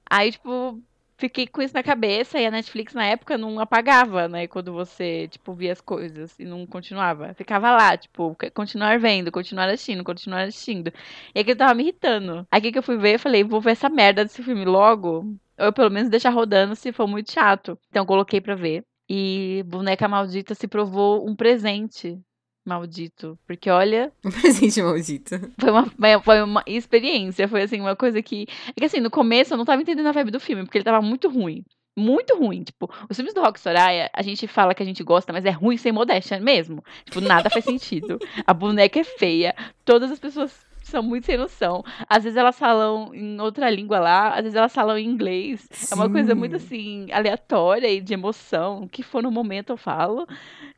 Aí, 0.10 0.32
tipo, 0.32 0.80
fiquei 1.18 1.48
com 1.48 1.62
isso 1.62 1.74
na 1.74 1.84
cabeça 1.84 2.40
e 2.40 2.46
a 2.46 2.52
Netflix 2.52 2.94
na 2.94 3.06
época 3.06 3.38
não 3.38 3.60
apagava, 3.60 4.28
né? 4.28 4.48
Quando 4.48 4.74
você, 4.74 5.28
tipo, 5.28 5.54
via 5.54 5.72
as 5.72 5.82
coisas 5.82 6.38
e 6.40 6.46
não 6.46 6.66
continuava. 6.66 7.34
Ficava 7.34 7.72
lá, 7.72 7.98
tipo, 7.98 8.36
continuar 8.54 9.00
vendo, 9.00 9.32
continuar 9.32 9.70
assistindo, 9.70 10.04
continuar 10.04 10.44
assistindo. 10.44 10.92
E 11.34 11.40
aquilo 11.40 11.58
tava 11.58 11.74
me 11.74 11.84
irritando. 11.84 12.48
Aí 12.52 12.62
que 12.62 12.78
eu 12.78 12.84
fui 12.84 12.98
ver? 12.98 13.16
Eu 13.16 13.20
falei, 13.20 13.44
vou 13.44 13.62
ver 13.62 13.72
essa 13.72 13.90
merda 13.90 14.24
desse 14.24 14.44
filme 14.44 14.66
logo. 14.66 15.36
Ou 15.58 15.74
pelo 15.74 15.90
menos 15.90 16.10
deixar 16.10 16.32
rodando 16.32 16.76
se 16.76 16.92
for 16.92 17.08
muito 17.08 17.32
chato. 17.32 17.80
Então 17.90 18.06
coloquei 18.06 18.42
pra 18.42 18.56
ver. 18.56 18.84
E 19.10 19.64
Boneca 19.68 20.08
Maldita 20.08 20.56
se 20.56 20.68
provou 20.68 21.28
um 21.30 21.36
presente 21.36 22.20
maldito. 22.66 23.38
Porque 23.46 23.70
olha, 23.70 24.12
Um 24.26 24.32
presente 24.32 24.82
maldito. 24.82 25.36
foi 25.60 25.70
uma, 25.72 25.86
foi- 26.24 26.42
uma 26.42 26.64
experiência, 26.66 27.48
foi 27.48 27.62
assim, 27.64 27.80
uma 27.80 27.96
coisa 27.96 28.22
que. 28.22 28.46
É 28.70 28.74
que 28.80 28.86
assim, 28.86 29.00
no 29.00 29.10
começo 29.12 29.54
eu 29.54 29.58
não 29.58 29.66
tava 29.66 29.82
entendendo 29.82 30.08
a 30.08 30.12
vibe 30.12 30.32
do 30.32 30.40
filme, 30.40 30.64
porque 30.64 30.78
ele 30.78 30.86
tava 30.86 31.02
muito 31.02 31.30
ruim. 31.30 31.64
Muito 31.98 32.38
ruim. 32.38 32.62
Tipo, 32.64 32.90
os 33.10 33.16
filmes 33.16 33.34
do 33.34 33.40
Rock 33.42 33.58
Soraya, 33.60 34.10
a 34.14 34.22
gente 34.22 34.48
fala 34.48 34.74
que 34.76 34.84
a 34.84 34.86
gente 34.86 35.02
gosta, 35.02 35.32
mas 35.32 35.46
é 35.46 35.50
ruim 35.50 35.78
sem 35.78 35.94
modéstia 35.94 36.40
mesmo. 36.42 36.84
Tipo, 37.06 37.22
nada 37.22 37.50
faz 37.50 37.64
sentido. 37.64 38.20
A 38.46 38.54
boneca 38.54 39.00
é 39.00 39.04
feia, 39.06 39.56
todas 39.86 40.12
as 40.12 40.20
pessoas 40.20 40.66
são 40.84 41.02
muito 41.02 41.26
sem 41.26 41.38
noção. 41.38 41.84
Às 42.10 42.26
vezes 42.26 42.36
elas 42.38 42.60
falam 42.60 43.16
em 43.16 43.40
outra 43.40 43.70
língua 43.70 43.98
lá, 44.00 44.30
às 44.36 44.42
vezes 44.44 44.56
elas 44.56 44.74
falam 44.74 44.98
em 44.98 45.06
inglês. 45.08 45.68
É 45.90 45.96
uma 45.96 46.10
coisa 46.10 46.34
Sim. 46.34 46.38
muito 46.38 46.58
assim, 46.58 47.08
aleatória 47.14 47.88
e 47.90 48.02
de 48.02 48.14
emoção. 48.14 48.84
O 48.84 48.90
que 48.90 49.02
for 49.02 49.24
no 49.24 49.32
momento 49.32 49.70
eu 49.72 49.78
falo. 49.78 50.28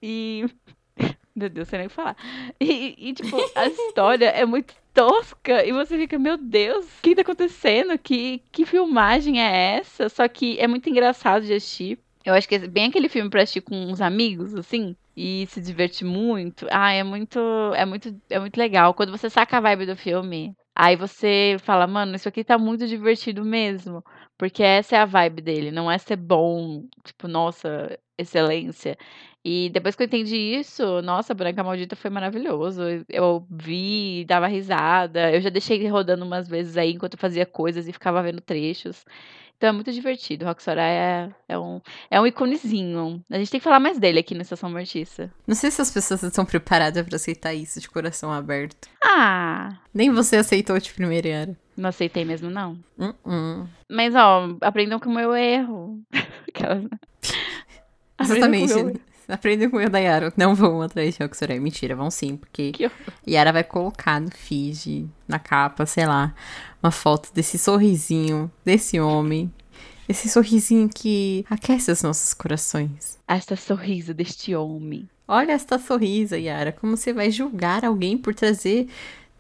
E. 0.02 0.46
Meu 1.38 1.50
Deus, 1.50 1.68
sem 1.68 1.78
nem 1.78 1.88
falar. 1.88 2.18
E, 2.60 2.96
e, 2.98 3.14
tipo, 3.14 3.38
a 3.54 3.68
história 3.68 4.26
é 4.26 4.44
muito 4.44 4.74
tosca. 4.92 5.64
E 5.64 5.72
você 5.72 5.96
fica, 5.96 6.18
meu 6.18 6.36
Deus, 6.36 6.86
o 6.86 7.04
que 7.04 7.14
tá 7.14 7.22
acontecendo? 7.22 7.96
Que, 8.00 8.42
que 8.52 8.66
filmagem 8.66 9.40
é 9.40 9.78
essa? 9.78 10.10
Só 10.10 10.28
que 10.28 10.60
é 10.60 10.66
muito 10.66 10.90
engraçado 10.90 11.46
de 11.46 11.54
assistir. 11.54 12.00
Eu 12.26 12.34
acho 12.34 12.50
que 12.50 12.56
é 12.56 12.68
bem 12.68 12.88
aquele 12.88 13.08
filme 13.08 13.30
pra 13.30 13.44
assistir 13.44 13.62
com 13.62 13.76
uns 13.76 14.02
amigos, 14.02 14.56
assim, 14.56 14.96
e 15.16 15.46
se 15.48 15.62
divertir 15.62 16.08
muito. 16.08 16.66
Ah, 16.72 16.92
é 16.92 17.04
muito, 17.04 17.40
é 17.76 17.86
muito, 17.86 18.20
é 18.32 18.40
muito 18.40 18.58
legal. 18.58 18.96
Quando 18.96 19.12
você 19.12 19.30
saca 19.30 19.58
a 19.58 19.62
vibe 19.62 19.86
do 19.86 19.96
filme, 19.96 20.56
aí 20.76 20.96
você 20.96 21.56
fala, 21.60 21.86
mano, 21.86 22.16
isso 22.16 22.28
aqui 22.28 22.44
tá 22.44 22.58
muito 22.58 22.88
divertido 22.88 23.46
mesmo. 23.46 24.04
Porque 24.38 24.62
essa 24.64 24.96
é 24.96 25.00
a 25.00 25.06
vibe 25.06 25.42
dele, 25.42 25.72
não 25.72 25.90
é 25.92 25.98
ser 25.98 26.16
bom, 26.16 26.88
tipo, 27.04 27.28
nossa, 27.28 27.98
excelência. 28.18 28.96
E 29.44 29.70
depois 29.72 29.96
que 29.96 30.04
eu 30.04 30.06
entendi 30.06 30.36
isso, 30.36 31.02
nossa, 31.02 31.34
Branca 31.34 31.64
Maldita 31.64 31.96
foi 31.96 32.10
maravilhoso. 32.12 32.82
Eu- 33.10 33.48
vi, 33.50 34.26
dava 34.26 34.46
risada. 34.48 35.32
Eu 35.34 35.40
já 35.42 35.50
deixei 35.50 35.88
rodando 35.88 36.26
umas 36.26 36.48
vezes 36.48 36.78
aí 36.78 36.92
enquanto 36.94 37.18
fazia 37.18 37.46
coisas 37.46 37.88
e 37.88 37.94
ficava 37.94 38.22
vendo 38.22 38.42
trechos. 38.42 39.06
Então 39.58 39.70
é 39.70 39.72
muito 39.72 39.91
divertido. 39.91 40.45
O 40.45 40.47
Rock 40.47 40.62
Soraya 40.62 41.34
é, 41.49 41.53
é 41.55 41.58
um, 41.60 41.82
é 42.12 42.22
um 42.22 42.28
iconezinho. 42.28 43.24
A 43.30 43.38
gente 43.39 43.49
tem 43.49 43.60
que 43.60 43.64
falar 43.64 43.80
mais 43.80 43.97
dele 43.99 44.20
aqui 44.20 44.36
na 44.36 44.43
Estação 44.43 44.70
Mortiça. 44.70 45.32
Não 45.47 45.55
sei 45.55 45.72
se 45.72 45.82
as 45.82 45.89
pessoas 45.89 46.22
estão 46.22 46.45
preparadas 46.45 47.03
pra 47.05 47.16
aceitar 47.16 47.53
isso 47.55 47.80
de 47.82 47.89
coração 47.89 48.32
aberto. 48.32 48.88
Ah, 49.03 49.78
Nem 49.91 50.12
você 50.12 50.36
aceitou 50.38 50.78
de 50.80 50.93
primeira, 50.93 51.28
Yara. 51.28 51.58
não 51.76 51.89
aceitei 51.89 52.24
mesmo, 52.24 52.51
não. 52.51 52.78
Hum, 52.99 53.14
hum. 53.26 53.68
Mas, 53.89 54.14
ó, 54.14 54.47
aprendam 54.62 54.99
com 54.99 55.10
o 55.10 55.14
meu 55.16 55.36
erro. 55.36 55.99
Aquelas, 56.47 56.84
né? 56.84 56.89
Aprendam 58.18 58.49
com 58.49 58.55
Exatamente. 58.55 58.74
meu. 58.84 59.01
Aprendam 59.30 59.70
com 59.70 59.78
o 59.78 59.89
da 59.89 59.99
Yara. 59.99 60.32
Não 60.38 60.55
vão 60.55 60.82
atrás 60.82 61.18
de 61.18 61.24
Roxoré. 61.24 61.60
Mentira, 61.60 61.95
vão 61.95 62.10
sim, 62.10 62.38
porque. 62.38 62.72
Yara 63.28 63.51
vai 63.51 63.64
colocar 63.64 64.22
no 64.22 64.32
feed, 64.32 65.10
na 65.28 65.38
capa, 65.38 65.86
sei 65.86 66.05
lá, 66.05 66.34
uma 66.82 66.91
foto 66.91 67.30
desse 67.34 67.57
sorrisinho, 67.57 68.51
desse 68.63 68.99
homem. 68.99 69.51
Esse 70.07 70.30
sorrisinho 70.30 70.88
que 70.88 71.45
aquece 71.49 71.91
os 71.91 72.01
nossos 72.01 72.34
corações. 72.34 73.19
Esta 73.28 73.55
sorriso 73.55 74.13
deste 74.13 74.55
homem. 74.55 75.09
Olha 75.28 75.51
esta 75.51 75.78
sorrisa, 75.78 76.38
Yara. 76.38 76.71
Como 76.71 76.95
você 76.95 77.11
vai 77.11 77.30
julgar 77.30 77.84
alguém 77.84 78.17
por 78.17 78.34
trazer 78.34 78.88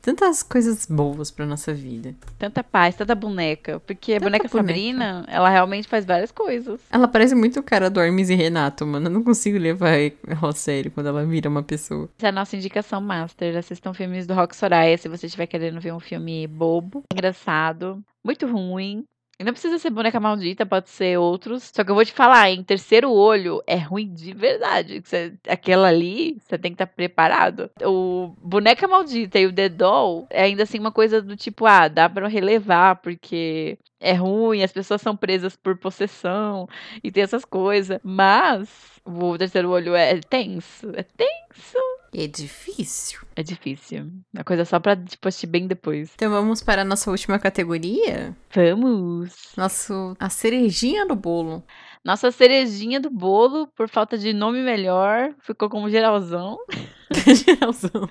tantas 0.07 0.41
coisas 0.41 0.85
boas 0.85 1.29
pra 1.29 1.45
nossa 1.45 1.73
vida? 1.73 2.15
Tanta 2.39 2.63
paz, 2.63 2.95
tanta 2.95 3.13
boneca. 3.13 3.81
Porque 3.81 4.13
a 4.13 4.15
Tanta 4.15 4.25
boneca 4.25 4.47
boneca. 4.47 4.67
Sabrina, 4.69 5.25
ela 5.27 5.49
realmente 5.49 5.85
faz 5.85 6.05
várias 6.05 6.31
coisas. 6.31 6.79
Ela 6.89 7.09
parece 7.09 7.35
muito 7.35 7.59
o 7.59 7.63
cara 7.63 7.89
do 7.89 7.99
Hermes 7.99 8.29
e 8.29 8.35
Renato, 8.35 8.85
mano. 8.85 9.07
Eu 9.07 9.11
não 9.11 9.21
consigo 9.21 9.57
levar 9.57 9.89
ela 9.89 10.49
a 10.49 10.53
sério 10.53 10.91
quando 10.91 11.07
ela 11.07 11.25
vira 11.25 11.49
uma 11.49 11.61
pessoa. 11.61 12.07
Essa 12.17 12.27
é 12.27 12.29
a 12.29 12.31
nossa 12.31 12.55
indicação 12.55 13.01
master. 13.01 13.57
Assistam 13.57 13.93
filmes 13.93 14.25
do 14.25 14.33
Rock 14.33 14.55
Soraya 14.55 14.97
se 14.97 15.09
você 15.09 15.25
estiver 15.25 15.45
querendo 15.45 15.81
ver 15.81 15.93
um 15.93 15.99
filme 15.99 16.47
bobo, 16.47 17.03
engraçado, 17.11 18.01
muito 18.25 18.47
ruim. 18.47 19.03
E 19.39 19.43
não 19.43 19.51
precisa 19.53 19.77
ser 19.77 19.91
boneca 19.91 20.19
maldita, 20.19 20.65
pode 20.65 20.89
ser 20.89 21.19
outros. 21.19 21.71
Só 21.73 21.83
que 21.83 21.91
eu 21.91 21.95
vou 21.95 22.03
te 22.03 22.11
falar, 22.11 22.49
em 22.49 22.63
terceiro 22.63 23.11
olho 23.11 23.61
é 23.67 23.75
ruim 23.75 24.11
de 24.11 24.33
verdade. 24.33 24.99
Você- 25.03 25.33
aquela 25.47 25.89
ali, 25.89 26.37
você 26.41 26.57
tem 26.57 26.71
que 26.71 26.75
estar 26.75 26.87
preparado. 26.87 27.69
O 27.83 28.33
boneca 28.41 28.87
maldita 28.87 29.37
e 29.39 29.45
o 29.45 29.53
The 29.53 29.69
Doll 29.69 30.25
é 30.31 30.43
ainda 30.43 30.63
assim 30.63 30.79
uma 30.79 30.91
coisa 30.91 31.21
do 31.21 31.35
tipo, 31.37 31.67
ah, 31.67 31.87
dá 31.87 32.09
pra 32.09 32.27
relevar, 32.27 32.95
porque 32.95 33.77
é 33.99 34.13
ruim, 34.13 34.63
as 34.63 34.71
pessoas 34.71 35.01
são 35.01 35.15
presas 35.15 35.55
por 35.55 35.77
possessão 35.77 36.67
e 37.03 37.11
tem 37.11 37.21
essas 37.21 37.45
coisas. 37.45 37.99
Mas 38.03 38.67
o 39.05 39.37
terceiro 39.37 39.69
olho 39.69 39.95
é 39.95 40.19
tenso. 40.19 40.89
É 40.95 41.03
tenso. 41.03 41.77
É 42.13 42.27
difícil. 42.27 43.19
É 43.35 43.43
difícil. 43.43 44.11
A 44.35 44.43
coisa 44.43 44.65
só 44.65 44.79
pra, 44.79 44.95
tipo, 44.95 45.27
assistir 45.27 45.47
bem 45.47 45.67
depois. 45.67 46.11
Então 46.15 46.31
vamos 46.31 46.61
para 46.61 46.81
a 46.81 46.85
nossa 46.85 47.11
última 47.11 47.37
categoria. 47.37 48.35
Vamos! 48.53 49.53
Nosso, 49.55 50.15
a 50.19 50.29
cerejinha 50.29 51.05
do 51.05 51.15
bolo. 51.15 51.63
Nossa 52.03 52.31
cerejinha 52.31 52.99
do 52.99 53.09
bolo, 53.09 53.67
por 53.75 53.89
falta 53.89 54.17
de 54.17 54.31
nome 54.31 54.61
melhor, 54.61 55.35
ficou 55.41 55.69
como 55.69 55.89
geralzão. 55.89 56.57
Geralzão. 57.45 58.09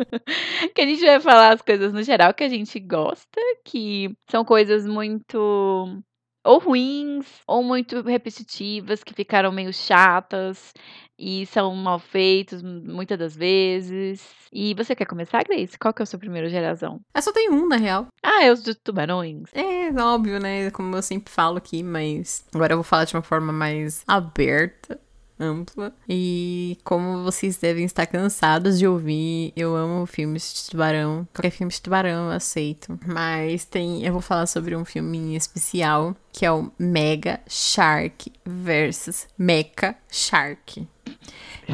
que 0.74 0.80
a 0.80 0.86
gente 0.86 1.04
vai 1.04 1.20
falar 1.20 1.54
as 1.54 1.62
coisas 1.62 1.92
no 1.92 2.02
geral 2.02 2.32
que 2.32 2.44
a 2.44 2.48
gente 2.48 2.80
gosta, 2.80 3.40
que 3.64 4.16
são 4.30 4.44
coisas 4.44 4.86
muito 4.86 6.02
ou 6.44 6.58
ruins, 6.58 7.26
ou 7.46 7.62
muito 7.62 8.00
repetitivas, 8.02 9.04
que 9.04 9.14
ficaram 9.14 9.52
meio 9.52 9.72
chatas 9.72 10.72
e 11.18 11.44
são 11.46 11.74
mal 11.74 11.98
feitos 11.98 12.62
muitas 12.62 13.18
das 13.18 13.36
vezes. 13.36 14.24
E 14.52 14.72
você 14.74 14.94
quer 14.94 15.04
começar, 15.04 15.42
Grace? 15.44 15.78
Qual 15.78 15.92
que 15.92 16.00
é 16.00 16.04
o 16.04 16.06
seu 16.06 16.18
primeiro 16.18 16.48
geralzão? 16.48 17.00
Eu 17.14 17.22
só 17.22 17.32
tenho 17.32 17.52
um, 17.52 17.66
na 17.66 17.76
real. 17.76 18.06
Ah, 18.22 18.44
é 18.44 18.52
os 18.52 18.62
dos 18.62 18.76
tubarões. 18.76 19.50
É 19.52 19.90
óbvio, 20.00 20.38
né? 20.38 20.70
Como 20.70 20.94
eu 20.94 21.02
sempre 21.02 21.32
falo 21.32 21.58
aqui, 21.58 21.82
mas 21.82 22.46
agora 22.54 22.72
eu 22.72 22.78
vou 22.78 22.84
falar 22.84 23.04
de 23.04 23.14
uma 23.14 23.22
forma 23.22 23.52
mais 23.52 24.04
aberta, 24.06 24.98
ampla. 25.38 25.92
E 26.08 26.78
como 26.84 27.22
vocês 27.22 27.56
devem 27.56 27.84
estar 27.84 28.06
cansados 28.06 28.78
de 28.78 28.86
ouvir, 28.86 29.52
eu 29.56 29.74
amo 29.74 30.06
filmes 30.06 30.52
de 30.54 30.70
tubarão. 30.70 31.26
Qualquer 31.34 31.50
filme 31.50 31.72
de 31.72 31.80
tubarão 31.80 32.26
eu 32.26 32.32
aceito. 32.32 32.98
Mas 33.06 33.64
tem, 33.64 34.04
eu 34.04 34.12
vou 34.12 34.22
falar 34.22 34.46
sobre 34.46 34.76
um 34.76 34.84
filme 34.84 35.36
especial 35.36 36.16
que 36.32 36.46
é 36.46 36.52
o 36.52 36.70
Mega 36.78 37.40
Shark 37.48 38.32
versus 38.46 39.26
Mecha 39.36 39.96
Shark. 40.08 40.86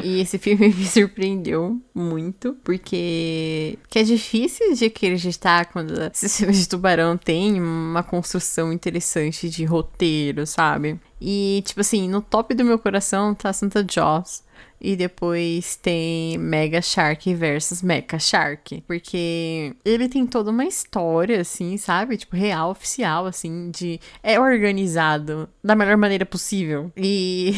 E 0.03 0.19
esse 0.19 0.37
filme 0.37 0.69
me 0.73 0.85
surpreendeu 0.85 1.79
muito, 1.93 2.57
porque 2.63 3.77
que 3.89 3.99
é 3.99 4.03
difícil 4.03 4.73
de 4.73 4.85
acreditar 4.85 5.67
quando 5.67 5.93
esses 6.11 6.35
filmes 6.37 6.59
de 6.59 6.67
tubarão 6.67 7.17
tem 7.17 7.61
uma 7.61 8.03
construção 8.03 8.73
interessante 8.73 9.49
de 9.49 9.63
roteiro, 9.65 10.45
sabe? 10.45 10.99
E, 11.19 11.63
tipo 11.65 11.81
assim, 11.81 12.09
no 12.09 12.21
top 12.21 12.53
do 12.53 12.65
meu 12.65 12.77
coração 12.77 13.33
tá 13.33 13.51
Santa 13.53 13.85
Jaws. 13.89 14.43
E 14.79 14.95
depois 14.95 15.77
tem 15.77 16.37
Mega 16.37 16.81
Shark 16.81 17.33
versus 17.33 17.81
Mecha 17.81 18.19
Shark. 18.19 18.83
Porque 18.85 19.73
ele 19.83 20.09
tem 20.09 20.27
toda 20.27 20.51
uma 20.51 20.65
história, 20.65 21.41
assim, 21.41 21.77
sabe? 21.77 22.17
Tipo, 22.17 22.35
real, 22.35 22.71
oficial, 22.71 23.25
assim, 23.25 23.71
de. 23.71 23.99
É 24.21 24.39
organizado 24.39 25.49
da 25.63 25.75
melhor 25.75 25.97
maneira 25.97 26.25
possível. 26.25 26.91
E. 26.97 27.53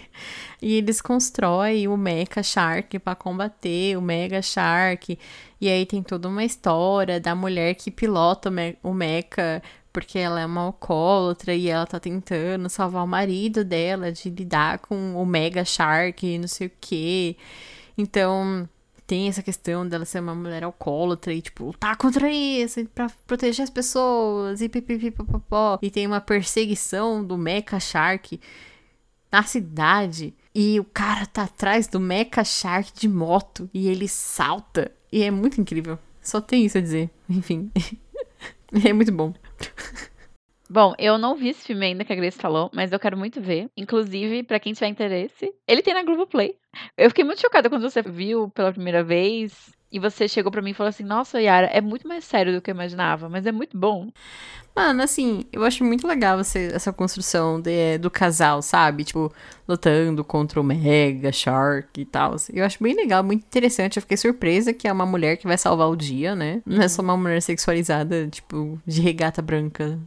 e 0.62 0.74
eles 0.74 1.02
constroem 1.02 1.88
o 1.88 1.96
Mecha 1.96 2.42
Shark 2.42 2.98
para 3.00 3.16
combater 3.16 3.98
o 3.98 4.00
Mega 4.00 4.40
Shark. 4.40 5.18
E 5.60 5.68
aí 5.68 5.84
tem 5.84 6.02
toda 6.02 6.28
uma 6.28 6.44
história 6.44 7.20
da 7.20 7.34
mulher 7.34 7.74
que 7.74 7.90
pilota 7.90 8.48
o, 8.48 8.52
me 8.52 8.78
o 8.82 8.94
Mecha 8.94 9.60
porque 9.92 10.18
ela 10.18 10.40
é 10.40 10.46
uma 10.46 10.62
alcoólatra 10.62 11.54
e 11.54 11.68
ela 11.68 11.86
tá 11.86 11.98
tentando 11.98 12.68
salvar 12.68 13.04
o 13.04 13.08
marido 13.08 13.64
dela 13.64 14.12
de 14.12 14.30
lidar 14.30 14.78
com 14.78 15.14
o 15.14 15.26
Mega 15.26 15.64
Shark 15.64 16.26
e 16.26 16.38
não 16.38 16.48
sei 16.48 16.68
o 16.68 16.72
quê. 16.80 17.36
Então, 17.96 18.68
tem 19.10 19.26
essa 19.26 19.42
questão 19.42 19.88
dela 19.88 20.04
ser 20.04 20.20
uma 20.20 20.36
mulher 20.36 20.62
alcoólatra 20.62 21.32
e, 21.32 21.42
tipo, 21.42 21.64
lutar 21.64 21.96
contra 21.96 22.30
isso 22.30 22.84
pra 22.94 23.10
proteger 23.26 23.64
as 23.64 23.70
pessoas 23.70 24.60
e 24.60 24.68
pipipipopopó. 24.68 25.80
E 25.82 25.90
tem 25.90 26.06
uma 26.06 26.20
perseguição 26.20 27.24
do 27.24 27.36
Mecha 27.36 27.80
Shark 27.80 28.40
na 29.32 29.42
cidade. 29.42 30.32
E 30.54 30.78
o 30.78 30.84
cara 30.84 31.26
tá 31.26 31.42
atrás 31.42 31.88
do 31.88 31.98
Mecha 31.98 32.44
Shark 32.44 32.92
de 32.94 33.08
moto 33.08 33.68
e 33.74 33.88
ele 33.88 34.06
salta. 34.06 34.92
E 35.10 35.24
é 35.24 35.30
muito 35.32 35.60
incrível. 35.60 35.98
Só 36.22 36.40
tem 36.40 36.64
isso 36.64 36.78
a 36.78 36.80
dizer. 36.80 37.10
Enfim. 37.28 37.70
é 38.84 38.92
muito 38.92 39.10
bom. 39.10 39.34
Bom, 40.72 40.94
eu 40.98 41.18
não 41.18 41.34
vi 41.34 41.48
esse 41.48 41.66
filme 41.66 41.84
ainda 41.84 42.04
que 42.04 42.12
a 42.12 42.16
Grace 42.16 42.38
falou, 42.38 42.70
mas 42.72 42.92
eu 42.92 43.00
quero 43.00 43.16
muito 43.16 43.40
ver. 43.40 43.68
Inclusive, 43.76 44.44
para 44.44 44.60
quem 44.60 44.72
tiver 44.72 44.86
interesse, 44.86 45.52
ele 45.66 45.82
tem 45.82 45.92
na 45.92 46.04
Globoplay. 46.04 46.56
Eu 46.96 47.10
fiquei 47.10 47.24
muito 47.24 47.40
chocada 47.40 47.68
quando 47.68 47.82
você 47.82 48.00
viu 48.02 48.48
pela 48.50 48.72
primeira 48.72 49.02
vez 49.02 49.72
e 49.92 49.98
você 49.98 50.28
chegou 50.28 50.52
para 50.52 50.62
mim 50.62 50.70
e 50.70 50.74
falou 50.74 50.88
assim: 50.88 51.04
Nossa, 51.04 51.40
Yara, 51.40 51.66
é 51.66 51.80
muito 51.80 52.06
mais 52.06 52.24
sério 52.24 52.52
do 52.52 52.60
que 52.60 52.70
eu 52.70 52.74
imaginava, 52.74 53.28
mas 53.28 53.46
é 53.46 53.52
muito 53.52 53.76
bom. 53.76 54.10
Mano, 54.74 55.02
assim, 55.02 55.44
eu 55.52 55.64
acho 55.64 55.84
muito 55.84 56.06
legal 56.06 56.38
você, 56.38 56.70
essa 56.72 56.92
construção 56.92 57.60
de, 57.60 57.98
do 57.98 58.08
casal, 58.08 58.62
sabe? 58.62 59.02
Tipo, 59.02 59.32
lutando 59.68 60.22
contra 60.24 60.60
o 60.60 60.64
Mega 60.64 61.32
Shark 61.32 62.00
e 62.00 62.04
tal. 62.04 62.36
Eu 62.52 62.64
acho 62.64 62.82
bem 62.82 62.94
legal, 62.94 63.22
muito 63.24 63.44
interessante. 63.44 63.96
Eu 63.96 64.02
fiquei 64.02 64.16
surpresa 64.16 64.72
que 64.72 64.86
é 64.86 64.92
uma 64.92 65.04
mulher 65.04 65.36
que 65.36 65.46
vai 65.46 65.58
salvar 65.58 65.88
o 65.88 65.96
dia, 65.96 66.36
né? 66.36 66.62
Não 66.64 66.82
é 66.82 66.88
só 66.88 67.02
uma 67.02 67.16
mulher 67.16 67.42
sexualizada, 67.42 68.28
tipo, 68.28 68.80
de 68.86 69.00
regata 69.00 69.42
branca. 69.42 69.98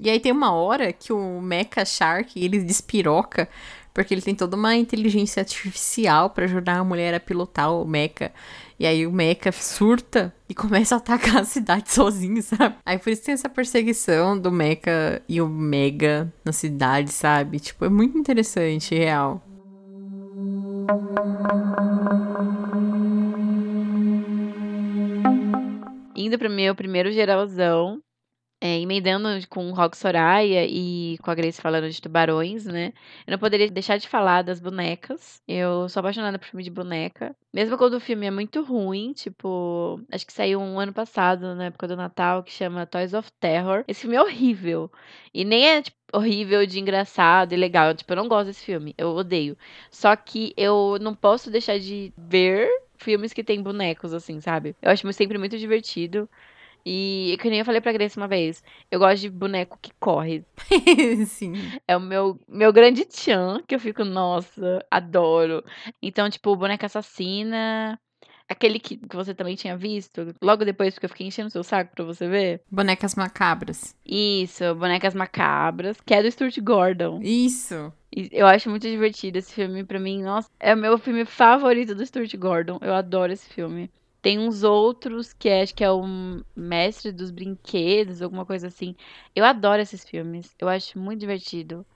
E 0.00 0.08
aí 0.08 0.20
tem 0.20 0.32
uma 0.32 0.52
hora 0.52 0.92
que 0.92 1.12
o 1.12 1.40
Mecha 1.40 1.84
Shark, 1.84 2.32
ele 2.42 2.60
despiroca, 2.60 3.48
porque 3.92 4.14
ele 4.14 4.22
tem 4.22 4.34
toda 4.34 4.56
uma 4.56 4.76
inteligência 4.76 5.40
artificial 5.40 6.30
para 6.30 6.44
ajudar 6.44 6.78
a 6.78 6.84
mulher 6.84 7.14
a 7.14 7.20
pilotar 7.20 7.72
o 7.72 7.84
Mecha. 7.84 8.32
E 8.78 8.86
aí 8.86 9.04
o 9.04 9.12
Mecha 9.12 9.50
surta 9.50 10.32
e 10.48 10.54
começa 10.54 10.94
a 10.94 10.98
atacar 10.98 11.38
a 11.38 11.44
cidade 11.44 11.90
sozinho, 11.92 12.40
sabe? 12.42 12.76
Aí 12.86 12.96
por 12.96 13.10
isso 13.10 13.24
tem 13.24 13.34
essa 13.34 13.48
perseguição 13.48 14.38
do 14.38 14.52
Mecha 14.52 15.20
e 15.28 15.40
o 15.40 15.48
Mega 15.48 16.32
na 16.44 16.52
cidade, 16.52 17.10
sabe? 17.10 17.58
Tipo, 17.58 17.86
é 17.86 17.88
muito 17.88 18.16
interessante, 18.16 18.94
real. 18.94 19.42
Indo 26.14 26.38
pro 26.38 26.48
meu 26.48 26.74
primeiro 26.74 27.10
geralzão, 27.10 28.00
é, 28.60 28.78
emendando 28.78 29.28
com 29.48 29.70
o 29.70 29.74
Rock 29.74 29.96
Soraya 29.96 30.66
e 30.66 31.16
com 31.22 31.30
a 31.30 31.34
Grace 31.34 31.60
falando 31.60 31.88
de 31.88 32.02
tubarões, 32.02 32.64
né? 32.64 32.92
Eu 33.26 33.32
não 33.32 33.38
poderia 33.38 33.70
deixar 33.70 33.98
de 33.98 34.08
falar 34.08 34.42
das 34.42 34.60
bonecas. 34.60 35.40
Eu 35.46 35.88
sou 35.88 36.00
apaixonada 36.00 36.38
por 36.38 36.46
filme 36.46 36.64
de 36.64 36.70
boneca. 36.70 37.34
Mesmo 37.52 37.78
quando 37.78 37.94
o 37.94 38.00
filme 38.00 38.26
é 38.26 38.30
muito 38.30 38.62
ruim, 38.62 39.12
tipo, 39.12 40.00
acho 40.10 40.26
que 40.26 40.32
saiu 40.32 40.60
um 40.60 40.80
ano 40.80 40.92
passado, 40.92 41.54
na 41.54 41.66
época 41.66 41.86
do 41.86 41.96
Natal, 41.96 42.42
que 42.42 42.52
chama 42.52 42.86
Toys 42.86 43.14
of 43.14 43.30
Terror. 43.40 43.84
Esse 43.86 44.02
filme 44.02 44.16
é 44.16 44.22
horrível. 44.22 44.90
E 45.32 45.44
nem 45.44 45.68
é, 45.68 45.82
tipo, 45.82 45.96
horrível 46.12 46.66
de 46.66 46.80
engraçado 46.80 47.52
e 47.52 47.56
legal. 47.56 47.94
Tipo, 47.94 48.12
eu 48.12 48.16
não 48.16 48.28
gosto 48.28 48.46
desse 48.46 48.64
filme. 48.64 48.94
Eu 48.98 49.10
odeio. 49.10 49.56
Só 49.90 50.16
que 50.16 50.52
eu 50.56 50.98
não 51.00 51.14
posso 51.14 51.50
deixar 51.50 51.78
de 51.78 52.12
ver 52.16 52.68
filmes 52.98 53.32
que 53.32 53.44
tem 53.44 53.62
bonecos, 53.62 54.12
assim, 54.12 54.40
sabe? 54.40 54.74
Eu 54.82 54.90
acho 54.90 55.10
sempre 55.12 55.38
muito 55.38 55.56
divertido. 55.56 56.28
E 56.90 57.36
que 57.36 57.50
nem 57.50 57.58
eu 57.58 57.66
falei 57.66 57.82
pra 57.82 57.92
Grace 57.92 58.16
uma 58.16 58.26
vez, 58.26 58.64
eu 58.90 58.98
gosto 58.98 59.20
de 59.20 59.28
boneco 59.28 59.78
que 59.82 59.92
corre. 60.00 60.42
Sim. 61.26 61.52
É 61.86 61.94
o 61.94 62.00
meu, 62.00 62.40
meu 62.48 62.72
grande 62.72 63.04
tchan, 63.04 63.62
que 63.68 63.74
eu 63.74 63.78
fico, 63.78 64.06
nossa, 64.06 64.82
adoro. 64.90 65.62
Então, 66.02 66.30
tipo, 66.30 66.56
boneca 66.56 66.86
assassina. 66.86 68.00
Aquele 68.48 68.80
que, 68.80 68.96
que 68.96 69.14
você 69.14 69.34
também 69.34 69.54
tinha 69.54 69.76
visto, 69.76 70.34
logo 70.40 70.64
depois, 70.64 70.94
porque 70.94 71.04
eu 71.04 71.10
fiquei 71.10 71.26
enchendo 71.26 71.48
o 71.48 71.50
seu 71.50 71.62
saco 71.62 71.94
pra 71.94 72.06
você 72.06 72.26
ver. 72.26 72.62
Bonecas 72.70 73.14
macabras. 73.14 73.94
Isso, 74.06 74.74
Bonecas 74.74 75.12
Macabras, 75.12 76.00
que 76.00 76.14
é 76.14 76.22
do 76.22 76.32
Stuart 76.32 76.58
Gordon. 76.60 77.20
Isso. 77.22 77.92
Eu 78.32 78.46
acho 78.46 78.70
muito 78.70 78.88
divertido 78.88 79.36
esse 79.36 79.52
filme, 79.52 79.84
pra 79.84 80.00
mim, 80.00 80.22
nossa, 80.22 80.48
é 80.58 80.72
o 80.72 80.78
meu 80.78 80.96
filme 80.96 81.26
favorito 81.26 81.94
do 81.94 82.06
Stuart 82.06 82.34
Gordon. 82.36 82.78
Eu 82.80 82.94
adoro 82.94 83.30
esse 83.30 83.46
filme. 83.50 83.90
Tem 84.20 84.38
uns 84.38 84.64
outros 84.64 85.32
que 85.32 85.48
acho 85.48 85.74
que 85.74 85.84
é 85.84 85.90
o 85.90 86.02
Mestre 86.54 87.12
dos 87.12 87.30
Brinquedos, 87.30 88.20
alguma 88.20 88.44
coisa 88.44 88.66
assim. 88.66 88.96
Eu 89.34 89.44
adoro 89.44 89.80
esses 89.80 90.04
filmes. 90.04 90.54
Eu 90.58 90.68
acho 90.68 90.98
muito 90.98 91.20
divertido. 91.20 91.86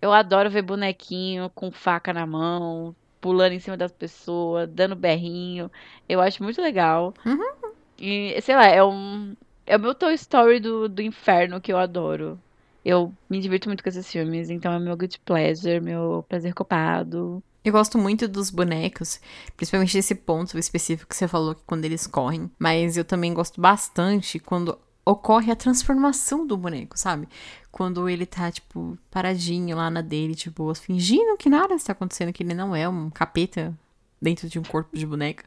Eu 0.00 0.12
adoro 0.12 0.50
ver 0.50 0.62
bonequinho 0.62 1.50
com 1.50 1.70
faca 1.70 2.12
na 2.12 2.26
mão, 2.26 2.94
pulando 3.20 3.52
em 3.52 3.60
cima 3.60 3.76
das 3.76 3.92
pessoas, 3.92 4.68
dando 4.68 4.96
berrinho. 4.96 5.70
Eu 6.08 6.20
acho 6.20 6.42
muito 6.42 6.60
legal. 6.60 7.14
Uhum. 7.26 7.72
E, 7.98 8.40
sei 8.40 8.56
lá, 8.56 8.66
é 8.66 8.82
um. 8.82 9.36
É 9.64 9.76
o 9.76 9.80
meu 9.80 9.94
Toy 9.94 10.14
Story 10.14 10.58
do, 10.60 10.88
do 10.88 11.02
inferno 11.02 11.60
que 11.60 11.72
eu 11.72 11.78
adoro. 11.78 12.38
Eu 12.84 13.12
me 13.30 13.38
divirto 13.40 13.68
muito 13.68 13.82
com 13.82 13.88
esses 13.88 14.10
filmes, 14.10 14.50
então 14.50 14.72
é 14.72 14.78
meu 14.78 14.96
good 14.96 15.20
pleasure, 15.20 15.80
meu 15.80 16.24
prazer 16.28 16.52
copado. 16.52 17.42
Eu 17.64 17.72
gosto 17.72 17.96
muito 17.96 18.26
dos 18.26 18.50
bonecos, 18.50 19.20
principalmente 19.56 19.92
desse 19.92 20.14
ponto 20.14 20.58
específico 20.58 21.08
que 21.08 21.16
você 21.16 21.28
falou 21.28 21.54
que 21.54 21.62
quando 21.64 21.84
eles 21.84 22.06
correm. 22.06 22.50
Mas 22.58 22.96
eu 22.96 23.04
também 23.04 23.32
gosto 23.32 23.60
bastante 23.60 24.38
quando 24.38 24.76
ocorre 25.04 25.50
a 25.50 25.56
transformação 25.56 26.46
do 26.46 26.56
boneco, 26.56 26.98
sabe? 26.98 27.28
Quando 27.70 28.08
ele 28.08 28.26
tá, 28.26 28.50
tipo, 28.50 28.98
paradinho 29.10 29.76
lá 29.76 29.90
na 29.90 30.00
dele, 30.00 30.34
tipo, 30.34 30.74
fingindo 30.74 31.36
que 31.36 31.48
nada 31.48 31.74
está 31.74 31.92
acontecendo, 31.92 32.32
que 32.32 32.42
ele 32.42 32.54
não 32.54 32.74
é 32.74 32.88
um 32.88 33.10
capeta 33.10 33.76
dentro 34.20 34.48
de 34.48 34.58
um 34.58 34.62
corpo 34.62 34.96
de 34.96 35.06
boneca. 35.06 35.44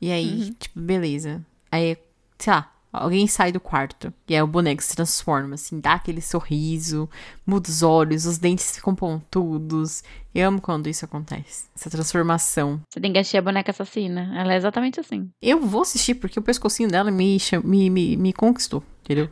E 0.00 0.10
aí, 0.12 0.44
uhum. 0.44 0.52
tipo, 0.54 0.80
beleza. 0.80 1.44
Aí, 1.70 1.96
sei 2.38 2.52
lá, 2.52 2.72
Alguém 2.98 3.26
sai 3.26 3.52
do 3.52 3.60
quarto. 3.60 4.12
E 4.28 4.34
aí 4.34 4.42
o 4.42 4.46
boneco 4.46 4.82
se 4.82 4.94
transforma, 4.94 5.54
assim, 5.54 5.78
dá 5.78 5.94
aquele 5.94 6.20
sorriso, 6.20 7.08
muda 7.46 7.68
os 7.68 7.82
olhos, 7.82 8.26
os 8.26 8.38
dentes 8.38 8.74
ficam 8.74 8.94
pontudos. 8.94 10.02
Eu 10.34 10.48
amo 10.48 10.60
quando 10.60 10.88
isso 10.88 11.04
acontece. 11.04 11.66
Essa 11.74 11.90
transformação. 11.90 12.80
Você 12.90 13.00
tem 13.00 13.12
que 13.12 13.18
assistir 13.18 13.38
a 13.38 13.42
boneca 13.42 13.70
assassina. 13.70 14.32
Ela 14.36 14.54
é 14.54 14.56
exatamente 14.56 15.00
assim. 15.00 15.28
Eu 15.40 15.60
vou 15.60 15.82
assistir 15.82 16.14
porque 16.14 16.38
o 16.38 16.42
pescocinho 16.42 16.88
dela 16.88 17.10
me, 17.10 17.38
me, 17.62 17.90
me, 17.90 18.16
me 18.16 18.32
conquistou, 18.32 18.82
entendeu? 19.04 19.30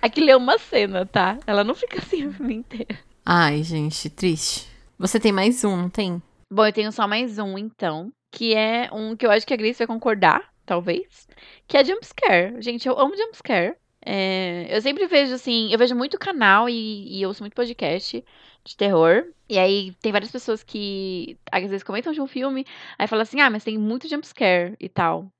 Aquilo 0.00 0.30
é 0.30 0.36
uma 0.36 0.58
cena, 0.58 1.04
tá? 1.04 1.38
Ela 1.46 1.64
não 1.64 1.74
fica 1.74 1.98
assim 1.98 2.26
o 2.26 2.32
filme 2.32 2.54
inteiro. 2.54 2.96
Ai, 3.26 3.62
gente, 3.62 4.08
triste. 4.10 4.68
Você 4.98 5.18
tem 5.18 5.32
mais 5.32 5.64
um, 5.64 5.76
não 5.76 5.88
tem? 5.88 6.22
Bom, 6.52 6.66
eu 6.66 6.72
tenho 6.72 6.92
só 6.92 7.08
mais 7.08 7.38
um, 7.38 7.58
então. 7.58 8.12
Que 8.32 8.54
é 8.54 8.88
um 8.92 9.16
que 9.16 9.26
eu 9.26 9.30
acho 9.30 9.46
que 9.46 9.54
a 9.54 9.56
Grace 9.56 9.78
vai 9.78 9.86
concordar 9.86 10.53
talvez, 10.64 11.28
que 11.66 11.76
é 11.76 11.84
jumpscare. 11.84 12.60
Gente, 12.60 12.88
eu 12.88 12.98
amo 12.98 13.16
jumpscare. 13.16 13.76
É, 14.04 14.66
eu 14.68 14.82
sempre 14.82 15.06
vejo, 15.06 15.34
assim, 15.34 15.72
eu 15.72 15.78
vejo 15.78 15.94
muito 15.94 16.18
canal 16.18 16.68
e, 16.68 17.18
e 17.20 17.26
ouço 17.26 17.42
muito 17.42 17.54
podcast 17.54 18.24
de 18.64 18.76
terror. 18.76 19.24
E 19.48 19.58
aí 19.58 19.92
tem 20.00 20.12
várias 20.12 20.30
pessoas 20.30 20.62
que 20.62 21.38
às 21.50 21.62
vezes 21.62 21.82
comentam 21.82 22.12
de 22.12 22.20
um 22.20 22.26
filme, 22.26 22.66
aí 22.98 23.06
falam 23.06 23.22
assim, 23.22 23.40
ah, 23.40 23.50
mas 23.50 23.64
tem 23.64 23.78
muito 23.78 24.08
jumpscare 24.08 24.74
e 24.80 24.88
tal. 24.88 25.30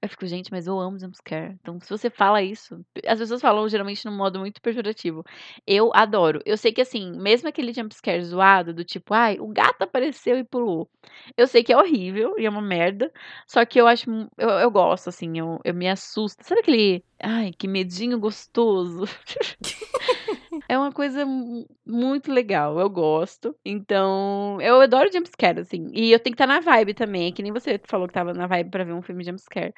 Eu 0.00 0.08
fico, 0.08 0.26
gente, 0.26 0.50
mas 0.50 0.66
eu 0.66 0.78
amo 0.78 0.98
jumpscare. 0.98 1.56
Então, 1.60 1.80
se 1.80 1.88
você 1.88 2.10
fala 2.10 2.42
isso, 2.42 2.84
as 3.06 3.18
pessoas 3.18 3.40
falam 3.40 3.68
geralmente 3.68 4.04
num 4.04 4.16
modo 4.16 4.38
muito 4.38 4.60
pejorativo. 4.60 5.24
Eu 5.66 5.90
adoro. 5.94 6.40
Eu 6.44 6.56
sei 6.56 6.72
que, 6.72 6.80
assim, 6.80 7.12
mesmo 7.18 7.48
aquele 7.48 7.72
jumpscare 7.72 8.22
zoado, 8.22 8.74
do 8.74 8.84
tipo, 8.84 9.14
ai, 9.14 9.38
o 9.40 9.48
gato 9.48 9.82
apareceu 9.82 10.38
e 10.38 10.44
pulou. 10.44 10.88
Eu 11.36 11.46
sei 11.46 11.62
que 11.64 11.72
é 11.72 11.76
horrível 11.76 12.34
e 12.38 12.46
é 12.46 12.50
uma 12.50 12.62
merda. 12.62 13.12
Só 13.46 13.64
que 13.64 13.80
eu 13.80 13.86
acho. 13.86 14.10
Eu, 14.36 14.50
eu 14.50 14.70
gosto, 14.70 15.08
assim, 15.08 15.38
eu, 15.38 15.60
eu 15.64 15.74
me 15.74 15.88
assusto. 15.88 16.44
Sabe 16.46 16.60
aquele. 16.60 17.04
Ai, 17.22 17.52
que 17.56 17.66
medinho 17.68 18.18
gostoso. 18.18 19.04
é 20.68 20.76
uma 20.78 20.92
coisa 20.92 21.24
mu- 21.26 21.66
muito 21.86 22.32
legal. 22.32 22.78
Eu 22.78 22.88
gosto. 22.90 23.56
Então, 23.64 24.58
eu 24.60 24.80
adoro 24.80 25.10
jumpscare, 25.12 25.60
assim. 25.60 25.90
E 25.92 26.12
eu 26.12 26.18
tenho 26.20 26.34
que 26.36 26.42
estar 26.42 26.46
na 26.46 26.60
vibe 26.60 26.94
também. 26.94 27.32
Que 27.32 27.42
nem 27.42 27.52
você 27.52 27.80
falou 27.86 28.06
que 28.08 28.14
tava 28.14 28.32
na 28.34 28.46
vibe 28.46 28.70
pra 28.70 28.84
ver 28.84 28.92
um 28.92 29.02
filme 29.02 29.24
jumpscare. 29.24 29.74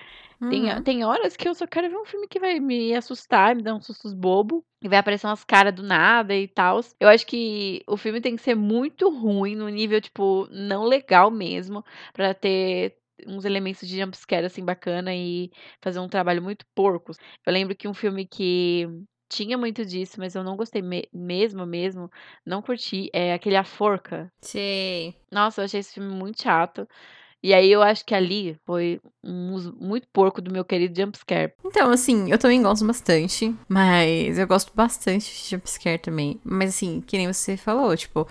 Tem, 0.49 0.73
Uhum. 0.73 0.83
tem 0.83 1.05
horas 1.05 1.37
que 1.37 1.49
eu 1.49 1.55
só 1.55 1.67
quero 1.67 1.89
ver 1.91 1.97
um 1.97 2.05
filme 2.05 2.29
que 2.29 2.39
vai 2.39 2.61
me 2.61 2.95
assustar, 2.95 3.55
me 3.57 3.63
dar 3.63 3.75
uns 3.75 3.87
sustos 3.87 4.13
bobo. 4.15 4.65
E 4.83 4.89
vai 4.89 4.99
aparecer 4.99 5.27
umas 5.27 5.45
caras 5.45 5.75
do 5.75 5.83
nada 5.83 6.35
e 6.35 6.47
tal. 6.47 6.81
Eu 7.01 7.09
acho 7.09 7.27
que 7.27 7.83
o 7.89 7.97
filme 7.97 8.21
tem 8.21 8.37
que 8.37 8.43
ser 8.43 8.55
muito 8.55 9.09
ruim, 9.11 9.57
no 9.57 9.69
nível, 9.69 10.01
tipo, 10.01 10.47
não 10.51 10.85
legal 10.85 11.31
mesmo. 11.31 11.85
Pra 12.13 12.33
ter 12.35 12.97
uns 13.27 13.45
elementos 13.45 13.89
de 13.89 13.99
jumpscare, 13.99 14.45
assim, 14.47 14.65
bacana 14.65 15.15
e 15.15 15.51
fazer 15.83 15.99
um 16.01 16.09
trabalho 16.09 16.43
muito 16.43 16.67
porco. 16.75 17.13
Eu 17.45 17.53
lembro 17.53 17.75
que 17.75 17.89
um 17.89 17.95
filme 17.95 18.27
que 18.27 18.87
tinha 19.29 19.57
muito 19.59 19.85
disso, 19.85 20.15
mas 20.19 20.35
eu 20.35 20.43
não 20.45 20.57
gostei 20.57 20.83
me- 20.83 21.09
mesmo, 21.13 21.67
mesmo. 21.67 22.11
Não 22.45 22.63
curti. 22.63 23.11
É 23.13 23.33
aquele 23.35 23.57
A 23.57 23.65
Forca. 23.65 24.31
Sei. 24.41 25.15
Nossa, 25.31 25.61
eu 25.61 25.65
achei 25.65 25.81
esse 25.81 25.95
filme 25.95 26.13
muito 26.15 26.43
chato. 26.43 26.89
E 27.43 27.55
aí 27.55 27.71
eu 27.71 27.83
acho 27.83 28.05
que 28.05 28.15
ali 28.15 28.59
foi 28.65 29.01
um 29.23 29.53
uso 29.53 29.77
muito 29.81 30.09
porco 30.13 30.41
do 30.41 30.51
meu 30.51 30.65
querido 30.65 30.99
jumpscare. 31.01 31.53
Então, 31.65 31.91
assim, 31.91 32.31
eu 32.31 32.39
também 32.39 32.61
gosto 32.63 32.85
bastante, 32.85 33.55
mas 33.69 34.39
eu 34.39 34.47
gosto 34.47 34.73
bastante 34.75 35.27
de 35.33 35.51
jumpscare 35.51 35.99
também. 35.99 36.41
Mas, 36.43 36.71
assim, 36.71 37.01
que 37.01 37.17
nem 37.17 37.33
você 37.33 37.57
falou, 37.57 37.97
tipo, 37.97 38.27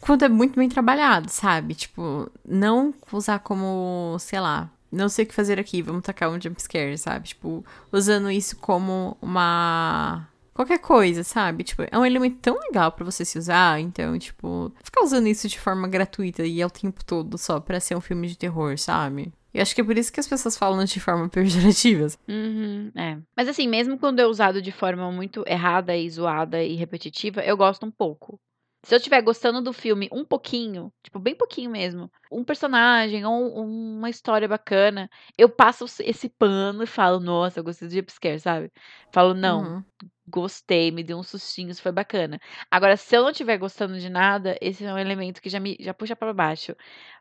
quando 0.00 0.24
é 0.24 0.28
muito 0.28 0.56
bem 0.56 0.68
trabalhado, 0.68 1.30
sabe? 1.30 1.74
Tipo, 1.74 2.30
não 2.44 2.92
usar 3.12 3.38
como, 3.38 4.16
sei 4.18 4.40
lá, 4.40 4.70
não 4.94 5.08
sei 5.08 5.24
o 5.24 5.28
que 5.28 5.34
fazer 5.34 5.58
aqui, 5.58 5.82
vamos 5.82 6.02
tacar 6.02 6.30
um 6.30 6.40
jumpscare, 6.40 6.96
sabe? 6.96 7.28
Tipo, 7.28 7.64
usando 7.92 8.30
isso 8.30 8.56
como 8.56 9.16
uma. 9.20 10.28
Qualquer 10.54 10.78
coisa, 10.78 11.24
sabe? 11.24 11.64
Tipo, 11.64 11.82
é 11.90 11.98
um 11.98 12.06
elemento 12.06 12.38
tão 12.40 12.56
legal 12.60 12.92
pra 12.92 13.04
você 13.04 13.24
se 13.24 13.36
usar, 13.36 13.80
então, 13.80 14.16
tipo, 14.16 14.72
ficar 14.84 15.02
usando 15.02 15.26
isso 15.26 15.48
de 15.48 15.58
forma 15.58 15.88
gratuita 15.88 16.46
e 16.46 16.62
ao 16.62 16.70
tempo 16.70 17.04
todo 17.04 17.36
só 17.36 17.58
pra 17.58 17.80
ser 17.80 17.96
um 17.96 18.00
filme 18.00 18.28
de 18.28 18.38
terror, 18.38 18.78
sabe? 18.78 19.32
E 19.52 19.60
acho 19.60 19.74
que 19.74 19.80
é 19.80 19.84
por 19.84 19.96
isso 19.96 20.12
que 20.12 20.18
as 20.18 20.26
pessoas 20.26 20.56
falam 20.56 20.84
de 20.84 21.00
forma 21.00 21.28
pejorativa. 21.30 22.06
Uhum, 22.28 22.90
é. 22.96 23.18
Mas 23.36 23.48
assim, 23.48 23.68
mesmo 23.68 23.98
quando 23.98 24.20
é 24.20 24.26
usado 24.26 24.60
de 24.60 24.72
forma 24.72 25.10
muito 25.12 25.44
errada 25.46 25.96
e 25.96 26.10
zoada 26.10 26.62
e 26.62 26.74
repetitiva, 26.74 27.40
eu 27.40 27.56
gosto 27.56 27.86
um 27.86 27.90
pouco. 27.90 28.38
Se 28.84 28.94
eu 28.94 28.98
estiver 28.98 29.22
gostando 29.22 29.62
do 29.62 29.72
filme 29.72 30.08
um 30.12 30.24
pouquinho, 30.24 30.92
tipo, 31.02 31.18
bem 31.18 31.34
pouquinho 31.34 31.70
mesmo, 31.70 32.10
um 32.30 32.44
personagem 32.44 33.24
ou 33.24 33.32
um- 33.64 33.96
uma 33.98 34.10
história 34.10 34.46
bacana, 34.48 35.08
eu 35.38 35.48
passo 35.48 35.86
esse 36.00 36.28
pano 36.28 36.82
e 36.82 36.86
falo, 36.86 37.18
nossa, 37.20 37.60
eu 37.60 37.64
gostei 37.64 37.88
do 37.88 37.94
jumpscare, 37.94 38.38
sabe? 38.40 38.70
Falo, 39.10 39.32
não, 39.34 39.62
Uhum. 39.62 39.84
Gostei, 40.28 40.90
me 40.90 41.02
deu 41.02 41.18
uns 41.18 41.28
sustinhos, 41.28 41.78
foi 41.80 41.92
bacana. 41.92 42.40
Agora, 42.70 42.96
se 42.96 43.16
eu 43.16 43.22
não 43.22 43.30
estiver 43.30 43.58
gostando 43.58 43.98
de 43.98 44.08
nada, 44.08 44.56
esse 44.60 44.84
é 44.84 44.92
um 44.92 44.98
elemento 44.98 45.40
que 45.42 45.48
já 45.50 45.60
me 45.60 45.76
já 45.80 45.92
puxa 45.92 46.16
pra 46.16 46.32
baixo. 46.32 46.74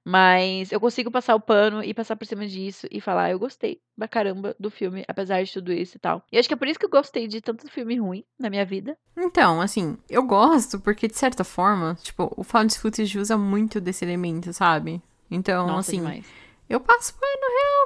Mas 0.05 0.71
eu 0.71 0.79
consigo 0.79 1.09
passar 1.09 1.33
o 1.35 1.39
pano 1.39 1.81
e 1.83 1.93
passar 1.93 2.15
por 2.15 2.25
cima 2.25 2.45
disso 2.45 2.87
e 2.91 2.99
falar, 2.99 3.31
eu 3.31 3.39
gostei 3.39 3.79
pra 3.97 4.07
caramba 4.07 4.55
do 4.59 4.69
filme, 4.69 5.05
apesar 5.07 5.41
de 5.43 5.53
tudo 5.53 5.71
isso 5.71 5.95
e 5.95 5.99
tal. 5.99 6.25
E 6.31 6.37
acho 6.37 6.47
que 6.47 6.53
é 6.53 6.57
por 6.57 6.67
isso 6.67 6.77
que 6.79 6.85
eu 6.85 6.89
gostei 6.89 7.27
de 7.27 7.39
tanto 7.39 7.69
filme 7.69 7.97
ruim 7.97 8.23
na 8.37 8.49
minha 8.49 8.65
vida. 8.65 8.97
Então, 9.17 9.61
assim, 9.61 9.97
eu 10.09 10.23
gosto 10.23 10.79
porque, 10.79 11.07
de 11.07 11.15
certa 11.17 11.43
forma, 11.43 11.95
tipo, 12.01 12.33
o 12.35 12.43
found 12.43 12.77
footage 12.77 13.17
usa 13.17 13.37
muito 13.37 13.79
desse 13.79 14.03
elemento, 14.03 14.51
sabe? 14.51 15.01
Então, 15.31 15.67
Nossa, 15.67 15.91
assim, 15.91 15.97
demais. 15.97 16.25
eu 16.69 16.79
passo 16.79 17.13
pano 17.13 17.41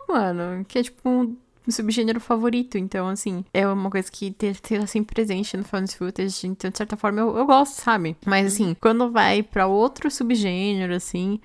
real, 0.10 0.18
mano, 0.22 0.66
que 0.66 0.80
é 0.80 0.84
tipo 0.84 1.08
um 1.08 1.38
subgênero 1.72 2.20
favorito. 2.20 2.78
Então, 2.78 3.08
assim, 3.08 3.44
é 3.54 3.68
uma 3.68 3.90
coisa 3.90 4.10
que 4.12 4.32
te- 4.32 4.54
te- 4.54 4.80
tá 4.80 4.88
sempre 4.88 5.14
presente 5.16 5.56
no 5.58 5.64
found 5.64 5.96
footage. 5.96 6.48
Então, 6.48 6.70
de 6.70 6.78
certa 6.78 6.96
forma, 6.98 7.20
eu, 7.22 7.36
eu 7.38 7.46
gosto, 7.46 7.82
sabe? 7.82 8.16
Mas, 8.26 8.48
assim, 8.54 8.76
quando 8.80 9.12
vai 9.12 9.44
pra 9.44 9.68
outro 9.68 10.10
subgênero, 10.12 10.94
assim, 10.96 11.40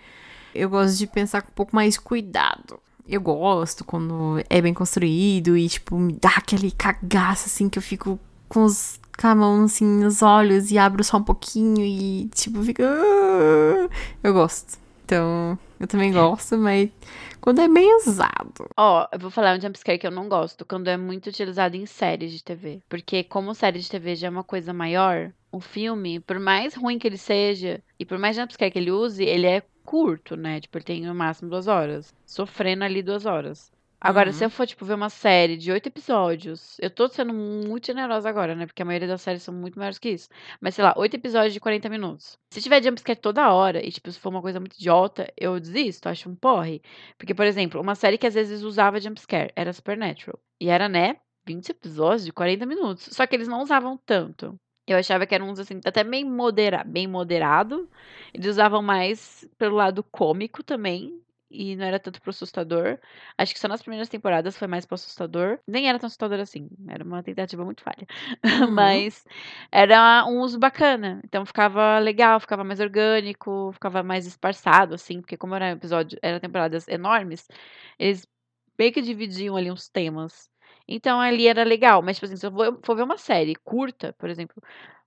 eu 0.54 0.68
gosto 0.70 0.96
de 0.98 1.06
pensar 1.06 1.42
com 1.42 1.50
um 1.50 1.54
pouco 1.54 1.74
mais 1.74 1.96
cuidado. 1.98 2.78
Eu 3.08 3.20
gosto 3.20 3.84
quando 3.84 4.42
é 4.48 4.60
bem 4.62 4.72
construído 4.72 5.56
e, 5.56 5.68
tipo, 5.68 5.98
me 5.98 6.12
dá 6.12 6.30
aquele 6.36 6.70
cagaço, 6.70 7.46
assim, 7.46 7.68
que 7.68 7.78
eu 7.78 7.82
fico 7.82 8.18
com 8.48 8.64
os 8.64 9.00
com 9.20 9.26
a 9.28 9.34
mão 9.34 9.64
assim 9.64 9.84
nos 9.84 10.22
olhos 10.22 10.70
e 10.70 10.78
abro 10.78 11.04
só 11.04 11.18
um 11.18 11.22
pouquinho 11.22 11.84
e 11.84 12.28
tipo 12.34 12.62
fica. 12.62 12.82
"Ah". 12.88 13.88
Eu 14.22 14.32
gosto. 14.32 14.78
Então, 15.04 15.58
eu 15.78 15.86
também 15.86 16.10
gosto, 16.12 16.56
mas 16.56 16.88
quando 17.42 17.60
é 17.60 17.68
bem 17.68 17.96
usado. 17.96 18.70
Ó, 18.76 19.08
eu 19.12 19.18
vou 19.18 19.30
falar 19.30 19.58
um 19.58 19.60
jumpscare 19.60 19.98
que 19.98 20.06
eu 20.06 20.12
não 20.12 20.28
gosto, 20.28 20.64
quando 20.64 20.86
é 20.86 20.96
muito 20.96 21.26
utilizado 21.26 21.76
em 21.76 21.84
séries 21.84 22.30
de 22.30 22.42
TV. 22.42 22.80
Porque 22.88 23.24
como 23.24 23.52
série 23.52 23.80
de 23.80 23.90
TV 23.90 24.14
já 24.14 24.28
é 24.28 24.30
uma 24.30 24.44
coisa 24.44 24.72
maior, 24.72 25.32
o 25.50 25.60
filme, 25.60 26.20
por 26.20 26.38
mais 26.38 26.74
ruim 26.74 27.00
que 27.00 27.06
ele 27.06 27.18
seja, 27.18 27.82
e 27.98 28.06
por 28.06 28.16
mais 28.16 28.36
jumpscare 28.36 28.70
que 28.70 28.78
ele 28.78 28.92
use, 28.92 29.24
ele 29.24 29.48
é 29.48 29.60
curto, 29.84 30.36
né? 30.36 30.60
Tipo, 30.60 30.78
ele 30.78 30.84
tem 30.84 31.02
no 31.02 31.14
máximo 31.16 31.50
duas 31.50 31.66
horas. 31.66 32.14
Sofrendo 32.24 32.84
ali 32.84 33.02
duas 33.02 33.26
horas. 33.26 33.71
Agora, 34.04 34.30
Uhum. 34.30 34.32
se 34.32 34.44
eu 34.44 34.50
for, 34.50 34.66
tipo, 34.66 34.84
ver 34.84 34.94
uma 34.94 35.08
série 35.08 35.56
de 35.56 35.70
oito 35.70 35.86
episódios, 35.86 36.76
eu 36.80 36.90
tô 36.90 37.06
sendo 37.06 37.32
muito 37.32 37.86
generosa 37.86 38.28
agora, 38.28 38.52
né? 38.56 38.66
Porque 38.66 38.82
a 38.82 38.84
maioria 38.84 39.06
das 39.06 39.22
séries 39.22 39.44
são 39.44 39.54
muito 39.54 39.78
maiores 39.78 39.98
que 39.98 40.08
isso. 40.10 40.28
Mas, 40.60 40.74
sei 40.74 40.82
lá, 40.84 40.92
oito 40.96 41.14
episódios 41.14 41.52
de 41.54 41.60
40 41.60 41.88
minutos. 41.88 42.36
Se 42.52 42.60
tiver 42.60 42.82
jumpscare 42.82 43.18
toda 43.20 43.52
hora, 43.52 43.84
e, 43.86 43.92
tipo, 43.92 44.10
se 44.10 44.18
for 44.18 44.30
uma 44.30 44.42
coisa 44.42 44.58
muito 44.58 44.74
idiota, 44.74 45.32
eu 45.36 45.60
desisto, 45.60 46.08
acho 46.08 46.28
um 46.28 46.34
porre. 46.34 46.82
Porque, 47.16 47.32
por 47.32 47.46
exemplo, 47.46 47.80
uma 47.80 47.94
série 47.94 48.18
que 48.18 48.26
às 48.26 48.34
vezes 48.34 48.62
usava 48.64 49.00
jumpscare 49.00 49.52
era 49.54 49.72
Supernatural. 49.72 50.36
E 50.60 50.68
era, 50.68 50.88
né, 50.88 51.16
20 51.46 51.68
episódios 51.70 52.24
de 52.24 52.32
40 52.32 52.66
minutos. 52.66 53.08
Só 53.12 53.24
que 53.24 53.36
eles 53.36 53.46
não 53.46 53.62
usavam 53.62 53.96
tanto. 54.04 54.58
Eu 54.84 54.98
achava 54.98 55.24
que 55.26 55.34
eram 55.34 55.48
uns, 55.48 55.60
assim, 55.60 55.78
até 55.84 56.02
bem, 56.02 56.24
modera 56.24 56.82
bem 56.82 57.06
moderado. 57.06 57.88
Eles 58.34 58.48
usavam 58.48 58.82
mais 58.82 59.48
pelo 59.56 59.76
lado 59.76 60.02
cômico 60.02 60.60
também. 60.64 61.20
E 61.52 61.76
não 61.76 61.84
era 61.84 62.00
tanto 62.00 62.20
pro 62.20 62.30
assustador. 62.30 62.98
Acho 63.36 63.52
que 63.52 63.60
só 63.60 63.68
nas 63.68 63.82
primeiras 63.82 64.08
temporadas 64.08 64.56
foi 64.56 64.66
mais 64.66 64.86
pro 64.86 64.94
assustador. 64.94 65.58
Nem 65.66 65.88
era 65.88 65.98
tão 65.98 66.06
assustador 66.06 66.40
assim. 66.40 66.68
Era 66.88 67.04
uma 67.04 67.22
tentativa 67.22 67.64
muito 67.64 67.82
falha. 67.82 68.06
Uhum. 68.62 68.70
Mas 68.72 69.24
era 69.70 70.24
um 70.26 70.40
uso 70.40 70.58
bacana. 70.58 71.20
Então 71.24 71.44
ficava 71.44 71.98
legal, 71.98 72.40
ficava 72.40 72.64
mais 72.64 72.80
orgânico, 72.80 73.70
ficava 73.72 74.02
mais 74.02 74.26
esparçado, 74.26 74.94
assim. 74.94 75.20
Porque 75.20 75.36
como 75.36 75.54
era 75.54 75.72
episódio, 75.72 76.18
eram 76.22 76.40
temporadas 76.40 76.88
enormes, 76.88 77.46
eles 77.98 78.26
meio 78.78 78.92
que 78.92 79.02
dividiam 79.02 79.56
ali 79.56 79.70
uns 79.70 79.88
temas. 79.88 80.48
Então 80.88 81.20
ali 81.20 81.46
era 81.46 81.64
legal. 81.64 82.02
Mas, 82.02 82.16
tipo 82.16 82.26
assim, 82.26 82.36
se 82.36 82.46
eu 82.46 82.52
for, 82.52 82.80
for 82.84 82.96
ver 82.96 83.02
uma 83.02 83.18
série 83.18 83.54
curta, 83.56 84.12
por 84.18 84.28
exemplo, 84.30 84.62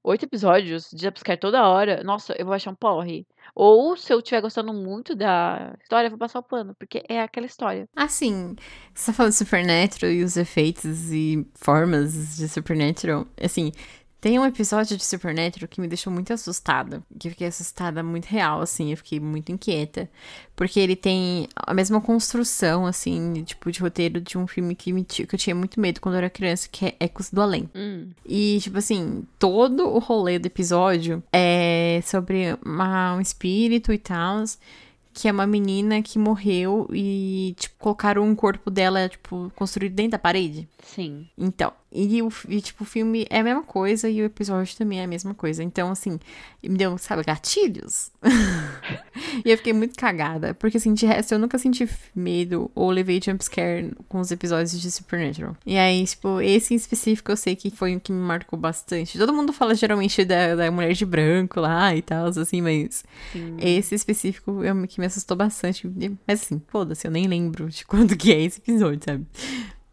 oito 0.06 0.24
episódios 0.24 0.89
de 0.91 1.03
jumpscare 1.03 1.39
toda 1.39 1.68
hora, 1.68 2.03
nossa, 2.03 2.34
eu 2.38 2.45
vou 2.45 2.53
achar 2.53 2.72
um 2.72 2.76
porre. 2.76 3.26
Ou 3.53 3.97
se 3.97 4.14
eu 4.14 4.20
estiver 4.20 4.41
gostando 4.41 4.74
muito 4.74 5.16
da 5.16 5.76
história, 5.82 6.08
eu 6.08 6.12
vou 6.12 6.20
passar 6.20 6.39
o 6.39 6.43
pano, 6.43 6.76
porque 6.76 7.03
é 7.10 7.22
aquela 7.22 7.45
história. 7.45 7.88
Assim, 7.95 8.56
você 8.93 9.08
tá 9.08 9.14
falando 9.14 9.32
de 9.32 9.38
Supernatural 9.38 10.12
e 10.12 10.24
os 10.24 10.38
efeitos 10.38 11.12
e 11.12 11.47
formas 11.56 12.38
de 12.38 12.47
Supernatural. 12.47 13.28
Assim, 13.41 13.72
tem 14.22 14.39
um 14.39 14.45
episódio 14.45 14.97
de 14.97 15.05
Supernatural 15.05 15.68
que 15.68 15.80
me 15.80 15.88
deixou 15.88 16.11
muito 16.11 16.34
assustada. 16.34 17.03
Que 17.20 17.28
eu 17.28 17.32
fiquei 17.32 17.45
assustada 17.47 18.01
muito 18.01 18.26
real, 18.26 18.59
assim. 18.61 18.89
Eu 18.91 18.97
fiquei 18.97 19.20
muito 19.20 19.51
inquieta. 19.51 20.09
Porque 20.55 20.80
ele 20.80 20.95
tem 20.95 21.47
a 21.55 21.74
mesma 21.74 22.01
construção, 22.01 22.86
assim, 22.88 23.43
tipo, 23.43 23.72
de 23.72 23.80
roteiro 23.82 24.20
de 24.20 24.38
um 24.38 24.47
filme 24.47 24.74
que, 24.74 24.91
me, 24.91 25.03
que 25.03 25.28
eu 25.32 25.38
tinha 25.38 25.55
muito 25.55 25.80
medo 25.80 26.01
quando 26.01 26.16
eu 26.16 26.20
era 26.20 26.30
criança, 26.30 26.68
que 26.72 26.86
é 26.88 26.95
Ecos 26.99 27.30
do 27.30 27.39
Além. 27.41 27.70
Hum, 27.76 28.09
E, 28.26 28.57
tipo 28.61 28.78
assim, 28.78 29.26
todo 29.38 29.88
o 29.88 29.99
rolê 29.99 30.39
do 30.39 30.47
episódio 30.47 31.22
é 31.32 32.01
sobre 32.05 32.57
uma- 32.66 33.16
um 33.16 33.22
espírito 33.22 33.91
e 33.93 33.97
tal, 33.97 34.43
que 35.13 35.28
é 35.28 35.32
uma 35.32 35.45
menina 35.47 36.01
que 36.01 36.18
morreu 36.20 36.89
e, 36.91 37.53
tipo, 37.57 37.76
colocaram 37.78 38.24
um 38.24 38.36
corpo 38.36 38.70
dela, 38.72 39.07
tipo, 39.07 39.51
construído 39.55 39.93
dentro 39.93 40.11
da 40.11 40.20
parede. 40.20 40.68
sim. 40.84 41.28
Então, 41.38 41.72
e, 41.95 42.21
o, 42.21 42.29
e, 42.49 42.59
tipo, 42.59 42.83
o 42.83 42.85
filme 42.85 43.25
é 43.29 43.39
a 43.39 43.43
mesma 43.43 43.63
coisa 43.63 44.09
e 44.09 44.21
o 44.21 44.25
episódio 44.25 44.75
também 44.75 44.99
é 44.99 45.05
a 45.05 45.07
mesma 45.07 45.33
coisa. 45.33 45.63
Então, 45.63 45.89
assim, 45.89 46.19
me 46.61 46.77
deu, 46.77 46.97
sabe, 46.97 47.23
gatilhos. 47.23 48.11
e 49.45 49.49
eu 49.49 49.57
fiquei 49.57 49.71
muito 49.71 49.95
cagada, 49.95 50.53
porque, 50.53 50.75
assim, 50.75 50.93
de 50.93 51.05
resto, 51.05 51.33
eu 51.33 51.39
nunca 51.39 51.57
senti 51.57 51.87
medo 52.13 52.69
ou 52.75 52.89
levei 52.89 53.21
jumpscare 53.23 53.93
com 54.09 54.19
os 54.19 54.29
episódios 54.29 54.79
de 54.79 54.91
Supernatural. 54.91 55.55
E 55.65 55.77
aí, 55.77 56.05
tipo, 56.05 56.41
esse 56.41 56.73
em 56.73 56.77
específico 56.77 57.31
eu 57.31 57.37
sei 57.37 57.55
que 57.55 57.71
foi 57.71 57.95
o 57.95 57.99
que 57.99 58.11
me 58.11 58.19
marcou 58.19 58.59
bastante. 58.59 59.17
Todo 59.17 59.33
mundo 59.33 59.53
fala 59.53 59.73
geralmente 59.73 60.25
da, 60.25 60.55
da 60.55 60.69
mulher 60.69 60.93
de 60.93 61.05
branco 61.05 61.61
lá 61.61 61.95
e 61.95 62.01
tal, 62.01 62.25
assim, 62.27 62.61
mas 62.61 63.05
sim. 63.31 63.55
esse 63.59 63.95
específico 63.95 64.63
é 64.63 64.73
o 64.73 64.87
que 64.87 64.99
me 64.99 65.05
assustou 65.05 65.37
bastante. 65.37 65.89
Mas, 66.27 66.41
assim, 66.41 66.61
foda-se, 66.67 67.07
eu 67.07 67.11
nem 67.11 67.25
lembro 67.25 67.69
de 67.69 67.85
quando 67.87 68.17
que 68.17 68.33
é 68.33 68.41
esse 68.41 68.59
episódio, 68.59 68.99
sabe? 69.05 69.25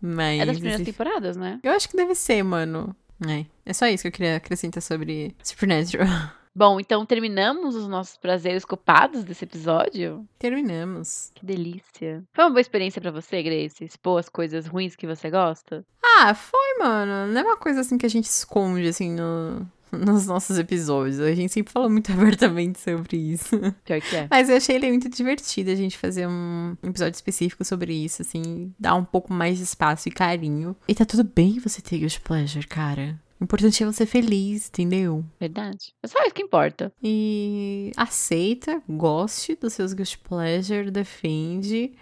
Mas. 0.03 0.40
É 0.40 0.46
das 0.46 0.57
primeiras 0.57 0.84
temporadas, 0.84 1.36
né? 1.36 1.61
eu 1.62 1.70
acho 1.72 1.88
que 1.88 1.96
deve 1.96 2.14
ser, 2.16 2.42
mano. 2.42 2.94
É. 3.26 3.46
É 3.64 3.72
só 3.72 3.86
isso 3.86 4.03
que 4.03 4.09
eu 4.09 4.12
queria 4.12 4.36
acrescentar 4.36 4.82
sobre 4.82 5.34
Supernatural. 5.42 6.09
Bom, 6.55 6.78
então 6.78 7.07
terminamos 7.07 7.74
os 7.74 7.88
nossos 7.88 8.18
prazeres 8.18 8.62
culpados 8.62 9.24
desse 9.24 9.44
episódio. 9.44 10.26
Terminamos. 10.38 11.30
Que 11.34 11.46
delícia. 11.46 12.22
Foi 12.30 12.44
uma 12.44 12.50
boa 12.50 12.61
experiência 12.61 13.00
pra 13.00 13.11
você, 13.11 13.42
Grace? 13.42 13.82
Expor 13.82 14.18
as 14.18 14.28
coisas 14.28 14.66
ruins 14.66 14.94
que 14.94 15.07
você 15.07 15.30
gosta? 15.30 15.82
Ah, 16.03 16.34
foi, 16.34 16.78
mano. 16.78 17.32
Não 17.32 17.40
é 17.40 17.44
uma 17.44 17.57
coisa 17.57 17.80
assim 17.80 17.96
que 17.96 18.05
a 18.05 18.11
gente 18.11 18.26
esconde, 18.26 18.86
assim, 18.86 19.11
no, 19.11 19.66
nos 20.05 20.26
nossos 20.26 20.59
episódios. 20.59 21.20
A 21.20 21.34
gente 21.34 21.53
sempre 21.53 21.72
fala 21.72 21.88
muito 21.88 22.11
abertamente 22.12 22.80
sobre 22.80 23.16
isso. 23.16 23.59
Pior 23.84 24.01
que 24.01 24.16
é. 24.16 24.26
Mas 24.30 24.49
eu 24.49 24.57
achei 24.57 24.76
ele 24.76 24.88
muito 24.88 25.09
divertido 25.09 25.70
a 25.70 25.74
gente 25.74 25.99
fazer 25.99 26.26
um 26.26 26.76
episódio 26.82 27.14
específico 27.14 27.64
sobre 27.64 27.93
isso, 27.93 28.22
assim, 28.22 28.72
dar 28.78 28.95
um 28.95 29.05
pouco 29.05 29.32
mais 29.32 29.59
de 29.59 29.64
espaço 29.64 30.09
e 30.09 30.12
carinho. 30.12 30.74
E 30.88 30.95
tá 30.95 31.05
tudo 31.05 31.22
bem 31.22 31.59
você 31.59 31.82
ter 31.82 31.99
guilty 31.99 32.20
pleasure, 32.20 32.66
cara. 32.66 33.20
O 33.38 33.45
importante 33.45 33.82
é 33.82 33.86
você 33.86 34.07
feliz, 34.07 34.68
entendeu? 34.68 35.24
Verdade. 35.38 35.93
É 36.03 36.07
só 36.07 36.20
isso 36.22 36.34
que 36.34 36.43
importa. 36.43 36.93
E 37.03 37.93
aceita, 37.97 38.80
goste 38.88 39.57
dos 39.57 39.72
seus 39.72 39.93
guilty 39.93 40.18
pleasure, 40.18 40.90
defende. 40.90 41.93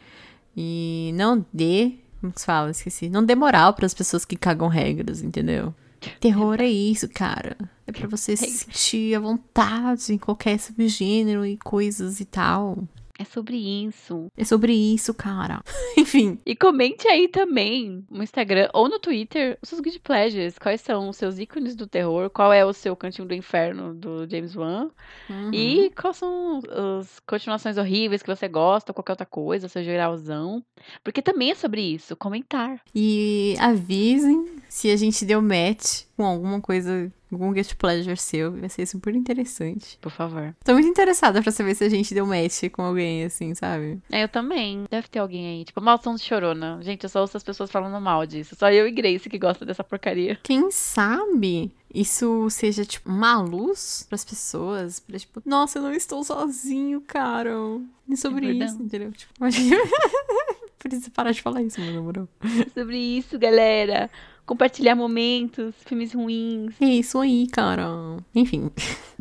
E 0.57 1.13
não 1.15 1.45
dê. 1.53 1.95
Como 2.21 2.33
que 2.33 2.41
se 2.41 2.47
fala? 2.47 2.71
Esqueci. 2.71 3.09
Não 3.09 3.25
dê 3.25 3.35
moral 3.35 3.73
pras 3.73 3.95
pessoas 3.95 4.27
que 4.27 4.37
cagam 4.37 4.69
regras, 4.69 5.23
entendeu? 5.23 5.75
Terror 6.19 6.61
é 6.61 6.69
isso, 6.69 7.09
cara. 7.09 7.57
É 7.87 7.93
pra 7.93 8.09
você 8.09 8.37
se 8.37 8.51
sentir 8.51 9.15
à 9.15 9.21
vontade 9.21 10.13
em 10.13 10.19
qualquer 10.19 10.59
subgênero 10.59 11.45
e 11.45 11.57
coisas 11.57 12.21
e 12.21 12.25
tal. 12.25 12.79
É 13.21 13.25
sobre 13.25 13.59
isso. 13.59 14.33
É 14.35 14.47
sobre 14.47 14.73
isso, 14.73 15.13
cara. 15.13 15.63
Enfim. 15.95 16.39
E 16.47 16.57
comente 16.57 17.07
aí 17.07 17.29
também 17.29 18.03
no 18.11 18.23
Instagram 18.23 18.71
ou 18.73 18.89
no 18.89 18.99
Twitter 18.99 19.59
os 19.63 19.69
seus 19.69 19.79
guilty 19.83 19.99
pleasures. 19.99 20.59
Quais 20.59 20.81
são 20.81 21.11
os 21.11 21.19
seus 21.19 21.39
ícones 21.39 21.77
do 21.77 21.87
terror? 21.87 22.31
Qual 22.31 22.51
é 22.51 22.65
o 22.65 22.73
seu 22.73 22.97
cantinho 22.97 23.29
do 23.29 23.35
inferno 23.35 23.93
do 23.93 24.27
James 24.27 24.57
Wan? 24.57 24.91
Uhum. 25.29 25.53
E 25.53 25.91
quais 25.91 26.17
são 26.17 26.63
as 26.99 27.21
continuações 27.21 27.77
horríveis 27.77 28.23
que 28.23 28.35
você 28.35 28.49
gosta, 28.49 28.91
ou 28.91 28.95
qualquer 28.95 29.13
outra 29.13 29.27
coisa, 29.27 29.69
seu 29.69 29.85
geralzão. 29.85 30.65
Porque 31.05 31.21
também 31.21 31.51
é 31.51 31.55
sobre 31.55 31.83
isso, 31.83 32.17
comentar. 32.17 32.81
E 32.95 33.55
avisem 33.61 34.47
se 34.67 34.91
a 34.91 34.97
gente 34.97 35.27
deu 35.27 35.43
match 35.43 36.05
com 36.21 36.27
alguma 36.27 36.61
coisa, 36.61 37.11
algum 37.33 37.51
guilty 37.51 37.75
pleasure 37.75 38.15
seu. 38.15 38.53
Vai 38.53 38.69
ser 38.69 38.85
super 38.85 39.15
interessante. 39.15 39.97
Por 40.03 40.13
favor. 40.13 40.55
Tô 40.63 40.75
muito 40.75 40.87
interessada 40.87 41.41
pra 41.41 41.51
saber 41.51 41.75
se 41.75 41.83
a 41.83 41.89
gente 41.89 42.13
deu 42.13 42.27
match 42.27 42.65
com 42.71 42.83
alguém, 42.83 43.25
assim, 43.25 43.55
sabe? 43.55 43.99
É, 44.13 44.25
eu 44.25 44.29
também. 44.29 44.85
Deve 44.91 45.09
ter 45.09 45.19
alguém 45.19 45.47
aí. 45.47 45.65
Tipo, 45.65 45.81
maldição 45.81 46.15
de 46.15 46.21
chorona. 46.21 46.79
Gente, 46.83 47.05
eu 47.05 47.09
só 47.09 47.23
ouço 47.23 47.39
as 47.39 47.43
pessoas 47.43 47.71
falando 47.71 47.99
mal 47.99 48.27
disso. 48.27 48.55
Só 48.55 48.71
eu 48.71 48.87
e 48.87 48.91
Grace 48.91 49.31
que 49.31 49.39
gosta 49.39 49.65
dessa 49.65 49.83
porcaria. 49.83 50.39
Quem 50.43 50.71
sabe 50.71 51.73
isso 51.93 52.51
seja, 52.51 52.85
tipo, 52.85 53.09
uma 53.09 53.41
luz 53.41 54.05
pras 54.07 54.23
pessoas? 54.23 55.01
Pra, 55.01 55.19
tipo, 55.19 55.41
nossa, 55.47 55.79
eu 55.79 55.83
não 55.85 55.95
estou 55.95 56.23
sozinho, 56.23 57.01
cara. 57.01 57.55
E 58.07 58.15
sobre 58.15 58.47
É 58.47 58.65
isso, 58.67 58.83
entendeu? 58.83 59.11
Tipo, 59.11 59.33
imagina. 59.41 59.77
Isso 60.93 61.11
parar 61.11 61.33
de 61.33 61.41
falar 61.41 61.63
isso, 61.63 61.81
meu 61.81 61.95
namorado. 61.95 62.29
Sobre 62.75 62.99
isso, 62.99 63.39
galera. 63.39 64.11
Compartilhar 64.51 64.97
momentos, 64.97 65.77
filmes 65.87 66.13
ruins. 66.13 66.75
É 66.81 66.85
isso 66.87 67.21
aí, 67.21 67.47
cara. 67.53 67.87
Enfim. 68.35 68.69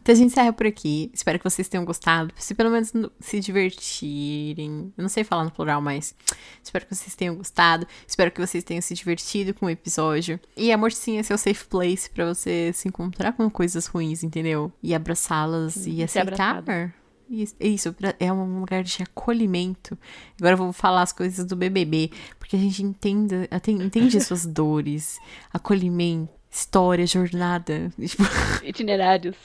Então 0.02 0.12
a 0.12 0.16
gente 0.18 0.26
encerra 0.32 0.52
por 0.52 0.66
aqui. 0.66 1.12
Espero 1.14 1.38
que 1.38 1.44
vocês 1.48 1.68
tenham 1.68 1.86
gostado. 1.86 2.34
Se 2.36 2.56
pelo 2.56 2.72
menos 2.72 2.92
no- 2.94 3.12
se 3.20 3.40
divertirem. 3.40 4.92
Eu 4.98 5.02
não 5.04 5.08
sei 5.08 5.24
falar 5.24 5.44
no 5.44 5.52
plural, 5.52 5.82
mas 5.82 6.16
espero 6.64 6.84
que 6.88 6.96
vocês 6.96 7.14
tenham 7.16 7.36
gostado. 7.36 7.86
Espero 8.08 8.32
que 8.32 8.42
vocês 8.42 8.64
tenham 8.64 8.82
se 8.82 8.96
divertido 8.96 9.54
com 9.54 9.68
o 9.68 9.70
episódio. 9.70 10.40
E 10.58 10.72
amor 10.72 10.92
sim 10.92 11.20
é 11.20 11.22
seu 11.24 11.38
safe 11.38 11.66
place 11.68 12.10
pra 12.10 12.26
você 12.34 12.72
se 12.74 12.88
encontrar 12.88 13.34
com 13.34 13.48
coisas 13.52 13.86
ruins, 13.86 14.24
entendeu? 14.24 14.72
E 14.82 14.96
abraçá-las 14.96 15.86
e 15.86 16.02
aceitar. 16.02 16.58
abraçado. 16.58 16.94
Isso, 17.30 17.56
isso, 17.60 17.94
pra- 17.94 18.16
é 18.20 18.34
um 18.34 18.60
lugar 18.60 18.84
de 18.84 19.04
acolhimento. 19.04 19.98
Agora 20.40 20.54
eu 20.54 20.58
vou 20.58 20.74
falar 20.74 21.04
as 21.04 21.14
coisas 21.14 21.46
do 21.46 21.56
BBB, 21.56 22.10
porque 22.40 22.56
a 22.56 22.60
gente 22.60 22.82
entenda, 22.82 23.48
entende 23.68 24.20
suas 24.20 24.46
dores, 24.48 25.20
acolhimento, 25.54 26.32
história, 26.50 27.06
jornada. 27.06 27.92
Tipo, 28.04 28.24
Itinerários. 28.64 29.36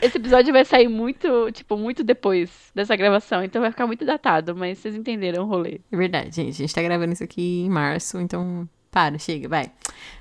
Esse 0.00 0.16
episódio 0.18 0.52
vai 0.52 0.64
sair 0.64 0.86
muito, 0.88 1.50
tipo, 1.52 1.76
muito 1.76 2.04
depois 2.04 2.48
dessa 2.74 2.94
gravação, 2.94 3.42
então 3.42 3.60
vai 3.60 3.70
ficar 3.72 3.86
muito 3.86 4.04
datado, 4.04 4.54
mas 4.54 4.78
vocês 4.78 4.94
entenderam 4.94 5.42
o 5.44 5.46
rolê. 5.48 5.80
é 5.90 5.96
verdade, 5.96 6.34
gente. 6.36 6.50
A 6.50 6.52
gente 6.66 6.74
tá 6.74 6.82
gravando 6.82 7.12
isso 7.12 7.24
aqui 7.24 7.62
em 7.62 7.68
março, 7.68 8.18
então 8.20 8.68
para, 8.92 9.18
chega, 9.18 9.48
vai. 9.48 9.70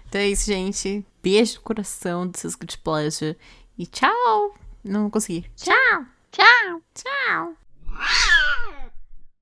Então 0.07 0.19
é 0.19 0.27
isso, 0.27 0.47
gente. 0.47 1.05
Beijo 1.21 1.57
no 1.57 1.61
coração 1.61 2.27
dos 2.27 2.41
seus 2.41 2.55
good 2.55 2.75
pleasure. 2.79 3.37
E 3.77 3.85
tchau! 3.85 4.55
Não 4.83 5.09
consegui. 5.11 5.45
Tchau! 5.55 6.05
Tchau. 6.31 6.81
Tchau. 6.93 7.55